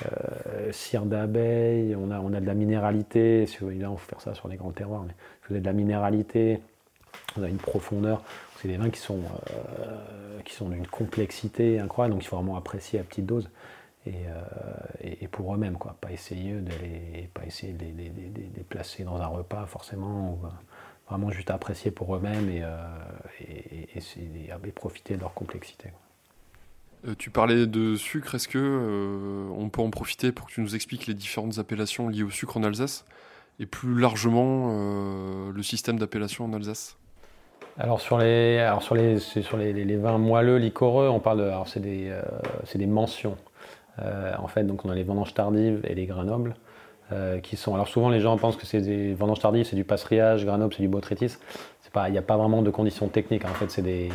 euh, 0.06 0.72
cire 0.72 1.04
d'abeille, 1.04 1.96
on 1.96 2.10
a, 2.10 2.20
on 2.20 2.32
a 2.32 2.40
de 2.40 2.46
la 2.46 2.54
minéralité. 2.54 3.46
Si 3.46 3.58
là, 3.78 3.90
on 3.90 3.96
faut 3.96 4.08
faire 4.08 4.20
ça 4.20 4.34
sur 4.34 4.48
les 4.48 4.56
grands 4.56 4.72
terroirs, 4.72 5.04
mais 5.06 5.14
vous 5.48 5.54
avez 5.54 5.60
de 5.60 5.66
la 5.66 5.72
minéralité, 5.72 6.60
on 7.36 7.42
a 7.42 7.48
une 7.48 7.58
profondeur. 7.58 8.22
C'est 8.60 8.68
des 8.68 8.76
vins 8.76 8.90
qui 8.90 9.00
sont, 9.00 9.20
euh, 9.20 10.40
sont 10.48 10.68
d'une 10.68 10.86
complexité 10.86 11.78
incroyable, 11.78 12.14
donc 12.14 12.24
il 12.24 12.26
faut 12.26 12.36
vraiment 12.36 12.56
apprécier 12.56 12.98
à 12.98 13.04
petite 13.04 13.26
dose. 13.26 13.48
Euh, 14.06 14.42
et, 15.00 15.28
pour 15.28 15.54
eux-mêmes, 15.54 15.76
quoi. 15.76 15.96
Pas 16.00 16.12
essayer 16.12 16.52
de 16.52 16.70
les, 16.82 17.28
pas 17.34 17.44
essayer 17.44 17.72
de 17.72 17.84
les, 17.84 18.64
placer 18.68 19.04
dans 19.04 19.20
un 19.20 19.26
repas 19.26 19.66
forcément, 19.66 20.40
euh, 20.44 20.48
vraiment 21.08 21.30
juste 21.30 21.50
apprécier 21.50 21.90
pour 21.90 22.14
eux-mêmes 22.16 22.48
et, 22.48 22.62
euh, 22.62 22.78
et, 23.40 24.70
profiter 24.72 25.16
de 25.16 25.20
leur 25.20 25.34
complexité. 25.34 25.90
tu 27.18 27.30
parlais 27.30 27.66
de 27.66 27.96
sucre, 27.96 28.34
est-ce 28.34 28.48
que 28.48 29.48
on 29.56 29.68
peut 29.70 29.82
en 29.82 29.90
profiter 29.90 30.30
pour 30.32 30.46
que 30.46 30.52
tu 30.52 30.60
nous 30.60 30.74
expliques 30.74 31.06
les 31.06 31.14
différentes 31.14 31.58
appellations 31.58 32.08
liées 32.08 32.22
au 32.22 32.30
sucre 32.30 32.56
en 32.56 32.62
Alsace? 32.62 33.04
Et 33.60 33.66
plus 33.66 33.98
largement 33.98 35.50
le 35.50 35.62
système 35.62 35.98
d'appellation 35.98 36.44
en 36.44 36.52
Alsace 36.52 36.96
alors 37.80 38.00
sur 38.00 38.18
les, 38.18 38.58
alors 38.58 38.82
sur 38.82 38.96
les, 38.96 39.20
sur 39.20 39.56
les, 39.56 39.96
vins 39.96 40.18
moelleux, 40.18 40.56
liquoreux, 40.56 41.08
on 41.08 41.20
parle 41.20 41.38
de, 41.38 41.44
alors 41.44 41.68
c'est 41.68 41.78
des, 41.78 42.12
c'est 42.64 42.76
des 42.76 42.88
mentions. 42.88 43.36
Euh, 44.02 44.32
en 44.38 44.48
fait, 44.48 44.64
donc 44.64 44.84
on 44.84 44.90
a 44.90 44.94
les 44.94 45.02
vendanges 45.02 45.34
tardives 45.34 45.80
et 45.84 45.94
les 45.94 46.06
granobles. 46.06 46.54
Euh, 47.10 47.40
qui 47.40 47.56
sont. 47.56 47.72
Alors 47.72 47.88
souvent 47.88 48.10
les 48.10 48.20
gens 48.20 48.36
pensent 48.36 48.58
que 48.58 48.66
c'est 48.66 48.82
des 48.82 49.14
vendanges 49.14 49.40
tardives, 49.40 49.64
c'est 49.64 49.76
du 49.76 49.84
passeriage, 49.84 50.44
granoble, 50.44 50.74
c'est 50.74 50.82
du 50.82 50.88
botrytis. 50.88 51.38
Il 52.06 52.12
n'y 52.12 52.18
a 52.18 52.22
pas 52.22 52.36
vraiment 52.36 52.60
de 52.60 52.70
conditions 52.70 53.08
techniques. 53.08 53.46
En 53.46 53.54
fait, 53.54 53.70
c'est 53.70 53.80
des, 53.80 54.10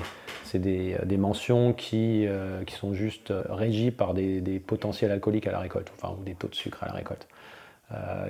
des, 0.54 1.18
mentions 1.18 1.74
qui, 1.74 2.28
euh, 2.28 2.64
qui 2.66 2.76
sont 2.76 2.94
juste 2.94 3.34
régies 3.50 3.90
par 3.90 4.14
des, 4.14 4.62
potentiels 4.66 5.10
alcooliques 5.10 5.48
à 5.48 5.52
la 5.52 5.58
récolte, 5.58 5.92
enfin, 5.98 6.16
ou 6.18 6.24
des 6.24 6.36
taux 6.36 6.48
de 6.48 6.54
sucre 6.54 6.84
à 6.84 6.86
la 6.86 6.94
récolte, 6.94 7.28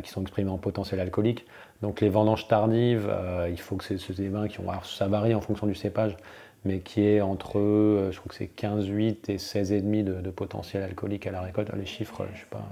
qui 0.04 0.10
sont 0.10 0.21
exprimés 0.21 0.49
en 0.49 0.58
potentiel 0.58 0.99
alcoolique. 0.99 1.45
Donc 1.82 2.02
les 2.02 2.10
vendanges 2.10 2.47
tardives, 2.47 3.13
il 3.49 3.60
faut 3.60 3.76
que 3.76 3.84
c'est 3.84 4.12
des 4.13 4.30
vins 4.30 4.47
qui 4.47 4.60
ont. 4.60 4.69
Alors, 4.69 4.86
ça 4.86 5.08
varie 5.08 5.34
en 5.34 5.41
fonction 5.41 5.67
du 5.67 5.76
cépage, 5.76 6.17
mais 6.65 6.80
qui 6.80 7.06
est 7.06 7.21
entre, 7.21 7.60
euh, 7.60 8.12
je 8.12 8.19
crois 8.19 8.30
que 8.30 8.36
c'est 8.36 8.52
15,8 8.56 9.30
et 9.32 9.38
16,5 9.38 10.04
de, 10.04 10.30
potentiel 10.30 10.84
alcoolique 10.84 11.28
à 11.28 11.32
la 11.32 11.41
récolte. 11.41 11.71
Les 11.76 11.86
chiffres, 11.86 12.26
je 12.34 12.39
sais 12.39 12.45
pas. 12.49 12.63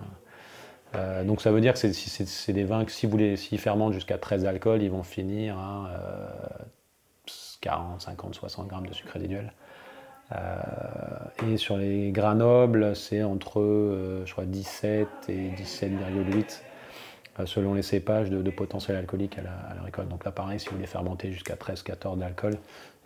Euh, 0.96 1.24
donc 1.24 1.42
ça 1.42 1.52
veut 1.52 1.62
dire 1.62 1.74
que 1.74 1.80
c'est 1.80 2.54
des 2.54 2.64
vins 2.64 2.84
que 2.84 2.92
si 2.92 3.06
vous 3.06 3.18
les 3.18 3.38
s'ils 3.38 3.60
fermentent 3.60 3.94
jusqu'à 3.94 4.18
13 4.18 4.46
alcools, 4.46 4.82
ils 4.82 4.92
vont 4.92 5.04
finir 5.04 5.58
à 5.58 5.90
40, 7.62 8.02
50, 8.02 8.36
60 8.36 8.68
grammes 8.68 8.88
de 8.88 8.94
sucre 8.94 9.14
résiduel. 9.14 9.54
Euh, 10.34 10.58
et 11.48 11.58
sur 11.58 11.78
les 11.78 12.12
gras 12.12 12.36
nobles, 12.36 12.96
c'est 12.96 13.24
entre 13.24 13.62
je 14.26 14.32
crois 14.32 14.46
17 14.46 15.08
et 15.30 15.50
17,8 15.52 16.62
selon 17.46 17.74
les 17.74 17.82
cépages 17.82 18.30
de, 18.30 18.50
potentiel 18.52 18.98
alcoolique 18.98 19.38
à 19.38 19.42
la, 19.42 19.82
récolte. 19.84 20.10
Donc 20.10 20.26
là 20.26 20.32
pareil, 20.32 20.60
si 20.60 20.70
vous 20.70 20.78
les 20.78 20.88
fermentez 20.88 21.32
jusqu'à 21.32 21.56
13-14 21.56 22.18
d'alcool, 22.18 22.58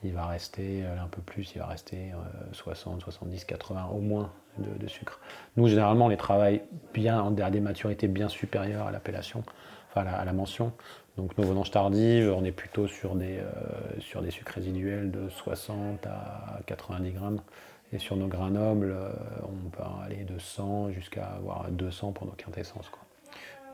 il 0.04 0.14
va 0.14 0.26
rester 0.28 0.84
euh, 0.84 1.04
un 1.04 1.08
peu 1.08 1.22
plus, 1.22 1.52
il 1.56 1.60
va 1.60 1.68
rester 1.68 2.12
60, 2.52 3.02
70, 3.02 3.46
80 3.46 3.90
au 3.94 4.00
moins 4.00 4.32
de, 4.58 4.88
sucre. 4.88 5.20
Nous, 5.58 5.68
généralement, 5.68 6.06
on 6.06 6.10
les 6.10 6.18
travaille 6.18 6.62
bien 6.94 7.36
à 7.38 7.52
des 7.52 7.60
maturités 7.60 8.08
bien 8.08 8.30
supérieures 8.30 8.88
à 8.88 8.92
l'appellation, 8.92 9.44
enfin 9.90 10.06
à 10.06 10.24
la, 10.24 10.34
mention. 10.34 10.72
Donc 11.18 11.38
nos 11.38 11.46
vendanges 11.46 11.72
tardives, 11.72 12.34
on 12.36 12.44
est 12.44 12.52
plutôt 12.52 12.88
sur 12.88 13.16
des, 13.16 13.40
euh, 13.40 14.00
sur 14.00 14.22
des 14.22 14.32
sucres 14.32 14.54
résiduels 14.56 15.12
de 15.12 15.30
60 15.30 16.06
à 16.08 16.60
90 16.66 17.12
grammes. 17.12 17.42
Et 17.94 18.00
sur 18.00 18.18
nos 18.18 18.28
grains 18.28 18.50
nobles, 18.50 18.92
euh, 18.92 19.12
on 19.44 19.70
peut 19.70 19.84
aller 20.04 20.24
de 20.24 20.40
100 20.40 20.92
jusqu'à 20.92 21.26
avoir 21.26 21.70
200 21.70 22.12
pour 22.12 22.26
nos 22.26 22.34
quintessences. 22.34 22.90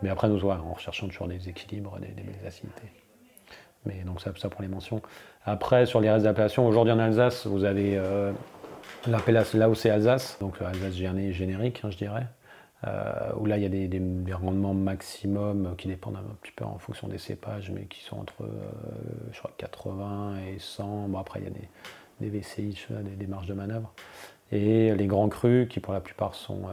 Mais 0.01 0.09
après, 0.09 0.27
nous, 0.27 0.43
ouais, 0.43 0.53
en 0.53 0.73
recherchant 0.73 1.07
toujours 1.07 1.27
des 1.27 1.49
équilibres, 1.49 1.99
des, 1.99 2.07
des. 2.07 2.23
Mais 3.85 4.03
donc 4.05 4.21
ça, 4.21 4.31
ça 4.37 4.49
pour 4.49 4.61
les 4.61 4.67
mentions. 4.67 5.01
Après, 5.45 5.85
sur 5.85 6.01
les 6.01 6.09
restes 6.09 6.25
d'appellations, 6.25 6.67
aujourd'hui 6.67 6.93
en 6.93 6.99
Alsace, 6.99 7.47
vous 7.47 7.63
avez 7.63 7.97
euh, 7.97 8.31
l'appellation 9.07 9.57
là 9.57 9.69
où 9.69 9.75
c'est 9.75 9.89
Alsace, 9.89 10.37
donc 10.39 10.61
Alsace 10.61 10.93
générique, 10.93 11.81
hein, 11.83 11.89
je 11.89 11.97
dirais, 11.97 12.27
euh, 12.85 13.31
où 13.37 13.45
là 13.45 13.57
il 13.57 13.63
y 13.63 13.65
a 13.65 13.69
des, 13.69 14.33
rendements 14.33 14.73
maximum 14.73 15.75
qui 15.77 15.87
dépendent 15.87 16.17
un 16.17 16.35
petit 16.41 16.51
peu 16.51 16.63
en 16.63 16.77
fonction 16.77 17.07
des 17.07 17.17
cépages, 17.17 17.71
mais 17.71 17.85
qui 17.85 18.01
sont 18.01 18.19
entre 18.19 18.43
euh, 18.43 18.47
je 19.31 19.39
crois, 19.39 19.51
80 19.57 20.35
et 20.47 20.59
100. 20.59 21.07
Bon, 21.09 21.17
après, 21.17 21.39
il 21.39 21.45
y 21.45 21.47
a 21.47 21.51
des, 21.51 22.29
des 22.29 22.39
VCI, 22.39 22.77
des, 22.89 23.15
des, 23.15 23.27
marges 23.27 23.47
de 23.47 23.53
manœuvre. 23.55 23.91
Et 24.51 24.93
les 24.93 25.07
grands 25.07 25.29
crus, 25.29 25.67
qui 25.69 25.79
pour 25.79 25.93
la 25.93 26.01
plupart 26.01 26.35
sont. 26.35 26.63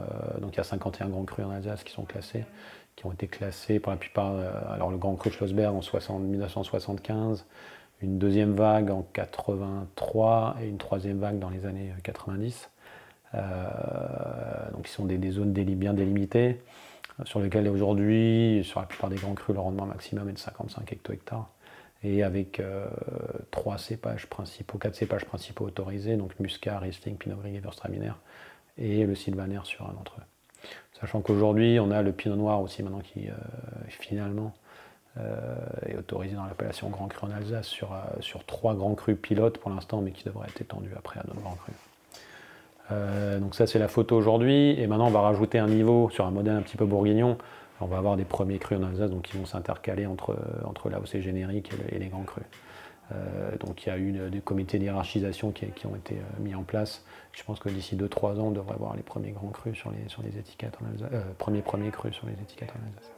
donc 0.41 0.53
il 0.53 0.57
y 0.57 0.59
a 0.59 0.65
51 0.65 1.07
grands 1.07 1.23
crus 1.23 1.45
en 1.45 1.49
Alsace 1.49 1.85
qui 1.85 1.93
sont 1.93 2.03
classés 2.03 2.43
qui 2.99 3.05
ont 3.05 3.13
été 3.13 3.27
classés 3.27 3.79
pour 3.79 3.91
la 3.91 3.97
plupart. 3.97 4.33
Euh, 4.33 4.51
alors 4.69 4.91
le 4.91 4.97
Grand 4.97 5.15
Cru 5.15 5.31
Schlossberg 5.31 5.73
en 5.73 5.81
60, 5.81 6.21
1975, 6.21 7.45
une 8.01 8.19
deuxième 8.19 8.53
vague 8.53 8.91
en 8.91 9.03
83 9.13 10.57
et 10.61 10.67
une 10.67 10.77
troisième 10.77 11.19
vague 11.19 11.39
dans 11.39 11.49
les 11.49 11.65
années 11.65 11.93
90. 12.03 12.69
Euh, 13.35 13.39
donc 14.73 14.89
ils 14.89 14.91
sont 14.91 15.05
des, 15.05 15.31
zones 15.31 15.53
bien 15.53 15.93
délimitées 15.93 16.61
sur 17.23 17.39
lesquelles 17.39 17.67
aujourd'hui, 17.69 18.63
sur 18.65 18.81
la 18.81 18.85
plupart 18.85 19.09
des 19.09 19.17
grands 19.17 19.33
crus, 19.33 19.55
le 19.55 19.61
rendement 19.61 19.85
maximum 19.85 20.29
est 20.29 20.33
de 20.33 20.39
55 20.39 20.91
hecto-hectares. 20.91 21.49
Et 22.01 22.23
avec 22.23 22.61
euh, 22.61 22.87
trois 23.51 23.77
cépages 23.77 24.27
principaux, 24.27 24.77
quatre 24.77 24.95
cépages 24.95 25.25
principaux 25.25 25.65
autorisés, 25.65 26.15
donc 26.15 26.37
Muscat, 26.39 26.79
Riesling, 26.79 27.17
Pinot 27.17 27.35
Gris, 27.37 27.55
Gewürztraminer, 27.55 28.13
et 28.77 29.05
le 29.05 29.15
Sylvaner 29.15 29.59
sur 29.65 29.85
un 29.89 29.93
d'entre 29.93 30.15
eux. 30.19 30.28
Sachant 31.01 31.21
qu'aujourd'hui, 31.21 31.79
on 31.79 31.91
a 31.91 32.01
le 32.01 32.11
pinot 32.11 32.35
noir 32.35 32.61
aussi 32.61 32.83
maintenant 32.83 32.99
qui 32.99 33.29
euh, 33.29 33.33
finalement 33.87 34.53
euh, 35.17 35.55
est 35.87 35.97
autorisé 35.97 36.35
dans 36.35 36.45
l'appellation 36.45 36.89
Grand 36.89 37.07
Cru 37.07 37.27
en 37.27 37.31
Alsace 37.31 37.67
sur, 37.67 37.93
euh, 37.93 38.39
trois 38.47 38.75
grands 38.75 38.95
crus 38.95 39.17
pilotes 39.19 39.57
pour 39.59 39.71
l'instant, 39.71 40.01
mais 40.01 40.11
qui 40.11 40.25
devrait 40.25 40.47
être 40.49 40.61
étendu 40.61 40.89
après 40.97 41.19
à 41.19 41.23
d'autres 41.23 41.41
grands 41.41 41.55
crus. 41.55 41.75
donc 43.39 43.55
ça 43.55 43.65
c'est 43.65 43.79
la 43.79 43.87
photo 43.87 44.17
aujourd'hui, 44.17 44.79
et 44.79 44.87
maintenant 44.87 45.07
on 45.07 45.11
va 45.11 45.21
rajouter 45.21 45.57
un 45.57 45.67
niveau 45.67 46.09
sur 46.09 46.25
un 46.25 46.31
modèle 46.31 46.55
un 46.55 46.61
petit 46.61 46.77
peu 46.77 46.85
bourguignon. 46.85 47.37
On 47.81 47.85
va 47.85 47.97
avoir 47.97 48.17
des 48.17 48.25
premiers 48.25 48.59
crus 48.59 48.77
en 48.77 48.83
Alsace, 48.83 49.09
donc 49.09 49.21
qui 49.21 49.37
vont 49.37 49.45
s'intercaler 49.45 50.05
entre, 50.05 50.35
entre 50.65 50.89
où 50.89 51.05
c'est 51.05 51.21
générique 51.21 51.71
et, 51.93 51.97
les 51.97 52.07
grands 52.07 52.23
crus. 52.23 52.43
Donc 53.59 53.85
il 53.85 53.89
y 53.89 53.91
a 53.91 53.97
eu 53.97 54.11
des 54.29 54.39
comités 54.39 54.79
d'hierarchisation 54.79 55.51
qui, 55.51 55.65
qui, 55.67 55.87
ont 55.87 55.95
été 55.95 56.15
mis 56.39 56.55
en 56.55 56.63
place 56.63 57.03
je 57.39 57.43
pense 57.43 57.59
que 57.59 57.69
d'ici 57.69 57.95
2-3 57.95 58.39
ans, 58.39 58.47
on 58.47 58.51
devrait 58.51 58.75
voir 58.77 58.95
les 58.95 59.03
premiers 59.03 59.31
grands 59.31 59.49
crus 59.49 59.77
sur 59.77 59.91
les, 59.91 60.09
sur 60.09 60.21
les 60.23 60.37
étiquettes 60.37 60.77
en 60.81 60.91
Alsace. 60.91 61.09
Euh, 61.13 61.21
premiers, 61.37 61.61
premiers 61.61 61.91
crus 61.91 62.13
sur 62.13 62.27
les 62.27 62.33
étiquettes 62.33 62.71
en 62.71 62.87
Alsace. 62.87 63.11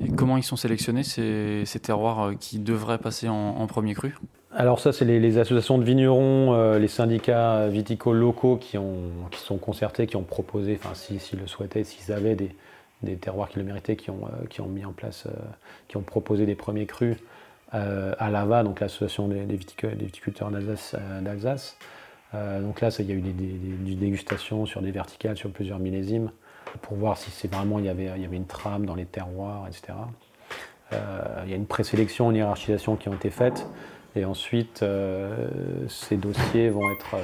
Et 0.00 0.14
comment 0.14 0.36
ils 0.36 0.42
sont 0.42 0.56
sélectionnés, 0.56 1.04
ces, 1.04 1.62
ces 1.64 1.80
terroirs 1.80 2.28
euh, 2.28 2.34
qui 2.34 2.58
devraient 2.58 2.98
passer 2.98 3.28
en, 3.28 3.34
en 3.34 3.66
premier 3.66 3.94
cru? 3.94 4.14
Alors 4.52 4.80
ça, 4.80 4.92
c'est 4.92 5.04
les, 5.04 5.38
associations 5.38 5.78
de 5.78 5.84
vignerons, 5.84 6.54
euh, 6.54 6.78
les 6.78 6.88
syndicats 6.88 7.68
viticoles 7.68 8.16
locaux 8.16 8.56
qui, 8.56 8.76
ont, 8.76 9.10
qui 9.30 9.40
sont 9.40 9.56
concertés, 9.56 10.06
qui 10.06 10.16
ont 10.16 10.24
proposé, 10.24 10.78
enfin 10.82 10.94
s'ils 10.94 11.38
le 11.38 11.46
souhaitaient, 11.46 11.84
s'ils 11.84 12.12
avaient 12.12 12.34
des, 12.34 12.50
des, 13.02 13.16
terroirs 13.16 13.48
qui 13.48 13.58
le 13.58 13.64
méritaient, 13.64 13.96
qui 13.96 14.10
ont, 14.10 14.28
qui 14.50 14.60
ont 14.60 14.68
mis 14.68 14.84
en 14.84 14.92
place, 14.92 15.28
qui 15.86 15.96
ont 15.96 16.02
proposé 16.02 16.44
des 16.46 16.54
premiers 16.54 16.86
crus 16.86 17.16
à 17.72 18.30
l'AVA, 18.30 18.62
donc 18.62 18.80
l'association 18.80 19.28
des, 19.28 19.44
viticulteurs 19.44 20.50
d'Alsace. 20.50 21.76
Euh, 22.34 22.60
donc 22.60 22.80
là, 22.80 22.90
il 22.98 23.06
y 23.06 23.12
a 23.12 23.14
eu 23.14 23.20
des, 23.20 23.94
dégustations 23.94 24.66
sur 24.66 24.82
des 24.82 24.90
verticales, 24.90 25.36
sur 25.36 25.50
plusieurs 25.50 25.78
millésimes, 25.78 26.30
pour 26.82 26.96
voir 26.96 27.16
si 27.16 27.30
c'est 27.30 27.52
vraiment 27.52 27.78
il 27.78 27.86
y, 27.86 27.88
avait, 27.88 28.10
il 28.18 28.32
une 28.32 28.46
trame 28.46 28.84
dans 28.84 28.94
les 28.94 29.06
terroirs, 29.06 29.66
etc. 29.66 29.94
Euh, 30.92 31.42
il 31.44 31.50
y 31.50 31.52
a 31.52 31.56
une 31.56 31.66
présélection, 31.66 32.30
une 32.30 32.36
hiérarchisation 32.36 32.96
qui 32.96 33.08
ont 33.08 33.14
été 33.14 33.30
faites. 33.30 33.66
Et 34.16 34.24
ensuite, 34.24 34.82
euh, 34.82 35.48
ces 35.88 36.16
dossiers 36.16 36.70
vont 36.70 36.90
être 36.90 37.16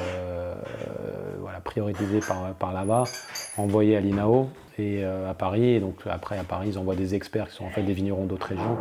prioritisés 1.65 2.21
par, 2.21 2.55
par 2.55 2.73
l'AVA, 2.73 3.05
envoyés 3.57 3.97
à 3.97 4.01
l'INAO 4.01 4.51
et 4.79 5.05
à 5.05 5.35
Paris. 5.35 5.81
Donc 5.81 6.01
après, 6.07 6.39
à 6.39 6.45
Paris, 6.45 6.69
ils 6.71 6.79
envoient 6.79 6.97
des 6.97 7.15
experts 7.15 7.49
qui 7.49 7.57
sont 7.57 7.65
en 7.65 7.71
fait 7.71 7.83
des 7.83 7.93
vignerons 7.93 8.27
d'autres 8.27 8.49
régions, 8.49 8.79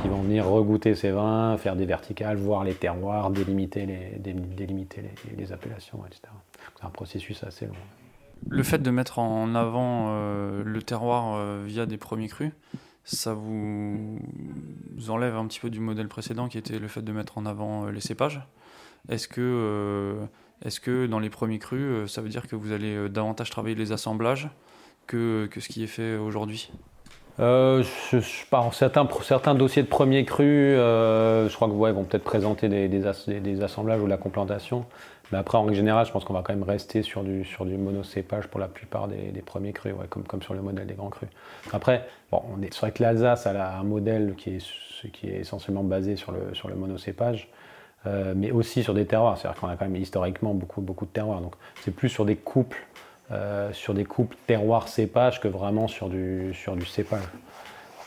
qui 0.00 0.08
vont 0.08 0.22
venir 0.22 0.46
regoûter 0.46 0.94
ces 0.94 1.10
vins, 1.10 1.56
faire 1.56 1.76
des 1.76 1.86
verticales, 1.86 2.36
voir 2.36 2.64
les 2.64 2.74
terroirs, 2.74 3.30
délimiter 3.30 3.86
les, 3.86 5.52
appellations, 5.52 6.04
etc. 6.06 6.22
C'est 6.76 6.84
un 6.84 6.90
processus 6.90 7.42
assez 7.44 7.66
long. 7.66 7.74
Le 8.48 8.62
fait 8.62 8.78
de 8.78 8.90
mettre 8.90 9.18
en 9.18 9.54
avant 9.54 10.06
euh, 10.08 10.62
le 10.64 10.82
terroir 10.82 11.34
euh, 11.36 11.62
via 11.64 11.86
des 11.86 11.96
premiers 11.96 12.28
crus, 12.28 12.52
ça 13.04 13.34
vous 13.34 14.18
enlève 15.08 15.36
un 15.36 15.46
petit 15.46 15.60
peu 15.60 15.70
du 15.70 15.80
modèle 15.80 16.08
précédent 16.08 16.48
qui 16.48 16.58
était 16.58 16.78
le 16.78 16.88
fait 16.88 17.02
de 17.02 17.12
mettre 17.12 17.38
en 17.38 17.46
avant 17.46 17.86
euh, 17.86 17.90
les 17.90 18.00
cépages. 18.00 18.40
Est-ce 19.08 19.28
que 19.28 20.18
que 20.82 21.06
dans 21.06 21.18
les 21.18 21.30
premiers 21.30 21.58
crus, 21.58 22.10
ça 22.10 22.22
veut 22.22 22.30
dire 22.30 22.46
que 22.48 22.56
vous 22.56 22.72
allez 22.72 23.10
davantage 23.10 23.50
travailler 23.50 23.74
les 23.74 23.92
assemblages 23.92 24.48
que, 25.06 25.48
ce 25.58 25.68
qui 25.68 25.84
est 25.84 25.88
fait 25.88 26.16
aujourd'hui 26.16 26.70
euh, 27.40 27.82
certains, 28.72 29.54
dossiers 29.56 29.82
de 29.82 29.88
premier 29.88 30.24
cru, 30.24 30.44
euh, 30.44 31.48
je 31.48 31.54
crois 31.56 31.66
que 31.66 31.72
ouais, 31.72 31.90
vont 31.90 32.04
peut-être 32.04 32.22
présenter 32.22 32.68
des, 32.68 33.62
assemblages 33.62 34.00
ou 34.00 34.04
de 34.04 34.10
la 34.10 34.16
complantation. 34.16 34.84
Mais 35.32 35.38
après, 35.38 35.58
en 35.58 35.72
général, 35.72 36.06
je 36.06 36.12
pense 36.12 36.24
qu'on 36.24 36.34
va 36.34 36.42
quand 36.42 36.52
même 36.52 36.62
rester 36.62 37.02
sur 37.02 37.24
du, 37.24 37.44
monocépage 37.76 38.46
pour 38.46 38.60
la 38.60 38.68
plupart 38.68 39.08
des, 39.08 39.42
premiers 39.44 39.72
crus, 39.72 39.94
comme, 40.28 40.42
sur 40.42 40.54
le 40.54 40.62
modèle 40.62 40.86
des 40.86 40.94
grands 40.94 41.10
crus. 41.10 41.28
Après, 41.72 42.06
c'est 42.30 42.80
vrai 42.80 42.92
que 42.92 43.02
l'Alsace 43.02 43.48
a 43.48 43.78
un 43.78 43.82
modèle 43.82 44.34
qui 44.36 44.50
est, 44.50 45.40
essentiellement 45.40 45.82
basé 45.82 46.14
sur 46.14 46.30
le, 46.30 46.54
sur 46.54 46.68
le 46.68 46.76
monocépage. 46.76 47.48
Euh, 48.06 48.34
mais 48.36 48.50
aussi 48.50 48.82
sur 48.82 48.92
des 48.92 49.06
terroirs, 49.06 49.38
c'est-à-dire 49.38 49.58
qu'on 49.58 49.68
a 49.68 49.76
quand 49.76 49.86
même 49.86 49.96
historiquement 49.96 50.52
beaucoup, 50.52 50.82
beaucoup 50.82 51.06
de 51.06 51.10
terroirs. 51.10 51.40
Donc 51.40 51.54
c'est 51.82 51.90
plus 51.90 52.10
sur 52.10 52.26
des 52.26 52.36
couples 52.36 52.86
euh, 53.32 53.72
sur 53.72 53.94
des 53.94 54.04
coupes 54.04 54.34
terroir-cépage 54.46 55.40
que 55.40 55.48
vraiment 55.48 55.88
sur 55.88 56.10
du, 56.10 56.52
sur 56.52 56.76
du 56.76 56.84
cépage. 56.84 57.22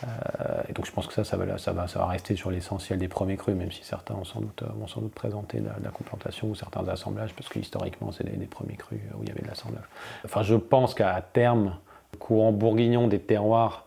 Euh, 0.03 0.61
et 0.69 0.73
donc 0.73 0.85
je 0.85 0.91
pense 0.91 1.07
que 1.07 1.13
ça, 1.13 1.23
ça 1.23 1.37
va, 1.37 1.57
ça 1.57 1.73
va, 1.73 1.87
ça 1.87 1.97
va 1.97 2.05
rester 2.05 2.35
sur 2.35 2.51
l'essentiel 2.51 2.99
des 2.99 3.07
premiers 3.07 3.35
crus, 3.35 3.55
même 3.55 3.71
si 3.71 3.83
certains 3.83 4.13
ont 4.13 4.25
sans 4.25 4.41
doute, 4.41 4.63
vont 4.75 4.85
sans 4.85 5.01
doute 5.01 5.15
présenter 5.15 5.59
de 5.59 5.69
la, 5.83 5.89
complantation 5.89 6.49
ou 6.49 6.55
certains 6.55 6.87
assemblages, 6.87 7.33
parce 7.33 7.49
que 7.49 7.57
historiquement, 7.57 8.11
c'est 8.11 8.25
des, 8.25 8.45
premiers 8.45 8.75
crus 8.75 8.99
où 9.17 9.23
il 9.23 9.29
y 9.29 9.31
avait 9.31 9.41
de 9.41 9.47
l'assemblage. 9.47 9.85
Enfin, 10.23 10.43
je 10.43 10.53
pense 10.53 10.93
qu'à 10.93 11.19
terme, 11.21 11.75
le 12.13 12.19
courant 12.19 12.51
bourguignon 12.51 13.07
des 13.07 13.19
terroirs 13.19 13.85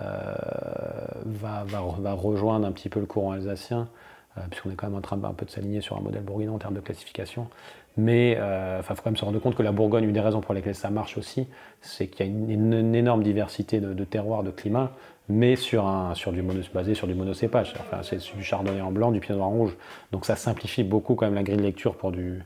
euh, 0.00 0.34
va, 1.26 1.62
va, 1.64 1.80
va, 1.96 2.12
rejoindre 2.12 2.66
un 2.66 2.72
petit 2.72 2.88
peu 2.88 2.98
le 2.98 3.06
courant 3.06 3.30
alsacien, 3.30 3.86
puisqu'on 4.50 4.72
est 4.72 4.74
quand 4.74 4.88
même 4.88 4.98
en 4.98 5.02
train 5.02 5.22
un 5.22 5.34
peu 5.34 5.46
de 5.46 5.50
s'aligner 5.50 5.80
sur 5.80 5.96
un 5.96 6.00
modèle 6.00 6.22
bourguignon 6.22 6.56
en 6.56 6.58
termes 6.58 6.74
de 6.74 6.80
classification. 6.80 7.48
Mais 7.96 8.32
il 8.32 8.38
euh, 8.38 8.82
faut 8.82 8.94
quand 8.94 9.06
même 9.06 9.16
se 9.16 9.24
rendre 9.24 9.38
compte 9.38 9.54
que 9.54 9.62
la 9.62 9.72
Bourgogne, 9.72 10.04
une 10.04 10.12
des 10.12 10.20
raisons 10.20 10.40
pour 10.40 10.54
lesquelles 10.54 10.74
ça 10.74 10.90
marche 10.90 11.18
aussi, 11.18 11.46
c'est 11.80 12.06
qu'il 12.06 12.26
y 12.26 12.28
a 12.28 12.32
une, 12.32 12.94
énorme 12.94 13.22
diversité 13.22 13.80
de, 13.80 14.04
terroirs, 14.04 14.42
de 14.42 14.50
climats, 14.50 14.92
mais 15.28 15.56
sur, 15.56 15.86
un, 15.86 16.14
sur 16.14 16.32
du 16.32 16.42
basé 16.74 16.94
sur 16.94 17.06
du 17.06 17.14
monocépage. 17.14 17.74
Enfin, 17.80 18.02
c'est 18.02 18.18
du 18.34 18.42
chardonnay 18.42 18.80
en 18.80 18.92
blanc, 18.92 19.12
du 19.12 19.20
pinot 19.20 19.38
noir 19.38 19.48
en 19.48 19.52
rouge. 19.52 19.76
Donc 20.10 20.24
ça 20.24 20.36
simplifie 20.36 20.84
beaucoup 20.84 21.14
quand 21.14 21.26
même 21.26 21.34
la 21.34 21.42
grille 21.42 21.58
de 21.58 21.62
lecture 21.62 21.96
pour 21.96 22.12
du, 22.12 22.42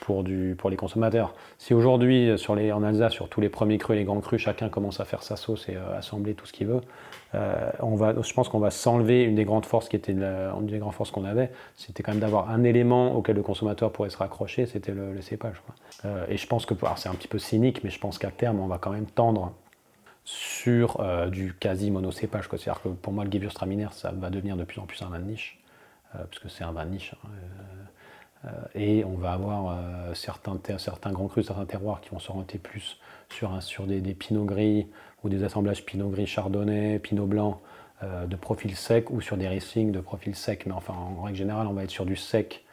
pour, 0.00 0.22
les 0.22 0.76
consommateurs. 0.76 1.34
Si 1.58 1.74
aujourd'hui, 1.74 2.30
en 2.72 2.82
Alsace, 2.82 3.12
sur 3.12 3.28
tous 3.28 3.40
les 3.40 3.48
premiers 3.48 3.78
crus 3.78 3.96
et 3.96 3.98
les 3.98 4.04
grands 4.04 4.20
crus, 4.20 4.40
chacun 4.40 4.68
commence 4.68 5.00
à 5.00 5.04
faire 5.04 5.22
sa 5.22 5.36
sauce 5.36 5.68
et 5.68 5.76
euh, 5.76 5.98
assembler 5.98 6.34
tout 6.34 6.46
ce 6.46 6.52
qu'il 6.52 6.66
veut, 6.66 6.80
euh, 7.34 7.70
on 7.80 7.94
va, 7.94 8.14
je 8.20 8.32
pense 8.32 8.48
qu'on 8.48 8.58
va 8.58 8.70
s'enlever 8.70 9.22
une 9.24 9.34
des 9.34 9.44
grandes 9.44 9.66
forces 9.66 9.88
qui 9.88 9.96
était 9.96 10.12
une 10.12 10.66
des 10.66 10.78
grandes 10.78 10.94
forces 10.94 11.10
qu'on 11.10 11.24
avait, 11.24 11.50
c'était 11.76 12.02
quand 12.02 12.12
même 12.12 12.20
d'avoir 12.20 12.50
un 12.50 12.64
élément 12.64 13.14
auquel 13.14 13.36
le 13.36 13.42
consommateur 13.42 13.92
pourrait 13.92 14.10
se 14.10 14.16
raccrocher, 14.16 14.66
c'était 14.66 14.92
le, 14.92 15.20
cépage. 15.20 15.62
Euh, 16.04 16.24
et 16.28 16.36
je 16.36 16.46
pense 16.46 16.64
que, 16.64 16.74
c'est 16.96 17.08
un 17.08 17.14
petit 17.14 17.28
peu 17.28 17.38
cynique, 17.38 17.84
mais 17.84 17.90
je 17.90 17.98
pense 17.98 18.18
qu'à 18.18 18.30
terme, 18.30 18.60
on 18.60 18.66
va 18.66 18.78
quand 18.78 18.90
même 18.90 19.06
tendre 19.06 19.52
sur 20.24 21.02
du 21.30 21.54
quasi 21.54 21.90
monocépage. 21.90 22.48
C'est-à-dire 22.50 22.82
que 22.82 22.88
pour 22.90 23.14
moi, 23.14 23.24
le 23.24 23.30
Gewürztraminer, 23.30 23.88
ça 23.92 24.12
va 24.12 24.28
devenir 24.28 24.56
de 24.56 24.64
plus 24.64 24.78
en 24.78 24.84
plus 24.84 25.00
un 25.00 25.08
vin 25.08 25.18
de 25.20 25.24
niche, 25.24 25.58
puisque 26.30 26.50
c'est 26.50 26.64
un 26.64 26.72
vin 26.72 26.84
de 26.84 26.90
niche. 26.90 27.14
Hein, 27.24 27.28
euh, 27.32 27.84
et 28.74 29.04
on 29.04 29.14
va 29.14 29.32
avoir 29.32 29.70
euh, 29.70 30.14
certains, 30.14 30.58
certains 30.78 31.12
grands 31.12 31.26
crus, 31.26 31.46
certains 31.46 31.64
terroirs 31.64 32.00
qui 32.00 32.10
vont 32.10 32.18
s'orienter 32.18 32.58
plus 32.58 32.98
sur, 33.28 33.62
sur 33.62 33.86
des, 33.86 34.00
des 34.00 34.14
pinots 34.14 34.44
gris 34.44 34.86
ou 35.24 35.28
des 35.28 35.42
assemblages 35.42 35.84
pinot 35.84 36.08
gris 36.08 36.26
chardonnay, 36.26 36.98
pinot 37.00 37.26
blanc 37.26 37.60
euh, 38.02 38.26
de 38.26 38.36
profil 38.36 38.76
sec 38.76 39.10
ou 39.10 39.20
sur 39.20 39.36
des 39.36 39.48
Riesling 39.48 39.90
de 39.90 40.00
profil 40.00 40.36
sec. 40.36 40.66
Mais 40.66 40.72
enfin, 40.72 40.94
en 40.94 41.22
règle 41.22 41.38
générale, 41.38 41.66
on 41.66 41.72
va 41.72 41.84
être 41.84 41.90
sur 41.90 42.06
du 42.06 42.16
sec, 42.16 42.64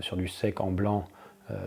sur 0.00 0.16
du 0.16 0.26
sec 0.26 0.60
en 0.60 0.70
blanc, 0.70 1.04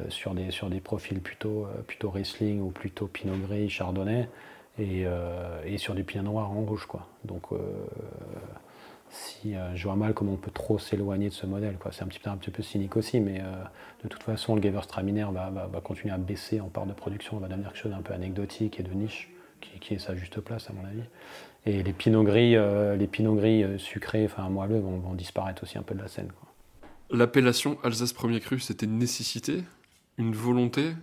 sur, 0.10 0.34
des, 0.34 0.50
sur 0.50 0.68
des 0.68 0.80
profils 0.80 1.22
plutôt, 1.22 1.68
plutôt 1.86 2.10
Riesling 2.10 2.60
ou 2.60 2.72
plutôt 2.72 3.06
pinot 3.06 3.38
gris 3.38 3.70
chardonnay 3.70 4.28
et, 4.80 5.06
et 5.66 5.78
sur 5.78 5.94
du 5.94 6.04
pinot 6.04 6.24
noir 6.24 6.50
en 6.50 6.62
rouge. 6.62 6.88
Quoi. 6.88 7.06
Donc, 7.24 7.44
si 9.12 9.55
euh, 9.55 9.76
je 9.76 9.84
vois 9.84 9.95
mal 9.95 10.14
comment 10.14 10.34
on 10.34 10.38
peut 10.38 10.51
trop 10.51 10.80
s'éloigner 10.80 11.30
de 11.30 11.34
ce 11.34 11.45
modèle. 11.45 11.78
C'est 11.91 12.03
un 12.03 12.07
petit, 12.07 12.20
peu, 12.20 12.30
un 12.30 12.38
petit 12.38 12.49
peu 12.49 12.64
cynique 12.64 12.95
aussi, 12.95 13.20
mais 13.20 13.41
euh, 13.41 13.64
de 14.03 14.07
toute 14.07 14.24
façon, 14.24 14.55
le 14.55 14.62
Gewürztraminer 14.62 15.28
va, 15.32 15.49
va, 15.49 15.82
continuer 15.82 16.14
à 16.14 16.18
baisser 16.18 16.62
en 16.62 16.70
part 16.70 16.86
de 16.86 16.93
production, 16.93 17.38
va 17.38 17.47
devenir 17.47 17.68
quelque 17.74 17.82
chose 17.82 17.91
d'un 17.91 18.01
peu 18.01 18.14
anecdotique 18.14 18.80
et 18.80 18.84
de 18.84 18.91
niche, 18.91 19.30
qui, 19.59 19.93
est 19.93 19.99
sa 19.99 20.16
juste 20.16 20.39
place 20.39 20.70
à 20.70 20.74
mon 20.74 20.86
avis. 20.86 21.03
Et 21.66 21.84
les 21.84 21.93
pinots 21.93 22.24
gris, 22.24 22.55
euh, 22.55 22.95
les 22.95 23.07
pinots 23.07 23.36
gris 23.36 23.66
sucrés, 23.78 24.26
enfin 24.26 24.47
moelleux, 24.49 24.80
vont, 24.80 24.97
vont, 24.97 25.14
disparaître 25.14 25.64
aussi 25.64 25.78
un 25.78 25.84
peu 25.84 25.93
de 25.93 26.01
la 26.01 26.07
scène. 26.07 26.32
L'appellation 27.09 27.78
Alsace 27.84 28.14
Premier 28.14 28.39
Cru, 28.39 28.59
c'était 28.59 28.86
une 28.86 28.97
nécessité, 28.97 29.64
une 30.18 30.34
volonté, 30.34 30.93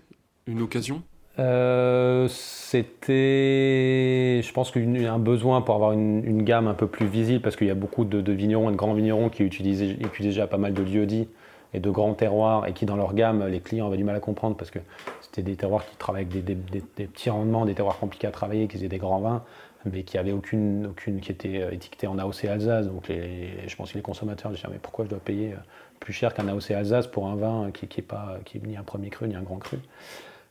une 0.47 0.63
occasion? 0.63 1.03
Euh, 1.39 2.27
c'était, 2.29 4.43
je 4.43 4.53
pense, 4.53 4.73
un 4.77 5.19
besoin 5.19 5.63
pour 5.63 5.77
avoir 5.77 5.93
une, 5.93 6.43
gamme 6.43 6.67
un 6.67 6.75
peu 6.75 6.89
plus 6.89 7.07
visible 7.07 7.41
parce 7.41 7.57
qu'il 7.57 7.69
y 7.69 7.71
a 7.71 7.75
beaucoup 7.75 8.05
de, 8.05 8.33
vignerons 8.33 8.69
et 8.69 8.73
de 8.73 8.77
grands 8.77 8.95
vignerons 8.95 9.29
qui 9.29 9.45
utilisaient, 9.45 9.97
déjà 10.21 10.47
pas 10.47 10.59
mal 10.59 10.75
de 10.75 10.83
lieux-dits 10.83 11.29
et 11.75 11.81
de 11.81 11.91
grands 11.91 12.15
terroirs 12.15 12.67
et 12.67 12.73
qui, 12.73 12.87
dans 12.87 12.97
leur 12.97 13.15
gamme, 13.15 13.47
les 13.47 13.61
clients 13.61 13.87
avaient 13.87 13.97
du 13.97 14.05
mal 14.05 14.17
à 14.17 14.21
comprendre 14.21 14.57
parce 14.57 14.71
que 14.71 14.81
c'était 15.21 15.43
des 15.43 15.57
terroirs 15.57 15.87
qui 15.87 15.97
travaillaient 15.97 16.29
avec 16.31 16.45
des, 16.45 17.07
petits 17.07 17.31
rendements, 17.31 17.67
des 17.67 17.75
terroirs 17.75 17.99
compliqués 17.99 18.27
à 18.27 18.33
travailler, 18.33 18.67
qui 18.67 18.77
faisaient 18.77 18.89
des 18.89 18.99
grands 18.99 19.21
vins, 19.21 19.45
mais 19.85 20.03
qui 20.03 20.17
n'avaient 20.17 20.33
aucune, 20.33 20.93
qui 20.97 21.31
était 21.31 21.63
euh, 21.63 21.71
étiquetée 21.71 22.09
en 22.09 22.19
AOC 22.19 22.47
Alsace. 22.47 22.87
Donc 22.87 23.05
je 23.09 23.77
pense 23.77 23.93
que 23.93 23.97
les 23.97 24.03
consommateurs 24.03 24.51
disaient 24.51 24.67
mais 24.71 24.81
pourquoi 24.83 25.05
je 25.05 25.11
dois 25.11 25.21
payer 25.21 25.53
euh, 25.53 25.57
plus 26.01 26.13
cher 26.13 26.35
qu'un 26.35 26.49
AOC 26.49 26.73
Alsace 26.73 27.07
pour 27.07 27.29
un 27.29 27.37
vin 27.37 27.71
qui 27.71 27.87
n'est 27.87 28.61
ni 28.67 28.77
un 28.77 28.83
premier 28.83 29.11
cru 29.11 29.29
ni 29.29 29.37
un 29.37 29.43
grand 29.43 29.59
cru? 29.59 29.79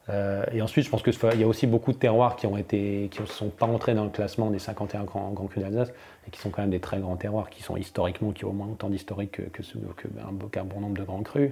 Euh, 0.10 0.44
et 0.54 0.62
ensuite, 0.62 0.86
je 0.86 0.90
pense 0.90 1.04
qu'il 1.04 1.40
y 1.40 1.44
a 1.44 1.48
aussi 1.48 1.68
beaucoup 1.68 1.92
de 1.92 1.98
terroirs 1.98 2.36
qui 2.38 2.48
ne 2.48 3.26
sont 3.26 3.50
pas 3.50 3.66
entrés 3.66 3.94
dans 3.94 4.06
le 4.06 4.10
classement 4.10 4.50
des 4.50 4.60
51 4.60 5.04
grands, 5.04 5.32
grands 5.32 5.48
crus 5.48 5.64
d'Alsace 5.64 5.92
et 6.28 6.32
qui 6.32 6.40
sont 6.40 6.50
quand 6.50 6.62
même 6.62 6.72
des 6.72 6.80
très 6.80 7.00
grands 7.00 7.18
terroirs, 7.18 7.50
qui 7.50 7.62
sont 7.62 7.78
historiquement, 7.78 8.32
qui 8.32 8.46
ont 8.46 8.50
au 8.50 8.54
moins 8.54 8.68
autant 8.68 8.90
d'historique 8.90 9.32
que, 9.32 9.42
que, 9.42 9.62
que, 9.62 10.60
un 10.60 10.64
bon 10.64 10.80
nombre 10.80 10.98
de 10.98 11.04
grands 11.04 11.24
crus. 11.24 11.52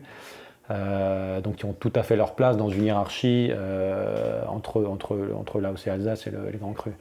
Euh, 0.71 1.41
donc 1.41 1.57
qui 1.57 1.65
ont 1.65 1.73
tout 1.73 1.93
à 1.95 2.01
fait 2.01 2.15
leur 2.15 2.33
place 2.33 2.57
dans 2.57 2.69
une 2.69 2.85
hiérarchie 2.85 3.49
euh, 3.51 4.43
entre, 4.47 4.83
entre, 4.83 5.15
entre 5.37 5.59
l'AOC 5.59 5.87
Alsace 5.87 6.25
et 6.25 6.31
les 6.31 6.57
grands 6.57 6.73
crus. 6.73 6.95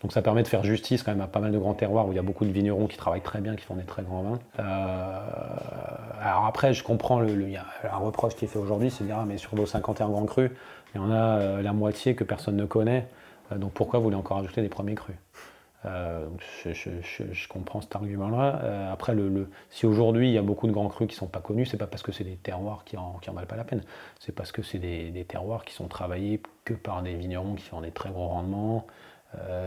Donc 0.00 0.12
ça 0.12 0.22
permet 0.22 0.42
de 0.42 0.48
faire 0.48 0.64
justice 0.64 1.02
quand 1.02 1.10
même 1.10 1.20
à 1.20 1.26
pas 1.26 1.40
mal 1.40 1.52
de 1.52 1.58
grands 1.58 1.74
terroirs 1.74 2.08
où 2.08 2.12
il 2.12 2.16
y 2.16 2.18
a 2.18 2.22
beaucoup 2.22 2.46
de 2.46 2.50
vignerons 2.50 2.86
qui 2.86 2.96
travaillent 2.96 3.20
très 3.20 3.42
bien, 3.42 3.56
qui 3.56 3.66
font 3.66 3.74
des 3.74 3.84
très 3.84 4.02
grands 4.02 4.22
vins. 4.22 4.38
alors 6.22 6.46
après, 6.46 6.72
je 6.72 6.82
comprends, 6.82 7.20
le, 7.20 7.28
il 7.28 7.50
y 7.50 7.58
a 7.58 7.66
un 7.92 7.98
reproche 7.98 8.34
qui 8.36 8.46
est 8.46 8.48
fait 8.48 8.58
aujourd'hui, 8.58 8.90
c'est 8.90 9.04
de 9.04 9.08
dire, 9.08 9.18
ah, 9.20 9.26
mais 9.28 9.36
sur 9.36 9.54
vos 9.54 9.66
51 9.66 10.08
grands 10.08 10.24
crus, 10.24 10.50
il 10.94 11.00
y 11.00 11.04
en 11.04 11.10
a 11.10 11.38
euh, 11.38 11.62
la 11.62 11.72
moitié 11.72 12.14
que 12.14 12.24
personne 12.24 12.56
ne 12.56 12.64
connaît. 12.64 13.06
Euh, 13.52 13.56
donc 13.56 13.72
pourquoi 13.72 13.98
vous 13.98 14.04
voulez 14.04 14.16
encore 14.16 14.38
ajouter 14.38 14.62
des 14.62 14.68
premiers 14.68 14.94
crus? 14.94 15.16
Euh, 15.86 16.26
je, 16.66 17.48
comprends 17.48 17.80
cet 17.80 17.96
argument-là. 17.96 18.90
après, 18.92 19.16
si 19.70 19.86
aujourd'hui 19.86 20.28
il 20.28 20.34
y 20.34 20.38
a 20.38 20.42
beaucoup 20.42 20.66
de 20.66 20.72
grands 20.72 20.88
crus 20.88 21.08
qui 21.08 21.14
ne 21.14 21.20
sont 21.20 21.26
pas 21.26 21.40
connus, 21.40 21.64
c'est 21.64 21.78
pas 21.78 21.86
parce 21.86 22.02
que 22.02 22.12
c'est 22.12 22.24
des 22.24 22.36
terroirs 22.36 22.84
qui 22.84 22.98
en, 22.98 23.14
qui 23.22 23.30
en 23.30 23.32
valent 23.32 23.46
pas 23.46 23.56
la 23.56 23.64
peine. 23.64 23.82
C'est 24.18 24.32
parce 24.32 24.52
que 24.52 24.62
c'est 24.62 24.78
des, 24.78 25.24
terroirs 25.26 25.64
qui 25.64 25.72
sont 25.72 25.88
travaillés 25.88 26.42
que 26.66 26.74
par 26.74 27.02
des 27.02 27.14
vignerons 27.14 27.54
qui 27.54 27.64
font 27.64 27.80
des 27.80 27.92
très 27.92 28.10
gros 28.10 28.28
rendements, 28.28 28.86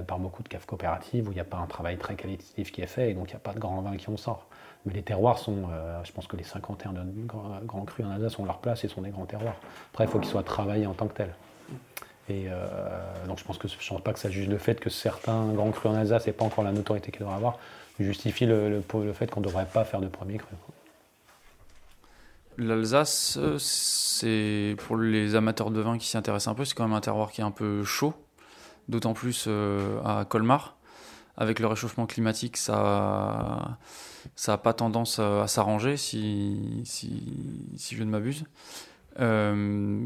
par 0.06 0.20
beaucoup 0.20 0.44
de 0.44 0.50
caves 0.50 0.66
coopératives 0.68 1.30
où 1.30 1.32
il 1.32 1.36
n'y 1.36 1.42
a 1.42 1.46
pas 1.46 1.58
un 1.58 1.66
travail 1.66 1.98
très 1.98 2.16
qualitatif 2.16 2.72
qui 2.72 2.82
est 2.82 2.88
fait 2.88 3.10
et 3.10 3.14
donc 3.16 3.30
il 3.30 3.32
n'y 3.32 3.38
a 3.38 3.40
pas 3.40 3.54
de 3.54 3.60
grands 3.60 3.82
vins 3.82 3.98
qui 3.98 4.10
en 4.12 4.18
sort. 4.18 4.48
Mais 4.86 4.94
les 4.94 5.04
terroirs 5.04 5.38
sont, 5.38 5.70
euh, 5.72 6.04
je 6.04 6.12
pense 6.12 6.28
que 6.28 6.36
les 6.36 6.44
51 6.44 6.94
grands, 7.66 7.86
crus 7.86 8.06
en 8.06 8.12
Alsace 8.12 8.38
ont 8.40 8.46
leur 8.46 8.60
place 8.60 8.84
et 8.84 8.88
sont 8.88 9.02
des 9.02 9.12
grands 9.12 9.26
terroirs. 9.26 9.56
Après, 9.94 10.04
il 10.04 10.10
faut 10.10 10.20
qu'ils 10.20 10.30
soient 10.30 10.44
travaillés 10.44 10.86
en 10.88 10.94
tant 10.94 11.08
que 11.08 11.14
tels. 11.14 11.34
Et 12.30 12.46
euh, 12.48 12.68
donc 13.28 13.40
je 13.40 13.44
pense 13.44 13.58
que 13.58 13.68
pense 13.68 14.02
pas 14.02 14.14
que 14.14 14.20
ça 14.20 14.30
juge 14.30 14.48
le 14.48 14.58
fait 14.58 14.80
que 14.80 14.90
certains 14.90 15.52
grands 15.54 15.72
crus 15.72 15.92
en 15.92 15.96
Alsace 15.96 16.26
n'aient 16.26 16.34
pas 16.34 16.46
encore 16.46 16.64
la 16.64 16.72
notoriété 16.72 17.12
qu'ils 17.12 17.22
devraient 17.22 17.36
avoir, 17.36 17.58
justifie 18.00 18.46
le, 18.46 18.70
le, 18.70 19.14
fait 19.14 19.30
qu'on 19.30 19.42
ne 19.42 19.46
devrait 19.46 19.66
pas 19.66 19.84
faire 19.84 20.00
de 20.00 20.08
premiers 20.08 20.38
crus. 20.38 20.58
L'Alsace, 22.58 23.40
c'est 23.58 24.76
pour 24.86 24.98
les 24.98 25.36
amateurs 25.36 25.72
de 25.72 25.82
vin 25.82 25.98
qui 25.98 26.08
s'y 26.08 26.18
intéressent 26.18 26.52
un 26.52 26.56
peu, 26.56 26.66
c'est 26.66 26.76
quand 26.76 26.84
même 26.84 26.94
un 26.94 27.02
terroir 27.02 27.32
qui 27.32 27.42
est 27.42 27.44
un 27.44 27.52
peu 27.52 27.84
chaud, 27.84 28.14
d'autant 28.88 29.14
plus 29.14 29.46
euh, 29.48 30.00
à 30.06 30.24
Colmar. 30.26 30.78
Avec 31.36 31.60
le 31.60 31.68
réchauffement 31.68 32.06
climatique, 32.06 32.58
ça 32.58 33.78
n'a 34.48 34.58
pas 34.58 34.74
tendance 34.74 35.18
à, 35.20 35.48
s'arranger, 35.48 35.98
si, 35.98 36.82
si, 36.86 37.96
je 37.96 38.04
ne 38.04 38.10
m'abuse. 38.10 38.46
Euh, 39.20 40.06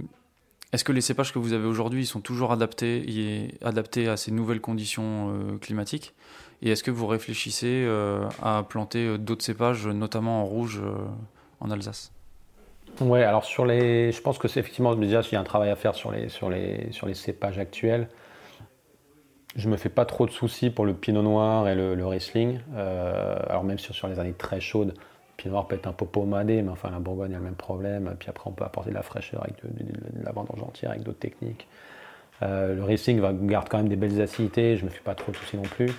est-ce 0.71 0.83
que 0.83 0.93
les 0.93 1.01
cépages 1.01 1.33
que 1.33 1.39
vous 1.39 1.53
avez 1.53 1.65
aujourd'hui 1.65 2.05
sont 2.05 2.21
toujours 2.21 2.51
adaptés, 2.51 3.53
adaptés 3.61 4.07
à 4.07 4.15
ces 4.15 4.31
nouvelles 4.31 4.61
conditions 4.61 5.31
euh, 5.31 5.57
climatiques? 5.57 6.13
Et 6.61 6.71
est-ce 6.71 6.83
que 6.83 6.91
vous 6.91 7.07
réfléchissez 7.07 7.83
euh, 7.85 8.27
à 8.41 8.63
planter 8.63 9.17
d'autres 9.17 9.43
cépages, 9.43 9.85
notamment 9.85 10.41
en 10.41 10.45
rouge, 10.45 10.81
en 11.59 11.69
Alsace? 11.69 12.13
Oui, 13.01 13.21
alors 13.21 13.43
sur 13.43 13.65
les, 13.65 14.11
je 14.11 14.21
pense 14.21 14.37
que 14.37 14.47
c'est 14.47 14.61
effectivement 14.61 14.95
déjà 14.95 15.21
il 15.21 15.33
y 15.33 15.35
a 15.35 15.39
un 15.39 15.43
travail 15.43 15.69
à 15.69 15.75
faire 15.75 15.93
sur 15.93 16.11
les, 16.11 16.29
sur 16.29 16.49
les, 16.49 16.91
sur 16.91 17.05
les 17.05 17.13
cépages 17.13 17.59
actuels 17.59 18.07
je 19.57 19.69
me 19.69 19.75
fais 19.75 19.89
pas 19.89 20.05
trop 20.05 20.25
de 20.27 20.31
soucis 20.31 20.69
pour 20.69 20.85
le 20.85 20.93
pinot 20.93 21.23
noir 21.23 21.67
et 21.67 21.75
le, 21.75 22.05
Riesling. 22.05 22.59
Euh, 22.75 23.37
alors 23.49 23.63
même 23.63 23.79
sur, 23.79 23.95
sur 23.95 24.07
les 24.07 24.19
années 24.19 24.33
très 24.33 24.61
chaudes, 24.61 24.93
Pinot 25.35 25.51
Noir 25.51 25.67
peut 25.67 25.75
être 25.75 25.87
un 25.87 25.93
peu 25.93 26.05
pommadé, 26.05 26.61
mais 26.61 26.69
enfin 26.69 26.89
la 26.91 26.99
Bourgogne 26.99 27.33
a 27.33 27.37
le 27.37 27.43
même 27.43 27.55
problème. 27.55 28.15
Puis 28.19 28.29
après, 28.29 28.49
on 28.49 28.53
peut 28.53 28.63
apporter 28.63 28.91
de 28.91 28.95
la 28.95 29.03
fraîcheur 29.03 29.43
avec 29.43 29.55
de, 29.63 30.23
la 30.23 30.31
vendange 30.31 30.61
entière, 30.61 30.91
avec 30.91 31.03
d'autres 31.03 31.19
techniques. 31.19 31.67
le 32.41 32.81
Riesling 32.83 33.21
garde 33.47 33.67
quand 33.69 33.77
même 33.77 33.89
des 33.89 33.95
belles 33.95 34.21
acidités, 34.21 34.77
je 34.77 34.83
ne 34.83 34.89
me 34.89 34.93
fais 34.93 35.03
pas 35.03 35.15
trop 35.15 35.31
de 35.31 35.37
soucis 35.37 35.57
non 35.57 35.63
plus. 35.63 35.91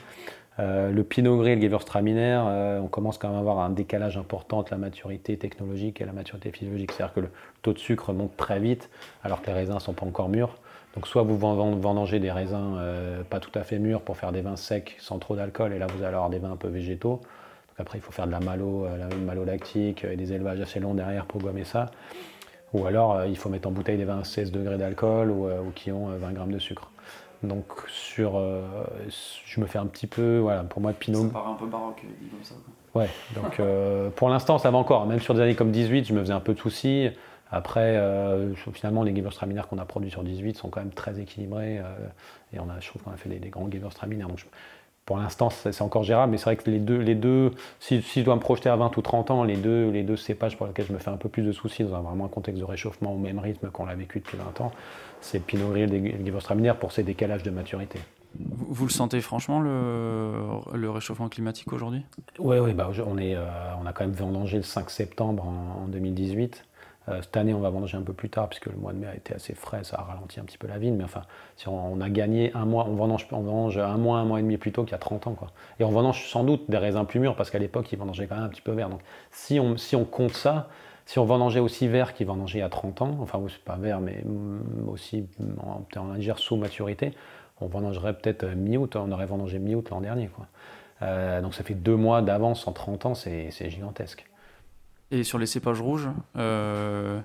le 0.59 1.03
Pinot 1.03 1.39
Gris 1.39 1.53
et 1.53 1.57
le 1.57 1.63
Gewürztraminer, 1.63 2.81
on 2.83 2.89
commence 2.89 3.17
quand 3.19 3.29
même 3.29 3.37
à 3.37 3.41
avoir 3.41 3.61
un 3.61 3.71
décalage 3.71 4.17
important 4.17 4.59
entre 4.59 4.73
la 4.73 4.79
maturité 4.79 5.37
technologique 5.37 6.01
et 6.01 6.05
la 6.05 6.13
maturité 6.13 6.51
physiologique. 6.51 6.91
C'est-à-dire 6.91 7.15
que 7.15 7.21
le 7.21 7.31
taux 7.63 7.73
de 7.73 7.79
sucre 7.79 8.13
monte 8.13 8.37
très 8.37 8.59
vite 8.59 8.91
alors 9.23 9.41
que 9.41 9.47
les 9.47 9.53
raisins 9.53 9.75
ne 9.75 9.81
sont 9.81 9.95
pas 9.95 10.07
encore 10.07 10.29
mûrs. 10.29 10.59
Donc 10.95 11.07
soit 11.07 11.23
vous 11.23 11.37
vendangez 11.37 12.19
des 12.19 12.31
raisins 12.31 12.77
euh, 12.79 13.23
pas 13.23 13.41
tout 13.41 13.51
à 13.55 13.63
fait 13.63 13.79
mûrs 13.79 14.01
pour 14.01 14.17
faire 14.17 14.33
des 14.33 14.41
vins 14.41 14.57
secs 14.57 14.97
sans 14.99 15.19
trop 15.19 15.37
d'alcool, 15.37 15.73
et 15.73 15.79
là 15.79 15.87
vous 15.87 16.03
allez 16.03 16.15
avoir 16.15 16.31
des 16.31 16.39
vins 16.39 16.53
un 16.53 16.57
peu 16.57 16.69
végétaux. 16.69 17.21
Donc 17.21 17.79
après 17.79 17.99
il 17.99 18.01
faut 18.01 18.13
faire 18.13 18.27
de 18.27 18.33
la 18.33 18.41
malo, 18.41 18.87
euh, 18.87 18.97
la 18.97 19.15
malolactique 19.15 20.05
et 20.05 20.17
des 20.17 20.33
élevages 20.33 20.61
assez 20.61 20.81
longs 20.81 20.95
derrière 20.95 21.27
pour 21.27 21.41
gommer 21.41 21.65
ça. 21.65 21.87
Ou 22.73 22.87
alors 22.87 23.15
euh, 23.15 23.27
il 23.27 23.37
faut 23.37 23.49
mettre 23.49 23.69
en 23.69 23.71
bouteille 23.71 23.99
des 23.99 24.05
vins 24.05 24.21
à 24.21 24.25
16 24.25 24.51
degrés 24.51 24.79
d'alcool 24.79 25.31
ou, 25.31 25.49
qui 25.75 25.93
ont 25.93 26.09
20 26.09 26.33
grammes 26.33 26.53
de 26.53 26.59
sucre. 26.59 26.91
Donc 27.45 27.67
sur, 27.87 28.43
je 29.47 29.61
me 29.61 29.67
fais 29.67 29.79
un 29.79 29.87
petit 29.87 30.09
peu, 30.09 30.39
voilà, 30.39 30.65
pour 30.65 30.83
moi 30.83 30.93
Pinot. 30.93 31.23
Ça 31.23 31.29
paraît 31.29 31.51
un 31.51 31.55
peu 31.55 31.67
baroque 31.67 32.05
dit 32.21 32.29
comme 32.29 32.43
ça. 32.43 32.55
Ouais, 32.97 33.09
donc 33.37 33.61
pour 34.17 34.29
l'instant 34.29 34.59
ça 34.59 34.73
va 34.73 34.79
encore. 34.79 35.07
Même 35.07 35.21
sur 35.21 35.35
des 35.35 35.43
années 35.43 35.55
comme 35.55 35.71
18, 35.71 36.07
je 36.07 36.15
me 36.15 36.21
faisais 36.21 36.33
un 36.33 36.41
peu 36.41 36.55
de 36.55 36.59
soucis. 36.59 37.11
Après, 37.51 37.97
euh, 37.97 38.55
finalement, 38.73 39.03
les 39.03 39.15
Gewürztraminer 39.15 39.63
qu'on 39.69 39.79
a 39.79 39.85
produits 39.85 40.11
sur 40.11 40.23
18 40.23 40.57
sont 40.57 40.69
quand 40.69 40.81
même 40.81 40.93
très 40.93 41.19
équilibrés. 41.19 41.79
Euh, 41.79 41.85
et 42.53 42.61
on 42.61 42.69
a, 42.69 42.79
je 42.81 42.89
trouve 42.89 43.03
qu'on 43.03 43.11
a 43.11 43.17
fait 43.17 43.29
des, 43.29 43.49
grands 43.49 43.71
Gewürztraminer. 43.71 44.25
Donc 44.25 44.45
pour 45.07 45.17
l'instant, 45.17 45.49
c'est 45.49 45.81
encore 45.81 46.03
gérable. 46.03 46.33
Mais 46.33 46.39
c'est 46.39 46.45
vrai 46.45 46.57
que 46.57 46.71
les 46.71 46.79
deux, 46.79 46.99
les 46.99 47.15
deux 47.15 47.53
si, 47.81 48.03
je 48.03 48.21
dois 48.21 48.35
me 48.35 48.41
projeter 48.41 48.69
à 48.69 48.77
20 48.77 48.95
ou 48.97 49.01
30 49.01 49.31
ans, 49.31 49.45
les 49.45 49.57
deux, 49.57 49.89
les 49.91 50.03
deux 50.03 50.17
cépages 50.17 50.59
pour 50.59 50.67
lesquels 50.67 50.87
je 50.87 50.93
me 50.93 50.99
fais 50.99 51.11
un 51.11 51.17
peu 51.17 51.31
plus 51.31 51.43
de 51.43 51.53
soucis 51.53 51.85
dans 51.85 51.95
un, 51.95 52.01
vraiment 52.01 52.27
un 52.27 52.29
contexte 52.29 52.61
de 52.61 52.67
réchauffement 52.67 53.15
au 53.15 53.19
même 53.19 53.39
rythme 53.39 53.71
qu'on 53.71 53.87
l'a 53.87 53.95
vécu 53.95 54.19
depuis 54.19 54.37
20 54.37 54.61
ans, 54.61 54.71
c'est 55.23 55.41
Pinot 55.41 55.71
Gris 55.71 55.83
et 55.83 55.87
le 55.87 56.27
Gewürztraminer 56.27 56.75
pour 56.79 56.93
ces 56.93 57.03
décalages 57.03 57.43
de 57.43 57.51
maturité. 57.51 58.01
Vous, 58.39 58.85
le 58.85 58.91
sentez 58.91 59.23
franchement 59.23 59.61
le, 59.61 60.91
réchauffement 60.91 61.31
climatique 61.31 61.73
aujourd'hui? 61.73 62.03
Oui, 62.39 62.59
oui 62.59 62.75
bah, 62.75 62.91
on, 63.07 63.17
est, 63.17 63.35
euh, 63.35 63.47
on 63.83 63.87
a 63.87 63.95
quand 63.95 64.05
même 64.05 64.15
vendangé 64.15 64.59
le 64.59 64.63
5 64.63 64.91
septembre 64.91 65.45
en, 65.49 65.85
en 65.85 65.89
2018. 65.89 66.65
Euh, 67.09 67.23
cette 67.23 67.37
année, 67.37 67.55
on 67.55 67.61
va 67.61 67.71
vendanger 67.71 67.97
un 67.97 68.03
peu 68.03 68.13
plus 68.13 68.29
tard, 68.29 68.49
puisque 68.49 68.67
le 68.67 68.77
mois 68.77 68.93
de 68.93 68.99
mai 68.99 69.07
a 69.07 69.15
été 69.15 69.35
assez 69.35 69.55
frais, 69.55 69.85
ça 69.85 69.99
a 69.99 70.03
ralenti 70.03 70.41
un 70.41 70.45
petit 70.45 70.59
peu 70.59 70.67
la 70.67 70.79
vigne. 70.79 70.95
Mais 70.95 71.05
enfin, 71.05 71.23
si 71.57 71.69
on, 71.69 72.01
a 72.01 72.11
gagné 72.11 72.53
un 72.55 72.65
mois, 72.65 72.87
on 72.89 72.95
vendange, 72.95 73.79
un 73.79 73.97
mois, 73.97 74.19
un 74.19 74.25
mois 74.25 74.41
et 74.41 74.43
demi 74.43 74.57
plus 74.57 74.73
tôt 74.73 74.85
qu'il 74.85 74.93
y 74.93 74.95
a 74.95 74.99
30 74.99 75.27
ans. 75.27 75.37
Et 75.81 75.85
on 75.85 75.91
vendange 75.91 76.29
sans 76.29 76.45
doute 76.45 76.65
des 76.69 76.79
raisins 76.79 77.05
plus 77.07 77.21
mûrs, 77.21 77.37
parce 77.37 77.51
qu'à 77.51 77.59
l'époque, 77.59 77.91
ils 77.93 77.99
vendangeaient 77.99 78.27
quand 78.27 78.37
même 78.37 78.45
un 78.45 78.49
petit 78.49 78.63
peu 78.63 78.73
vert. 78.73 78.89
Donc 78.89 79.01
si 79.31 79.59
on, 79.59 80.05
compte 80.05 80.33
ça, 80.33 80.69
si 81.07 81.19
on 81.19 81.25
vendangeait 81.25 81.61
aussi 81.61 81.89
vert 81.89 82.15
qu'ils 82.15 82.27
vendangeaient 82.27 82.59
il 82.59 82.63
y 82.63 82.65
a 82.65 82.69
30 82.69 83.03
ans, 83.03 83.17
enfin, 83.21 83.41
c'est 83.49 83.63
pas 83.65 83.77
vert, 83.77 84.01
mais 84.01 84.23
aussi 84.87 85.27
en, 85.61 85.85
en 86.01 86.37
sous 86.37 86.57
maturité, 86.57 87.13
on 87.61 87.67
vendangerait 87.67 88.15
peut-être 88.15 88.47
mi-août, 88.47 88.97
on 88.97 89.11
aurait 89.13 89.27
vendangé 89.27 89.59
mi-août 89.59 89.91
l'an 89.91 90.01
dernier. 90.01 90.31
Euh, 91.03 91.41
donc 91.41 91.55
ça 91.55 91.65
fait 91.65 91.75
deux 91.75 91.97
mois 91.97 92.23
d'avance 92.23 92.67
en 92.67 92.73
30 92.73 93.07
ans, 93.07 93.15
c'est 93.15 93.71
gigantesque. 93.71 94.29
Et 95.11 95.25
sur 95.25 95.39
les 95.39 95.47
cépages 95.47 95.81
rouges, 95.81 96.09
euh, 96.37 97.19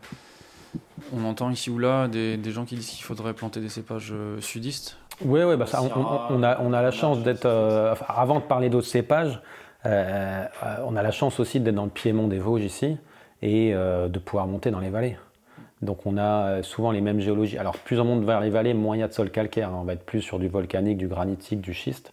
on 1.13 1.25
entend 1.25 1.49
ici 1.49 1.69
ou 1.69 1.79
là 1.79 2.07
des, 2.07 2.39
gens 2.45 2.63
qui 2.63 2.75
disent 2.75 2.89
qu'il 2.89 3.03
faudrait 3.03 3.33
planter 3.33 3.59
des 3.59 3.69
cépages 3.69 4.11
euh, 4.13 4.39
sudistes. 4.39 4.97
Oui, 5.23 5.43
ouais, 5.43 5.57
bah 5.57 5.65
ça, 5.65 5.81
on, 5.83 6.43
a, 6.43 6.59
on, 6.61 6.73
a, 6.73 6.81
la 6.81 6.91
chance 6.91 7.21
d'être. 7.23 7.45
Euh, 7.45 7.93
avant 8.07 8.35
de 8.35 8.45
parler 8.45 8.69
d'autres 8.69 8.87
cépages, 8.87 9.41
on 9.85 10.95
a 10.95 11.03
la 11.03 11.11
chance 11.11 11.39
aussi 11.41 11.59
d'être 11.59 11.75
dans 11.75 11.83
le 11.83 11.89
piémont 11.89 12.27
des 12.27 12.39
Vosges 12.39 12.63
ici 12.63 12.97
et 13.41 13.73
de 13.73 14.19
pouvoir 14.19 14.47
monter 14.47 14.71
dans 14.71 14.79
les 14.79 14.89
vallées. 14.89 15.17
Donc 15.81 16.05
on 16.05 16.17
a 16.17 16.63
souvent 16.63 16.91
les 16.91 17.01
mêmes 17.01 17.19
géologies. 17.19 17.57
Alors 17.57 17.77
plus 17.77 17.99
on 17.99 18.05
monte 18.05 18.23
vers 18.23 18.39
les 18.39 18.49
vallées, 18.49 18.73
moins 18.73 18.95
il 18.95 19.01
y 19.01 19.03
a 19.03 19.09
de 19.09 19.13
sol 19.13 19.29
calcaire. 19.29 19.69
Hein. 19.69 19.79
On 19.81 19.83
va 19.83 19.93
être 19.93 20.05
plus 20.05 20.21
sur 20.21 20.39
du 20.39 20.47
volcanique, 20.47 20.97
du 20.97 21.09
granitique, 21.09 21.59
du 21.59 21.73
schiste. 21.73 22.11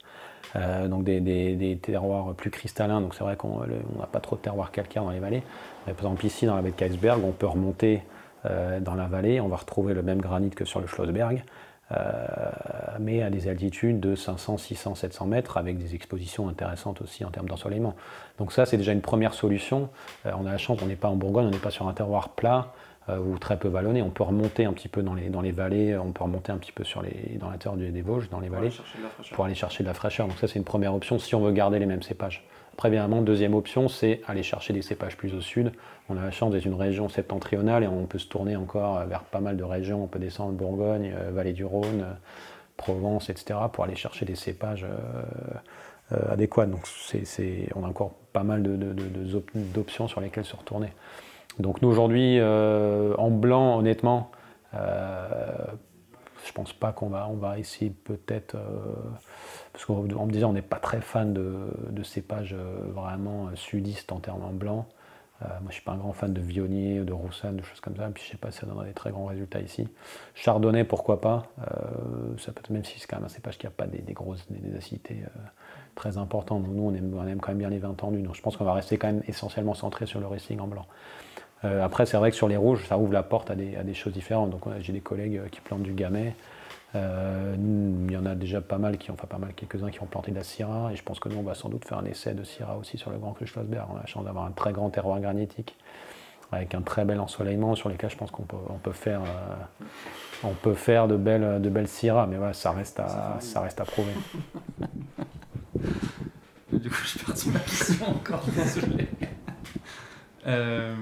Euh, 0.56 0.88
donc 0.88 1.04
des, 1.04 1.78
terroirs 1.80 2.34
plus 2.34 2.50
cristallins. 2.50 3.00
Donc 3.00 3.14
c'est 3.14 3.24
vrai 3.24 3.36
qu'on 3.36 3.60
n'a 3.98 4.06
pas 4.10 4.20
trop 4.20 4.36
de 4.36 4.40
terroirs 4.40 4.70
calcaires 4.70 5.04
dans 5.04 5.10
les 5.10 5.20
vallées. 5.20 5.42
par 5.86 5.96
exemple 5.96 6.26
ici 6.26 6.46
dans 6.46 6.56
la 6.56 6.62
baie 6.62 6.70
de 6.70 6.76
Keisberg, 6.76 7.22
on 7.24 7.32
peut 7.32 7.46
remonter 7.46 8.02
euh, 8.46 8.80
dans 8.80 8.94
la 8.94 9.06
vallée, 9.06 9.40
on 9.40 9.48
va 9.48 9.56
retrouver 9.56 9.94
le 9.94 10.02
même 10.02 10.20
granit 10.20 10.50
que 10.50 10.64
sur 10.64 10.80
le 10.80 10.86
Schlossberg, 10.86 11.44
euh, 11.92 12.16
mais 12.98 13.22
à 13.22 13.30
des 13.30 13.48
altitudes 13.48 14.00
de 14.00 14.14
500, 14.14 14.56
600, 14.56 14.94
700 14.94 15.26
mètres 15.26 15.56
avec 15.56 15.78
des 15.78 15.94
expositions 15.94 16.48
intéressantes 16.48 17.02
aussi 17.02 17.24
en 17.24 17.30
termes 17.30 17.48
d'ensoleillement. 17.48 17.94
Donc 18.38 18.52
ça 18.52 18.66
c'est 18.66 18.76
déjà 18.76 18.92
une 18.92 19.02
première 19.02 19.34
solution. 19.34 19.90
on 20.24 20.46
a 20.46 20.52
la 20.52 20.58
chance, 20.58 20.78
on 20.82 20.86
n'est 20.86 20.96
pas 20.96 21.08
en 21.08 21.16
Bourgogne, 21.16 21.46
on 21.46 21.50
n'est 21.50 21.58
pas 21.58 21.70
sur 21.70 21.86
un 21.86 21.92
terroir 21.92 22.30
plat. 22.30 22.72
Euh, 23.10 23.18
ou 23.18 23.38
très 23.38 23.58
peu 23.58 23.68
vallonné. 23.68 24.02
On 24.02 24.10
peut 24.10 24.22
remonter 24.22 24.64
un 24.64 24.72
petit 24.72 24.88
peu 24.88 25.02
dans 25.02 25.14
les, 25.14 25.28
dans 25.28 25.40
les 25.40 25.52
vallées, 25.52 25.96
on 25.96 26.12
peut 26.12 26.24
remonter 26.24 26.52
un 26.52 26.58
petit 26.58 26.72
peu 26.72 26.84
sur 26.84 27.02
les, 27.02 27.38
dans 27.38 27.50
la 27.50 27.58
terre 27.58 27.74
des 27.74 28.02
Vosges, 28.02 28.28
dans 28.30 28.40
les 28.40 28.48
vallées, 28.48 28.70
pour 29.32 29.44
aller 29.44 29.54
chercher 29.54 29.82
de 29.82 29.88
la 29.88 29.94
fraîcheur. 29.94 30.26
Donc 30.26 30.38
ça, 30.38 30.48
c'est 30.48 30.58
une 30.58 30.64
première 30.64 30.94
option 30.94 31.18
si 31.18 31.34
on 31.34 31.40
veut 31.40 31.52
garder 31.52 31.78
les 31.78 31.86
mêmes 31.86 32.02
cépages. 32.02 32.44
Après, 32.72 32.88
évidemment, 32.88 33.20
deuxième 33.22 33.54
option, 33.54 33.88
c'est 33.88 34.20
aller 34.26 34.42
chercher 34.42 34.72
des 34.72 34.82
cépages 34.82 35.16
plus 35.16 35.34
au 35.34 35.40
sud. 35.40 35.72
On 36.08 36.16
a 36.16 36.22
la 36.22 36.30
chance 36.30 36.52
d'être 36.52 36.64
une 36.64 36.74
région 36.74 37.08
septentrionale 37.08 37.84
et 37.84 37.88
on 37.88 38.06
peut 38.06 38.18
se 38.18 38.28
tourner 38.28 38.56
encore 38.56 39.04
vers 39.06 39.22
pas 39.22 39.40
mal 39.40 39.56
de 39.56 39.64
régions. 39.64 40.04
On 40.04 40.06
peut 40.06 40.18
descendre 40.18 40.52
Bourgogne, 40.52 41.12
euh, 41.14 41.30
Vallée 41.30 41.52
du 41.52 41.64
Rhône, 41.64 42.02
euh, 42.02 42.12
Provence, 42.76 43.28
etc., 43.28 43.58
pour 43.72 43.84
aller 43.84 43.96
chercher 43.96 44.24
des 44.24 44.36
cépages 44.36 44.86
adéquats. 46.30 46.64
Donc 46.64 46.86
c'est, 46.86 47.68
on 47.74 47.84
a 47.84 47.88
encore 47.88 48.12
pas 48.32 48.42
mal 48.42 48.62
d'options 48.62 50.08
sur 50.08 50.22
lesquelles 50.22 50.46
se 50.46 50.56
retourner. 50.56 50.88
Donc 51.58 51.82
nous 51.82 51.88
aujourd'hui, 51.88 52.38
euh, 52.38 53.14
en 53.18 53.30
blanc, 53.30 53.78
honnêtement, 53.78 54.30
euh, 54.74 55.66
je 56.46 56.52
pense 56.52 56.72
pas 56.72 56.92
qu'on 56.92 57.08
va, 57.08 57.28
on 57.28 57.34
va 57.34 57.58
essayer 57.58 57.90
peut-être, 57.90 58.54
euh, 58.54 58.60
parce 59.72 59.84
qu'en 59.84 60.02
me 60.02 60.32
disant 60.32 60.50
on 60.50 60.52
n'est 60.52 60.62
pas 60.62 60.78
très 60.78 61.00
fan 61.00 61.34
de, 61.34 62.02
cépages 62.02 62.54
vraiment 62.54 63.50
sudistes 63.54 64.10
en 64.10 64.20
termes 64.20 64.42
en 64.42 64.52
blanc. 64.52 64.86
moi 65.42 65.68
je 65.68 65.74
suis 65.74 65.82
pas 65.82 65.92
un 65.92 65.98
grand 65.98 66.14
fan 66.14 66.32
de 66.32 66.40
Vionnier, 66.40 67.00
de 67.00 67.12
Roussanne, 67.12 67.56
de 67.56 67.62
choses 67.62 67.80
comme 67.80 67.94
ça, 67.94 68.08
puis 68.08 68.24
je 68.24 68.30
sais 68.30 68.38
pas 68.38 68.50
si 68.50 68.60
ça 68.60 68.66
donnerait 68.66 68.86
des 68.86 68.94
très 68.94 69.10
grands 69.10 69.26
résultats 69.26 69.60
ici. 69.60 69.86
Chardonnay, 70.34 70.84
pourquoi 70.84 71.20
pas, 71.20 71.42
ça 72.38 72.52
peut 72.52 72.62
même 72.72 72.84
si 72.84 72.98
c'est 72.98 73.06
quand 73.06 73.16
même 73.16 73.26
un 73.26 73.28
cépage 73.28 73.58
qui 73.58 73.66
n'a 73.66 73.70
pas 73.70 73.86
des, 73.86 74.12
grosses 74.14 74.46
des, 74.48 74.76
acidités 74.76 75.18
très 75.94 76.16
importantes. 76.16 76.66
nous 76.66 76.82
on 76.82 76.94
aime, 76.94 77.12
on 77.14 77.26
aime, 77.26 77.40
quand 77.40 77.50
même 77.50 77.58
bien 77.58 77.70
les 77.70 77.78
vins 77.78 77.92
tendus, 77.92 78.22
donc 78.22 78.34
je 78.34 78.40
pense 78.40 78.56
qu'on 78.56 78.64
va 78.64 78.72
rester 78.72 78.96
quand 78.96 79.08
même 79.08 79.22
essentiellement 79.28 79.74
centré 79.74 80.06
sur 80.06 80.20
le 80.20 80.26
racing 80.26 80.58
en 80.58 80.68
blanc. 80.68 80.86
Euh, 81.64 81.84
après, 81.84 82.06
c'est 82.06 82.16
vrai 82.16 82.30
que 82.30 82.36
sur 82.36 82.48
les 82.48 82.56
rouges, 82.56 82.86
ça 82.86 82.98
ouvre 82.98 83.12
la 83.12 83.22
porte 83.22 83.50
à 83.50 83.54
des, 83.54 83.94
choses 83.94 84.12
différentes. 84.12 84.50
Donc, 84.50 84.62
j'ai 84.80 84.92
des 84.92 85.00
collègues 85.00 85.38
euh, 85.38 85.48
qui 85.48 85.60
plantent 85.60 85.82
du 85.82 85.92
gamay. 85.92 86.34
Euh, 86.96 87.54
il 88.08 88.12
y 88.12 88.16
en 88.16 88.26
a 88.26 88.34
déjà 88.34 88.60
pas 88.60 88.78
mal 88.78 88.98
qui 88.98 89.10
ont, 89.10 89.14
enfin 89.14 89.28
pas 89.28 89.38
mal, 89.38 89.52
quelques-uns 89.54 89.90
qui 89.90 90.02
ont 90.02 90.06
planté 90.06 90.30
de 90.30 90.36
la 90.36 90.42
syrah. 90.42 90.90
Et 90.92 90.96
je 90.96 91.02
pense 91.02 91.20
que 91.20 91.28
nous, 91.28 91.36
on 91.36 91.42
va 91.42 91.54
sans 91.54 91.68
doute 91.68 91.84
faire 91.84 91.98
un 91.98 92.04
essai 92.04 92.34
de 92.34 92.44
syrah 92.44 92.76
aussi 92.78 92.98
sur 92.98 93.10
le 93.10 93.18
Grand 93.18 93.32
Cru 93.32 93.46
Schlossberg. 93.46 93.86
On 93.92 93.96
a 93.96 94.00
la 94.00 94.06
chance 94.06 94.24
d'avoir 94.24 94.46
un 94.46 94.52
très 94.52 94.72
grand 94.72 94.90
terroir 94.90 95.20
granitique 95.20 95.76
avec 96.52 96.74
un 96.74 96.82
très 96.82 97.04
bel 97.04 97.20
ensoleillement 97.20 97.76
sur 97.76 97.88
lesquels 97.88 98.10
je 98.10 98.16
pense 98.16 98.32
qu'on 98.32 98.42
peut, 98.42 98.56
on 98.70 98.78
peut, 98.78 98.90
faire, 98.90 99.20
on 100.42 100.52
peut 100.52 100.74
faire 100.74 101.06
de 101.06 101.16
belles, 101.16 101.62
de 101.62 101.68
belles 101.68 101.86
syrahs. 101.86 102.26
Mais 102.26 102.38
voilà, 102.38 102.54
ça 102.54 102.72
reste 102.72 102.98
à, 102.98 103.36
ça 103.38 103.60
reste 103.60 103.80
à 103.80 103.84
prouver. 103.84 104.14
du 106.72 106.90
coup, 106.90 107.04
je 107.04 107.18
perds 107.18 107.52
ma 107.52 107.60
question 107.60 108.08
encore, 108.08 108.42
désolé. 108.56 109.06
Euh, 110.46 110.94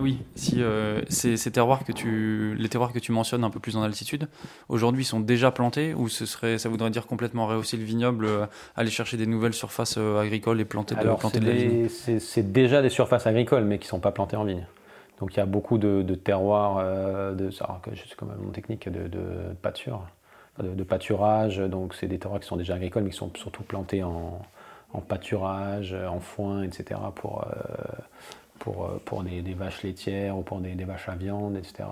oui, 0.00 0.18
si 0.34 0.62
euh, 0.62 1.00
ces, 1.08 1.36
terroirs 1.50 1.84
que 1.84 1.92
tu, 1.92 2.54
les 2.58 2.68
terroirs 2.68 2.92
que 2.92 2.98
tu 2.98 3.12
mentionnes 3.12 3.44
un 3.44 3.50
peu 3.50 3.60
plus 3.60 3.76
en 3.76 3.82
altitude, 3.82 4.28
aujourd'hui 4.68 5.04
sont 5.04 5.20
déjà 5.20 5.50
plantés 5.50 5.94
ou 5.94 6.08
ce 6.08 6.26
serait, 6.26 6.58
ça 6.58 6.68
voudrait 6.68 6.90
dire 6.90 7.06
complètement 7.06 7.46
rehausser 7.46 7.76
le 7.76 7.84
vignoble, 7.84 8.24
euh, 8.26 8.46
aller 8.76 8.90
chercher 8.90 9.16
des 9.16 9.26
nouvelles 9.26 9.54
surfaces 9.54 9.96
agricoles 9.98 10.60
et 10.60 10.64
planter, 10.64 10.94
de, 10.96 11.00
planter 11.00 11.40
de 11.40 11.88
C'est 11.88 12.52
déjà 12.52 12.82
des 12.82 12.88
surfaces 12.88 13.26
agricoles, 13.26 13.64
mais 13.64 13.78
qui 13.78 13.86
ne 13.86 13.90
sont 13.90 14.00
pas 14.00 14.12
plantées 14.12 14.36
en 14.36 14.44
vigne. 14.44 14.66
Donc 15.20 15.34
il 15.34 15.36
y 15.36 15.40
a 15.40 15.46
beaucoup 15.46 15.78
de, 15.78 16.02
terroirs, 16.14 16.82
de, 17.34 17.50
je 17.50 17.56
sais 17.56 18.14
comment 18.16 18.32
mon 18.42 18.50
technique 18.50 18.88
de, 18.88 19.06
de 19.06 19.20
pâture, 19.60 20.06
de, 20.62 20.82
pâturage. 20.82 21.58
Donc 21.58 21.94
c'est 21.94 22.08
des 22.08 22.18
terroirs 22.18 22.40
qui 22.40 22.46
sont 22.46 22.56
déjà 22.56 22.74
agricoles, 22.74 23.02
mais 23.04 23.10
qui 23.10 23.16
sont 23.16 23.30
surtout 23.34 23.62
plantés 23.62 24.02
en, 24.02 24.40
en 24.94 25.00
pâturage, 25.00 25.94
en 25.94 26.20
foin, 26.20 26.62
etc. 26.62 26.98
pour 27.14 27.44
pour, 28.60 28.84
euh, 28.86 29.22
des, 29.42 29.54
vaches 29.54 29.82
laitières 29.82 30.38
ou 30.38 30.42
pour 30.42 30.60
des, 30.60 30.84
vaches 30.84 31.08
à 31.08 31.16
viande, 31.16 31.56
etc. 31.56 31.88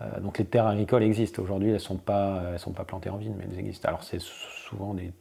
Euh, 0.00 0.20
donc 0.20 0.38
les 0.38 0.44
terres 0.44 0.68
agricoles 0.68 1.02
existent. 1.02 1.42
Aujourd'hui, 1.42 1.68
elles 1.68 1.74
ne 1.74 1.78
sont, 1.78 1.96
pas, 1.96 2.56
sont 2.58 2.72
pas 2.72 2.84
plantées 2.84 3.10
en 3.10 3.16
vigne, 3.16 3.34
mais 3.36 3.44
elles 3.50 3.58
existent. 3.58 3.88
Alors 3.88 4.04
c'est 4.04 4.20
souvent 4.20 4.94
des, 4.94 5.12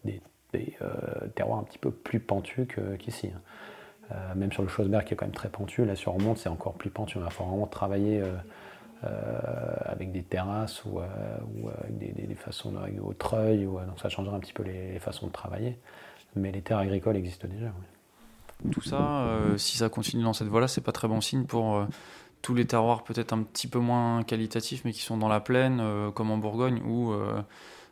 euh, 0.54 0.88
terroirs 1.36 1.60
un 1.60 1.64
petit 1.64 1.80
peu 1.80 1.90
plus 1.90 2.20
pentus 2.20 2.68
qu'ici. 3.00 3.32
Hein. 3.34 4.36
même 4.36 4.52
sur 4.52 4.62
le 4.62 4.70
Schlossberg 4.70 5.06
qui 5.06 5.14
est 5.14 5.18
quand 5.18 5.26
même 5.26 5.34
très 5.34 5.50
pentu, 5.50 5.86
là 5.86 5.96
sur 5.96 6.14
remonte 6.14 6.38
c'est 6.38 6.50
encore 6.50 6.74
plus 6.74 6.92
pentu. 6.92 7.18
Il 7.18 7.32
faut 7.32 7.46
vraiment 7.46 7.66
travailler 7.66 8.22
avec 9.86 10.12
des 10.12 10.22
terrasses 10.22 10.84
ou, 10.86 11.00
avec 11.00 11.98
des, 11.98 12.36
façons 12.36 12.74
au 13.02 13.14
treuil, 13.14 13.64
donc 13.64 14.00
ça 14.00 14.10
changera 14.10 14.36
un 14.36 14.40
petit 14.40 14.54
peu 14.54 14.64
les, 14.64 15.00
façons 15.00 15.28
de 15.28 15.32
travailler. 15.32 15.80
Mais 16.36 16.52
les 16.52 16.62
terres 16.62 16.80
agricoles 16.80 17.16
existent 17.16 17.48
déjà. 17.48 17.72
Tout 18.72 18.82
ça, 18.82 19.28
si 19.58 19.78
ça 19.78 19.90
continue 19.90 20.24
dans 20.24 20.34
cette 20.34 20.48
voie-là, 20.48 20.68
c'est 20.68 20.82
pas 20.82 20.92
très 20.92 21.08
bon 21.08 21.22
signe 21.22 21.46
pour 21.46 21.86
tous 22.42 22.56
les 22.56 22.66
terroirs 22.66 23.04
peut-être 23.04 23.34
un 23.34 23.44
petit 23.44 23.68
peu 23.68 23.80
moins 23.80 24.24
qualitatifs, 24.24 24.84
mais 24.86 24.92
qui 24.92 25.02
sont 25.02 25.18
dans 25.18 25.30
la 25.30 25.40
plaine, 25.40 25.82
comme 26.14 26.32
en 26.32 26.38
Bourgogne, 26.38 26.82
où 26.86 27.14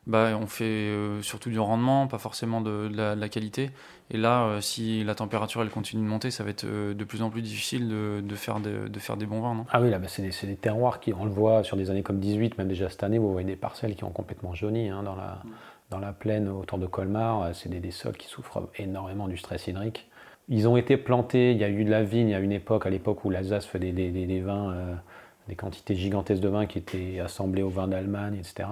bah, 0.08 0.30
on 0.42 0.48
fait 0.48 0.64
euh, 0.64 1.22
surtout 1.22 1.50
du 1.52 1.60
rendement, 1.60 2.08
pas 2.08 2.18
forcément 2.18 2.62
de, 2.62 2.90
la, 2.92 3.30
qualité. 3.30 3.70
Et 4.10 4.18
là, 4.18 4.46
euh, 4.46 4.62
si 4.62 5.04
la 5.04 5.14
température 5.14 5.62
elle 5.62 5.70
continue 5.70 6.02
de 6.04 6.08
monter, 6.08 6.32
ça 6.32 6.44
va 6.44 6.50
être 6.50 6.64
euh, 6.64 6.96
de 6.96 7.04
plus 7.04 7.22
en 7.22 7.30
plus 7.30 7.44
difficile 7.44 7.88
de, 7.88 8.36
faire, 8.36 8.60
de, 8.60 9.00
faire 9.00 9.16
des 9.16 9.28
bons 9.28 9.42
vins. 9.42 9.54
Non? 9.54 9.66
Ah 9.72 9.80
oui, 9.80 9.92
là, 9.92 10.00
bah, 10.00 10.08
c'est 10.08 10.24
des, 10.24 10.56
terroirs 10.56 11.00
qui, 11.00 11.14
on 11.14 11.26
le 11.26 11.32
voit 11.32 11.64
sur 11.64 11.78
des 11.78 11.92
années 11.92 12.02
comme 12.02 12.20
18, 12.20 12.58
même 12.58 12.68
déjà 12.68 12.90
cette 12.90 13.04
année, 13.04 13.20
vous 13.20 13.32
voyez 13.32 13.48
des 13.48 13.56
parcelles 13.56 13.96
qui 13.96 14.04
ont 14.04 14.10
complètement 14.12 14.56
jauni 14.56 14.90
hein, 14.90 15.04
dans, 15.04 15.16
la, 15.16 15.44
dans 15.92 16.00
la 16.00 16.14
plaine 16.14 16.50
autour 16.50 16.80
de 16.80 16.88
Colmar. 16.88 17.54
C'est 17.54 17.70
des, 17.70 17.92
sols 17.92 18.18
qui 18.18 18.28
souffrent 18.28 18.70
énormément 18.78 19.28
du 19.28 19.38
stress 19.38 19.68
hydrique. 19.68 20.10
Ils 20.50 20.68
ont 20.68 20.78
été 20.78 20.98
plantés, 20.98 21.52
il 21.52 21.58
y 21.58 21.64
a 21.64 21.70
eu 21.70 21.84
de 21.84 21.92
la 21.92 22.04
vigne 22.04 22.34
à 22.34 22.40
une 22.40 22.52
époque, 22.52 22.86
à 22.86 22.90
l'époque 22.90 23.24
où 23.26 23.30
l'Alsace 23.30 23.66
faisait 23.66 23.92
des, 23.92 24.40
vins, 24.42 24.76
des 25.48 25.56
quantités 25.56 25.96
gigantesques 25.96 26.42
de 26.42 26.50
vins 26.50 26.66
qui 26.66 26.78
étaient 26.78 27.20
assemblés 27.20 27.64
au 27.64 27.70
vin 27.70 27.88
d'Allemagne, 27.88 28.36
etc. 28.36 28.68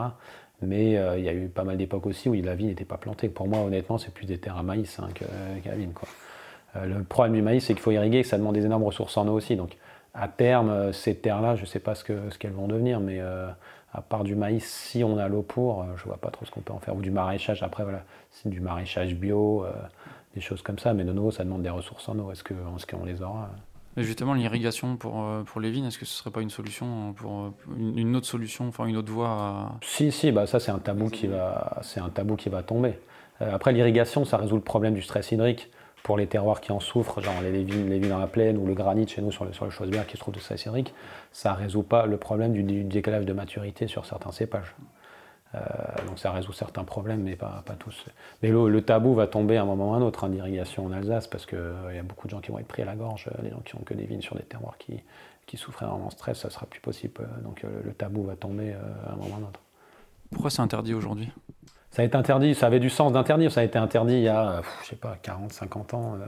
Mais 0.62 0.98
euh, 0.98 1.18
il 1.18 1.24
y 1.24 1.30
a 1.30 1.34
eu 1.34 1.48
pas 1.48 1.64
mal 1.64 1.78
d'époques 1.78 2.06
aussi 2.06 2.28
où 2.30 2.34
la 2.34 2.56
vie 2.56 2.66
n'était 2.66 2.86
pas 2.86 2.98
plantée. 2.98 3.30
Pour 3.30 3.48
moi, 3.48 3.60
honnêtement, 3.60 3.98
c'est 3.98 4.14
plus 4.14 4.26
des 4.26 4.38
terres 4.38 4.58
à 4.58 4.64
maïs 4.64 5.00
hein, 5.00 5.08
que, 5.14 5.24
la 5.66 5.76
vigne. 5.76 5.92
Euh, 6.76 6.86
le 6.86 7.04
problème 7.04 7.34
du 7.34 7.42
maïs, 7.42 7.66
c'est 7.66 7.74
qu'il 7.74 7.82
faut 7.82 7.92
irriguer 7.92 8.22
que 8.22 8.28
ça 8.28 8.38
demande 8.38 8.56
des 8.56 8.66
énormes 8.66 8.84
ressources 8.84 9.16
en 9.18 9.28
eau 9.28 9.34
aussi. 9.34 9.56
Donc, 9.56 9.78
à 10.14 10.28
terme, 10.28 10.70
euh, 10.70 10.92
ces 10.92 11.16
terres-là, 11.16 11.56
je 11.56 11.62
ne 11.62 11.66
sais 11.66 11.80
pas 11.80 11.96
ce 11.96 12.04
qu'elles 12.04 12.52
vont 12.52 12.68
devenir, 12.68 13.00
mais 13.00 13.22
à 13.22 14.02
part 14.02 14.24
du 14.24 14.36
maïs, 14.36 14.66
si 14.66 15.04
on 15.04 15.18
a 15.18 15.28
l'eau 15.28 15.42
pour, 15.42 15.86
je 15.96 16.04
ne 16.04 16.08
vois 16.08 16.18
pas 16.18 16.30
trop 16.30 16.46
ce 16.46 16.52
qu'on 16.52 16.62
peut 16.62 16.74
en 16.74 16.80
faire. 16.80 16.96
Ou 16.96 17.02
du 17.02 17.12
maraîchage, 17.12 17.64
après, 17.64 17.84
voilà, 17.84 18.04
c'est 18.32 18.50
du 18.50 18.60
maraîchage 18.60 19.16
bio, 19.16 19.66
des 20.40 20.46
choses 20.46 20.62
comme 20.62 20.80
ça. 20.80 20.94
Mais 20.94 21.04
de 21.04 21.14
nouveau, 21.14 21.32
ça 21.32 21.44
demande 21.44 21.62
des 21.62 21.70
ressources 21.70 22.08
en 22.10 22.18
eau. 22.18 22.32
Est-ce 22.32 22.44
qu'on 22.44 23.06
les 23.06 23.22
aura 23.22 23.52
justement, 23.98 24.34
l'irrigation 24.34 24.98
pour, 24.98 25.24
euh, 25.24 25.44
pour 25.44 25.62
les 25.62 25.72
vignes, 25.72 25.86
est-ce 25.86 25.98
que 25.98 26.06
ce 26.06 26.14
serait 26.14 26.32
pas 26.32 26.42
une 26.42 26.50
solution, 26.50 27.14
pour 27.14 27.42
euh, 27.42 27.50
une 27.78 28.16
autre 28.16 28.28
solution, 28.28 28.68
enfin 28.68 28.86
une 28.86 28.98
autre 28.98 29.12
voie 29.12 29.72
Si, 29.82 30.12
si, 30.12 30.32
bah 30.32 30.48
ça 30.48 30.60
c'est 30.60 30.72
un 30.72 30.80
tabou 30.80 31.10
qui 31.10 31.28
va, 31.28 31.80
c'est 31.82 32.00
un 32.00 32.10
tabou 32.10 32.36
qui 32.36 32.50
va 32.50 32.64
tomber. 32.64 33.00
Euh, 33.42 33.54
après, 33.54 33.72
l'irrigation, 33.72 34.26
ça 34.26 34.38
résout 34.38 34.56
le 34.56 34.62
problème 34.62 34.94
du 34.94 35.02
stress 35.02 35.32
hydrique 35.32 35.70
pour 36.04 36.18
les 36.18 36.28
terroirs 36.28 36.62
qui 36.62 36.72
en 36.72 36.80
souffrent, 36.80 37.22
genre 37.22 37.42
les, 37.42 37.64
vignes, 37.64 37.90
les 37.90 38.00
vignes 38.00 38.10
dans 38.10 38.20
la 38.20 38.28
plaine 38.28 38.58
ou 38.58 38.66
le 38.66 38.74
granit 38.74 39.08
chez 39.08 39.22
nous 39.22 39.32
sur 39.32 39.46
le, 39.46 39.54
sur 39.54 39.66
le 39.66 39.72
Chaussebert 39.72 40.08
qui 40.08 40.16
se 40.16 40.22
trouve 40.22 40.34
de 40.34 40.40
stress 40.40 40.66
hydrique. 40.66 40.94
Ça 41.32 41.54
résout 41.54 41.84
pas 41.84 42.06
le 42.06 42.18
problème 42.18 42.54
du, 42.54 42.64
du 42.64 42.84
décalage 42.84 43.26
de 43.26 43.34
maturité 43.34 43.88
sur 43.88 44.06
certains 44.06 44.32
cépages. 44.32 44.76
Euh, 45.56 45.60
donc 46.08 46.20
ça 46.20 46.32
résout 46.32 46.54
certains 46.54 46.84
problèmes, 46.84 47.24
mais 47.24 47.36
pas, 47.36 47.64
pas 47.66 47.74
tous. 47.74 48.06
Mais 48.44 48.50
le, 48.50 48.82
tabou 48.82 49.16
va 49.16 49.26
tomber 49.26 49.58
à 49.58 49.64
un 49.64 49.66
moment 49.66 49.92
ou 49.92 49.94
à 49.94 49.98
un 49.98 50.02
autre 50.02 50.24
hein, 50.24 50.30
d'irrigation 50.30 50.86
en 50.86 50.92
Alsace, 50.92 51.28
parce 51.28 51.46
qu'il 51.46 51.58
euh, 51.58 51.94
y 51.94 51.98
a 51.98 52.04
beaucoup 52.04 52.28
de 52.28 52.32
gens 52.32 52.40
qui 52.40 52.52
vont 52.52 52.60
être 52.60 52.68
pris 52.68 52.84
à 52.84 52.86
la 52.86 52.96
gorge, 52.96 53.30
les 53.42 53.50
gens 53.50 53.62
qui 53.66 53.76
ont 53.76 53.80
que 53.80 53.96
des 53.96 54.06
vignes 54.06 54.22
sur 54.22 54.36
des 54.36 54.44
terroirs 54.44 54.78
qui, 54.78 55.02
qui 55.48 55.58
souffrent 55.58 55.84
énormément 55.84 56.10
de 56.10 56.14
stress, 56.14 56.38
ça 56.38 56.50
sera 56.50 56.68
plus 56.68 56.82
possible. 56.82 57.28
Donc 57.44 57.64
euh, 57.64 57.82
le 57.84 57.94
tabou 57.94 58.24
va 58.24 58.36
tomber 58.36 58.74
à 58.74 59.14
un 59.14 59.16
moment 59.16 59.30
ou 59.30 59.34
à 59.34 59.38
un 59.38 59.50
autre. 59.50 59.60
Pourquoi 60.32 60.52
c'est 60.52 60.62
interdit 60.62 60.94
aujourd'hui? 60.94 61.32
Ça 61.90 62.04
a 62.04 62.06
été 62.06 62.16
interdit, 62.16 62.54
ça 62.54 62.68
avait 62.68 62.80
du 62.80 62.92
sens 62.92 63.12
d'interdire, 63.12 63.52
ça 63.52 63.62
a 63.62 63.64
été 63.64 63.80
interdit 63.80 64.14
il 64.14 64.22
y 64.22 64.28
a, 64.28 64.62
je 64.84 64.90
sais 64.90 64.96
pas, 64.96 65.18
40, 65.24 65.52
50 65.52 65.94
ans. 65.96 66.20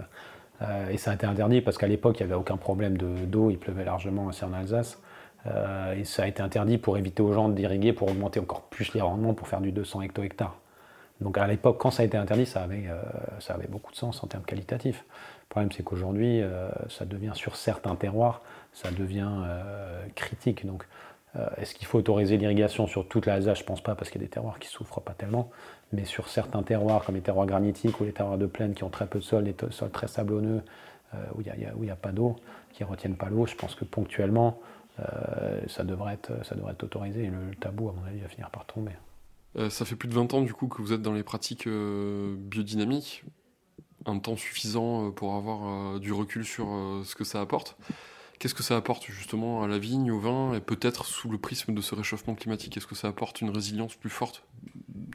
et 0.89 0.97
ça 0.97 1.11
a 1.11 1.13
été 1.13 1.27
interdit 1.27 1.61
parce 1.61 1.77
qu'à 1.77 1.85
l'époque, 1.85 2.19
il 2.19 2.25
n'y 2.25 2.31
avait 2.31 2.39
aucun 2.39 2.57
problème 2.57 2.97
d'eau, 2.97 3.51
il 3.51 3.59
pleuvait 3.59 3.85
largement 3.85 4.25
aussi 4.25 4.43
en 4.43 4.53
Alsace. 4.53 4.99
Euh, 5.47 5.95
et 5.95 6.03
ça 6.03 6.23
a 6.23 6.27
été 6.27 6.41
interdit 6.41 6.77
pour 6.77 6.97
éviter 6.97 7.23
aux 7.23 7.33
gens 7.33 7.49
d'irriguer, 7.49 7.93
pour 7.93 8.09
augmenter 8.09 8.39
encore 8.39 8.63
plus 8.63 8.93
les 8.93 9.01
rendements, 9.01 9.33
pour 9.33 9.47
faire 9.47 9.61
du 9.61 9.71
200 9.71 10.01
hecto-hectares. 10.01 10.55
Donc 11.19 11.37
à 11.37 11.47
l'époque, 11.47 11.77
quand 11.79 11.91
ça 11.91 12.03
a 12.03 12.05
été 12.05 12.17
interdit, 12.17 12.45
ça 12.45 12.63
avait, 12.63 12.85
euh, 12.87 13.01
ça 13.39 13.53
avait 13.53 13.67
beaucoup 13.67 13.91
de 13.91 13.97
sens 13.97 14.23
en 14.23 14.27
termes 14.27 14.43
qualitatifs. 14.43 15.03
Le 15.09 15.49
problème, 15.49 15.71
c'est 15.71 15.83
qu'aujourd'hui, 15.83 16.41
euh, 16.41 16.69
ça 16.89 17.05
devient 17.05 17.33
sur 17.33 17.55
certains 17.55 17.95
terroirs, 17.95 18.41
ça 18.73 18.89
devient 18.91 19.29
critique. 20.15 20.65
Donc 20.65 20.87
est-ce 21.57 21.75
qu'il 21.75 21.87
faut 21.87 21.97
autoriser 21.97 22.37
l'irrigation 22.37 22.87
sur 22.87 23.07
toute 23.07 23.25
la 23.25 23.35
Alsace? 23.35 23.57
Je 23.57 23.63
ne 23.63 23.67
pense 23.67 23.81
pas, 23.81 23.95
parce 23.95 24.09
qu'il 24.09 24.21
y 24.21 24.23
a 24.23 24.27
des 24.27 24.31
terroirs 24.31 24.59
qui 24.59 24.67
souffrent 24.67 25.01
pas 25.01 25.13
tellement. 25.13 25.49
Mais 25.93 26.05
sur 26.05 26.29
certains 26.29 26.63
terroirs, 26.63 27.03
comme 27.05 27.15
les 27.15 27.21
terroirs 27.21 27.45
granitiques 27.45 27.99
ou 27.99 28.05
les 28.05 28.13
terroirs 28.13 28.37
de 28.37 28.45
plaine 28.45 28.73
qui 28.73 28.83
ont 28.83 28.89
très 28.89 29.07
peu 29.07 29.19
de 29.19 29.23
sol, 29.23 29.43
les 29.43 29.55
sols 29.71 29.91
très 29.91 30.07
sablonneux, 30.07 30.61
où 31.35 31.41
il 31.41 31.53
n'y 31.57 31.89
a, 31.89 31.93
a, 31.93 31.95
pas 31.97 32.11
d'eau, 32.11 32.37
qui 32.71 32.83
ne 32.83 32.89
retiennent 32.89 33.15
pas 33.15 33.29
l'eau, 33.29 33.45
je 33.45 33.55
pense 33.55 33.75
que 33.75 33.85
ponctuellement, 33.85 34.59
ça, 35.67 35.83
devrait 35.83 36.13
être, 36.13 36.45
ça 36.45 36.55
devrait 36.55 36.73
être 36.73 36.83
autorisé. 36.83 37.27
Le, 37.27 37.55
tabou, 37.55 37.89
à 37.89 37.93
mon 37.93 38.03
avis, 38.05 38.19
va 38.19 38.27
finir 38.27 38.49
par 38.49 38.65
tomber. 38.65 38.91
Euh, 39.57 39.69
ça 39.69 39.85
fait 39.85 39.95
plus 39.95 40.07
de 40.07 40.13
20 40.13 40.33
ans 40.33 40.41
du 40.41 40.53
coup 40.53 40.67
que 40.67 40.81
vous 40.81 40.93
êtes 40.93 41.01
dans 41.01 41.13
les 41.13 41.23
pratiques 41.23 41.67
euh, 41.67 42.35
biodynamiques, 42.37 43.25
un 44.05 44.17
temps 44.19 44.37
suffisant 44.37 45.11
pour 45.11 45.35
avoir 45.35 45.99
du 45.99 46.13
recul 46.13 46.45
sur 46.45 46.67
ce 47.03 47.15
que 47.15 47.23
ça 47.23 47.41
apporte. 47.41 47.77
Qu'est-ce 48.39 48.55
que 48.55 48.63
ça 48.63 48.75
apporte 48.75 49.05
justement 49.05 49.61
à 49.61 49.67
la 49.67 49.77
vigne, 49.77 50.09
au 50.09 50.19
vin, 50.19 50.55
et 50.55 50.61
peut-être 50.61 51.05
sous 51.05 51.29
le 51.29 51.37
prisme 51.37 51.75
de 51.75 51.81
ce 51.81 51.93
réchauffement 51.93 52.33
climatique? 52.33 52.75
Est-ce 52.75 52.87
que 52.87 52.95
ça 52.95 53.07
apporte 53.07 53.41
une 53.41 53.51
résilience 53.51 53.95
plus 53.95 54.09
forte 54.09 54.43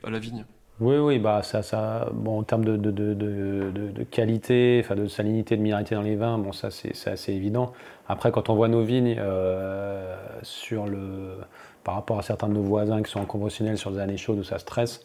à 0.04 0.10
la 0.10 0.20
vigne? 0.20 0.44
Oui, 0.78 0.96
oui, 0.98 1.18
bah 1.18 1.42
ça, 1.42 1.62
ça, 1.62 2.10
bon, 2.12 2.40
en 2.40 2.42
termes 2.42 2.64
de, 2.66 4.02
qualité, 4.10 4.82
enfin 4.84 4.94
de 4.94 5.06
salinité, 5.06 5.56
de 5.56 5.62
minéralité 5.62 5.94
dans 5.94 6.02
les 6.02 6.16
vins, 6.16 6.36
bon, 6.36 6.52
ça 6.52 6.70
c'est 6.70 7.08
assez 7.08 7.32
évident. 7.32 7.72
Après, 8.08 8.30
quand 8.30 8.50
on 8.50 8.54
voit 8.54 8.68
nos 8.68 8.82
vignes 8.82 9.16
euh, 9.18 10.14
sur 10.42 10.86
le, 10.86 11.38
par 11.82 11.94
rapport 11.94 12.18
à 12.18 12.22
certains 12.22 12.48
de 12.48 12.52
nos 12.52 12.62
voisins 12.62 13.02
qui 13.02 13.10
sont 13.10 13.20
en 13.20 13.24
conventionnel 13.24 13.78
sur 13.78 13.90
des 13.90 14.00
années 14.00 14.18
chaudes 14.18 14.38
où 14.38 14.44
ça 14.44 14.58
stresse, 14.58 15.02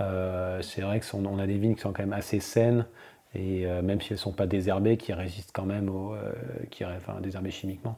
euh, 0.00 0.60
c'est 0.60 0.82
vrai 0.82 1.00
qu'on 1.00 1.24
on 1.24 1.38
a 1.38 1.46
des 1.46 1.56
vignes 1.56 1.76
qui 1.76 1.82
sont 1.82 1.92
quand 1.92 2.02
même 2.02 2.12
assez 2.12 2.40
saines 2.40 2.84
et 3.34 3.64
euh, 3.64 3.80
même 3.80 4.00
si 4.00 4.08
elles 4.08 4.16
ne 4.16 4.22
sont 4.22 4.32
pas 4.32 4.46
désherbées, 4.46 4.96
qui 4.96 5.12
résistent 5.12 5.52
quand 5.54 5.66
même 5.66 5.88
au, 5.88 6.16
qui, 6.70 6.84
enfin 6.84 7.20
désherbées 7.20 7.52
chimiquement, 7.52 7.96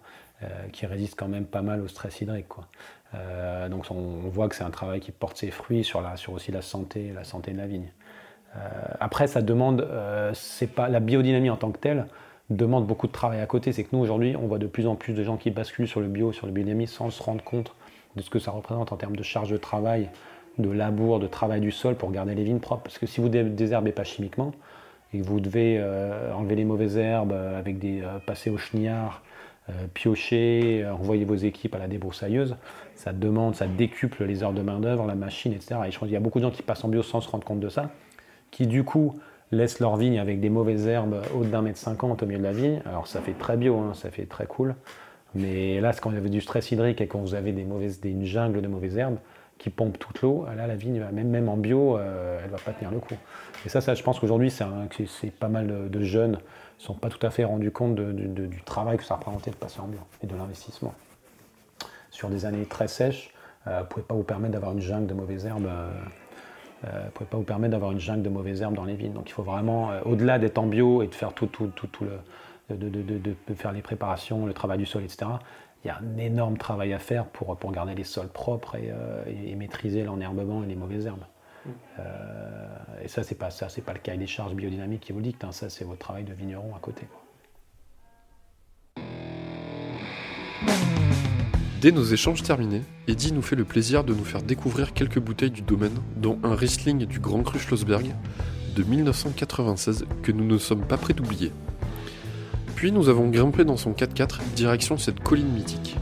qui 0.73 0.85
résistent 0.85 1.19
quand 1.19 1.29
même 1.29 1.47
pas 1.47 1.63
mal 1.63 1.81
au 1.81 1.89
stress 1.89 2.21
hydrique. 2.21 2.49
Quoi. 2.49 2.69
Euh, 3.15 3.69
donc 3.69 3.85
on, 3.91 4.29
voit 4.29 4.49
que 4.49 4.55
c'est 4.55 4.65
un 4.65 4.71
travail 4.71 5.01
qui 5.01 5.13
porte 5.13 5.37
ses 5.37 5.51
fruits 5.51 5.85
sur, 5.85 6.01
la, 6.01 6.15
aussi 6.33 6.53
la 6.53 6.63
santé, 6.63 7.13
la 7.15 7.25
santé 7.25 7.53
de 7.53 7.59
la 7.59 7.67
vigne. 7.67 7.93
Euh, 8.57 8.61
après, 9.01 9.27
ça 9.27 9.43
demande, 9.43 9.81
euh, 9.83 10.31
c'est 10.35 10.67
pas 10.67 10.89
la 10.89 11.01
biodynamie 11.01 11.51
en 11.51 11.57
tant 11.57 11.71
que 11.71 11.79
telle 11.79 12.07
demande 12.51 12.87
beaucoup 12.87 13.07
de 13.07 13.13
travail 13.13 13.41
à 13.41 13.47
côté. 13.47 13.73
C'est 13.73 13.85
que 13.85 13.91
nous 13.93 14.01
aujourd'hui, 14.01 14.37
on 14.37 14.47
voit 14.47 14.59
de 14.59 14.67
plus 14.67 14.87
en 14.87 14.97
plus 14.97 15.15
de 15.15 15.23
gens 15.25 15.37
qui 15.37 15.51
basculent 15.51 15.89
sur 15.89 16.01
le 16.01 16.09
bio, 16.09 16.33
sur 16.33 16.47
le 16.47 16.53
biodynamie, 16.53 16.87
sans 16.87 17.11
se 17.11 17.23
rendre 17.23 17.43
compte 17.43 17.75
de 18.17 18.23
ce 18.23 18.31
que 18.31 18.39
ça 18.39 18.51
représente 18.51 18.93
en 18.93 18.97
termes 18.97 19.17
de 19.17 19.23
charge 19.23 19.51
de 19.51 19.57
travail, 19.57 20.11
de 20.59 20.71
labour, 20.71 21.19
de 21.21 21.27
travail 21.27 21.61
du 21.61 21.73
sol 21.73 21.97
pour 21.97 22.11
garder 22.13 22.35
les 22.35 22.45
vignes 22.45 22.61
propres. 22.61 22.83
Parce 22.83 22.99
que 22.99 23.07
si 23.07 23.21
vous 23.21 23.29
désherbez 23.29 23.93
pas 23.93 24.05
chimiquement 24.05 24.53
et 25.13 25.21
que 25.21 25.25
vous 25.25 25.41
devez 25.41 25.83
enlever 26.37 26.55
les 26.55 26.65
mauvaises 26.65 26.97
herbes 26.97 27.33
avec 27.33 27.79
des 27.79 28.05
passer 28.25 28.51
au 28.51 28.57
chenillard, 28.57 29.23
piocher, 29.95 30.87
envoyer 30.87 31.25
vos 31.25 31.35
équipes 31.35 31.75
à 31.75 31.79
la 31.79 31.89
débroussailleuse, 31.89 32.57
ça 33.05 33.13
demande, 33.13 33.55
ça 33.55 33.67
décuple 33.67 34.25
les 34.25 34.43
heures 34.43 34.55
de 34.55 34.63
main-d'œuvre, 34.63 35.07
la 35.07 35.15
machine, 35.15 35.53
etc. 35.53 35.77
Et 35.87 35.91
je 35.91 36.07
y 36.07 36.17
a 36.17 36.21
beaucoup 36.21 36.39
de 36.39 36.45
gens 36.45 36.51
qui 36.51 36.63
passent 36.63 36.85
en 36.85 36.89
bio 36.89 37.03
sans 37.03 37.21
se 37.21 37.29
rendre 37.29 37.45
compte 37.45 37.61
de 37.61 37.69
ça, 37.69 37.91
qui 38.51 38.67
du 38.67 38.83
coup 38.83 39.21
laissent 39.53 39.79
leur 39.79 39.97
vigne 39.97 40.19
avec 40.19 40.41
des 40.41 40.49
mauvaises 40.49 40.87
herbes 40.87 41.21
hautes 41.35 41.51
d'un 41.51 41.61
mètre 41.61 41.79
cinquante 41.79 42.23
au 42.23 42.27
milieu 42.27 42.39
de 42.39 42.45
la 42.45 42.53
vigne. 42.53 42.81
Alors 42.87 43.07
ça 43.07 43.21
fait 43.21 43.35
très 43.35 43.59
bio, 43.59 43.77
hein, 43.77 43.93
ça 43.93 44.11
fait 44.11 44.25
très 44.25 44.47
cool. 44.47 44.75
Mais 45.35 45.83
là, 45.83 45.93
quand 45.93 46.09
vous 46.09 46.17
avez 46.17 46.31
du 46.31 46.41
stress 46.41 46.71
hydrique 46.71 47.03
et 47.03 47.07
quand 47.07 47.19
vous 47.19 47.35
avez 47.35 47.51
une 47.51 48.25
jungle 48.25 48.63
de 48.63 48.69
mauvaises 48.69 48.97
herbes 48.97 49.19
qui 49.59 49.69
pompent 49.69 49.99
toute 49.99 50.23
l'eau, 50.23 50.47
là 50.57 50.67
la 50.67 50.75
vigne, 50.75 51.05
même, 51.13 51.29
même 51.29 51.51
en 51.51 51.59
bio, 51.59 51.99
euh, 51.99 52.39
elle 52.43 52.51
ne 52.51 52.57
va 52.57 52.63
pas 52.65 52.73
tenir 52.73 52.91
le 52.91 53.01
coup. 53.01 53.17
Et 53.67 53.69
ça, 53.69 53.81
je 53.95 54.03
pense 54.03 54.19
qu'aujourd'hui, 54.19 54.51
c'est 54.51 55.31
pas 55.39 55.49
mal 55.49 55.91
de, 55.91 56.01
jeunes 56.03 56.33
ne 56.33 56.39
sont 56.79 56.95
pas 56.95 57.11
tout 57.11 57.25
à 57.27 57.29
fait 57.29 57.45
rendus 57.45 57.71
compte 57.71 57.97
du 57.97 58.63
travail 58.63 58.97
que 58.97 59.05
ça 59.05 59.17
représentait 59.17 59.51
de 59.51 59.57
passer 59.57 59.81
en 59.81 59.89
bio 59.89 60.01
et 60.23 60.27
de 60.27 60.35
l'investissement 60.35 60.95
sur 62.15 62.29
des 62.29 62.47
années 62.47 62.65
très 62.65 62.87
sèches, 62.87 63.33
euh, 63.67 63.81
ne 63.81 63.85
pouvez 63.85 64.05
pas 64.05 64.15
vous 64.15 64.23
permettre 64.23 64.53
d'avoir 64.53 64.73
une 64.73 64.81
jungle 64.81 65.07
de 65.07 65.15
mauvaises 65.15 65.47
herbes. 65.47 65.67
Euh, 65.67 65.91
euh 66.87 67.09
pouvez 67.13 67.29
pas 67.29 67.37
vous 67.37 67.45
permettre 67.45 67.73
d'avoir 67.73 67.91
une 67.91 67.99
jungle 67.99 68.23
de 68.23 68.29
mauvaises 68.29 68.63
herbes 68.63 68.75
dans 68.75 68.85
les 68.85 68.95
vignes. 68.95 69.13
Donc 69.13 69.29
il 69.29 69.33
faut 69.33 69.43
vraiment, 69.43 69.91
euh, 69.91 70.01
au-delà 70.05 70.39
d'être 70.39 70.59
en 70.59 70.67
bio 70.67 71.03
et 71.03 71.09
de 71.09 71.15
faire 71.15 71.33
tout, 71.33 71.47
tout, 71.47 71.67
tout, 71.75 71.89
tout 71.89 72.05
le, 72.05 72.77
de, 72.77 72.89
de, 72.89 73.19
de, 73.19 73.55
faire 73.55 73.73
les 73.73 73.83
préparations, 73.83 74.47
le 74.47 74.55
travail 74.55 74.79
du 74.79 74.87
sol, 74.87 75.03
etc. 75.03 75.27
Il 75.85 75.89
y 75.89 75.91
a 75.91 75.99
un 75.99 76.19
énorme 76.19 76.57
travail 76.57 76.93
à 76.93 76.99
faire 76.99 77.27
pour, 77.27 77.57
pour 77.57 77.73
garder 77.73 77.95
les 77.95 78.05
sols 78.05 78.29
propres 78.29 78.77
et, 78.77 78.91
et, 79.51 79.55
maîtriser 79.55 80.05
l'enherbement 80.05 80.63
et 80.63 80.67
les 80.67 80.77
mauvaises 80.77 81.07
herbes. 81.07 81.25
Mm. 81.67 81.71
et 83.03 83.09
ça, 83.09 83.23
c'est 83.23 83.35
pas 83.35 83.51
ça, 83.51 83.69
c'est 83.69 83.83
pas 83.83 83.93
le 83.93 83.99
cahier 83.99 84.19
des 84.19 84.27
charges 84.27 84.55
biodynamiques 84.55 85.03
qui 85.03 85.13
vous 85.13 85.19
le 85.19 85.25
dicte. 85.25 85.45
Hein. 85.45 85.53
ça, 85.53 85.69
c'est 85.69 85.85
votre 85.85 85.99
travail 85.99 86.25
de 86.25 86.33
vigneron 86.33 86.75
à 86.75 86.79
côté. 86.79 87.07
Dès 91.85 91.93
nos 91.93 92.03
échanges 92.03 92.43
terminés, 92.43 92.81
Eddie 93.09 93.35
nous 93.35 93.43
fait 93.43 93.57
le 93.57 93.65
plaisir 93.67 94.05
de 94.05 94.15
nous 94.15 94.25
faire 94.25 94.41
découvrir 94.41 94.95
quelques 94.95 95.19
bouteilles 95.19 95.51
du 95.51 95.61
domaine, 95.61 95.99
dont 96.17 96.39
un 96.43 96.55
Riesling 96.55 97.05
du 97.05 97.21
Grand 97.21 97.43
Cru 97.43 97.59
Schlossberg 97.59 98.15
de 98.75 98.83
1996 98.83 100.07
que 100.23 100.33
nous 100.33 100.47
ne 100.47 100.57
sommes 100.57 100.87
pas 100.87 100.97
prêts 100.97 101.13
d'oublier. 101.13 101.53
Puis 102.75 102.91
nous 102.91 103.11
avons 103.11 103.29
grimpé 103.29 103.67
dans 103.67 103.77
son 103.77 103.93
4x4 103.93 104.39
direction 104.57 104.97
cette 104.97 105.21
colline 105.21 105.53
mythique. 105.53 105.99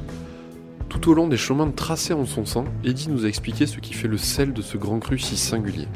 Tout 0.89 1.11
au 1.11 1.15
long 1.15 1.27
des 1.27 1.37
chemins 1.37 1.69
tracés 1.69 2.15
en 2.15 2.27
son 2.27 2.47
sein, 2.47 2.65
Eddie 2.85 3.09
nous 3.09 3.25
a 3.25 3.29
expliqué 3.29 3.67
ce 3.67 3.81
qui 3.81 3.93
fait 3.93 4.07
le 4.07 4.19
sel 4.19 4.53
de 4.53 4.63
ce 4.63 4.77
Grand 4.77 5.01
Cru 5.01 5.19
si 5.19 5.37
singulier. 5.37 5.89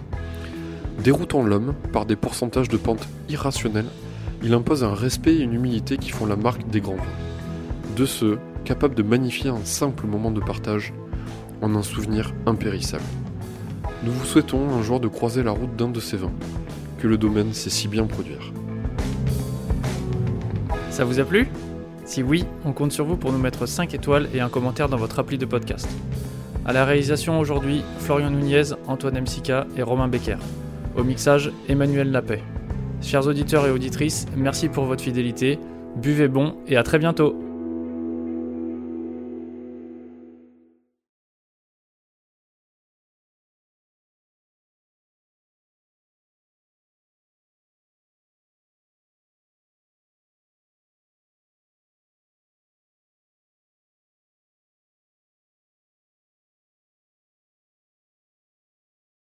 Déroutant 1.05 1.45
l'homme 1.45 1.76
par 1.93 2.07
des 2.07 2.16
pourcentages 2.16 2.68
de 2.68 2.76
pente 2.76 3.07
irrationnels, 3.28 3.87
Il 4.43 4.53
impose 4.53 4.82
un 4.82 4.95
respect 4.95 5.37
et 5.37 5.43
une 5.43 5.55
humilité 5.55 5.97
qui 5.97 6.11
font 6.11 6.26
la 6.26 6.34
marque 6.34 6.68
des 6.70 6.80
grands 6.80 6.97
vins. 6.97 7.95
De 7.97 8.05
ceux 8.05 8.41
capables 8.66 8.96
de 8.96 9.02
magnifier 9.02 9.48
un 9.48 9.64
simple 9.64 10.06
moment 10.06 10.32
de 10.32 10.40
partage 10.40 10.92
en 11.62 11.74
un 11.76 11.82
souvenir 11.82 12.34
impérissable. 12.46 13.04
Nous 14.04 14.10
vous 14.12 14.24
souhaitons 14.24 14.68
un 14.74 14.82
jour 14.82 14.98
de 14.98 15.06
croiser 15.08 15.44
la 15.44 15.52
route 15.52 15.74
d'un 15.76 15.88
de 15.88 16.00
ces 16.00 16.16
vins, 16.16 16.32
que 16.98 17.06
le 17.06 17.16
domaine 17.16 17.52
sait 17.54 17.70
si 17.70 17.86
bien 17.86 18.06
produire. 18.06 18.52
Ça 20.90 21.04
vous 21.04 21.20
a 21.20 21.24
plu? 21.24 21.48
Si 22.04 22.22
oui, 22.22 22.44
on 22.64 22.72
compte 22.72 22.92
sur 22.92 23.04
vous 23.04 23.16
pour 23.16 23.32
nous 23.32 23.38
mettre 23.38 23.66
5 23.66 23.94
étoiles 23.94 24.28
et 24.34 24.40
un 24.40 24.48
commentaire 24.48 24.88
dans 24.88 24.96
votre 24.96 25.20
appli 25.20 25.38
de 25.38 25.46
podcast. 25.46 25.88
À 26.64 26.72
la 26.72 26.84
réalisation 26.84 27.38
aujourd'hui, 27.38 27.82
Florian 28.00 28.30
Nunez, 28.30 28.74
Antoine 28.88 29.20
Msika 29.20 29.66
et 29.76 29.82
Romain 29.82 30.08
Becker. 30.08 30.38
Au 30.96 31.04
mixage, 31.04 31.52
Emmanuel 31.68 32.10
Lapet. 32.10 32.42
Chers 33.00 33.28
auditeurs 33.28 33.66
et 33.66 33.70
auditrices, 33.70 34.26
merci 34.36 34.68
pour 34.68 34.86
votre 34.86 35.04
fidélité, 35.04 35.60
buvez 35.96 36.28
bon 36.28 36.56
et 36.66 36.76
à 36.76 36.82
très 36.82 36.98
bientôt 36.98 37.36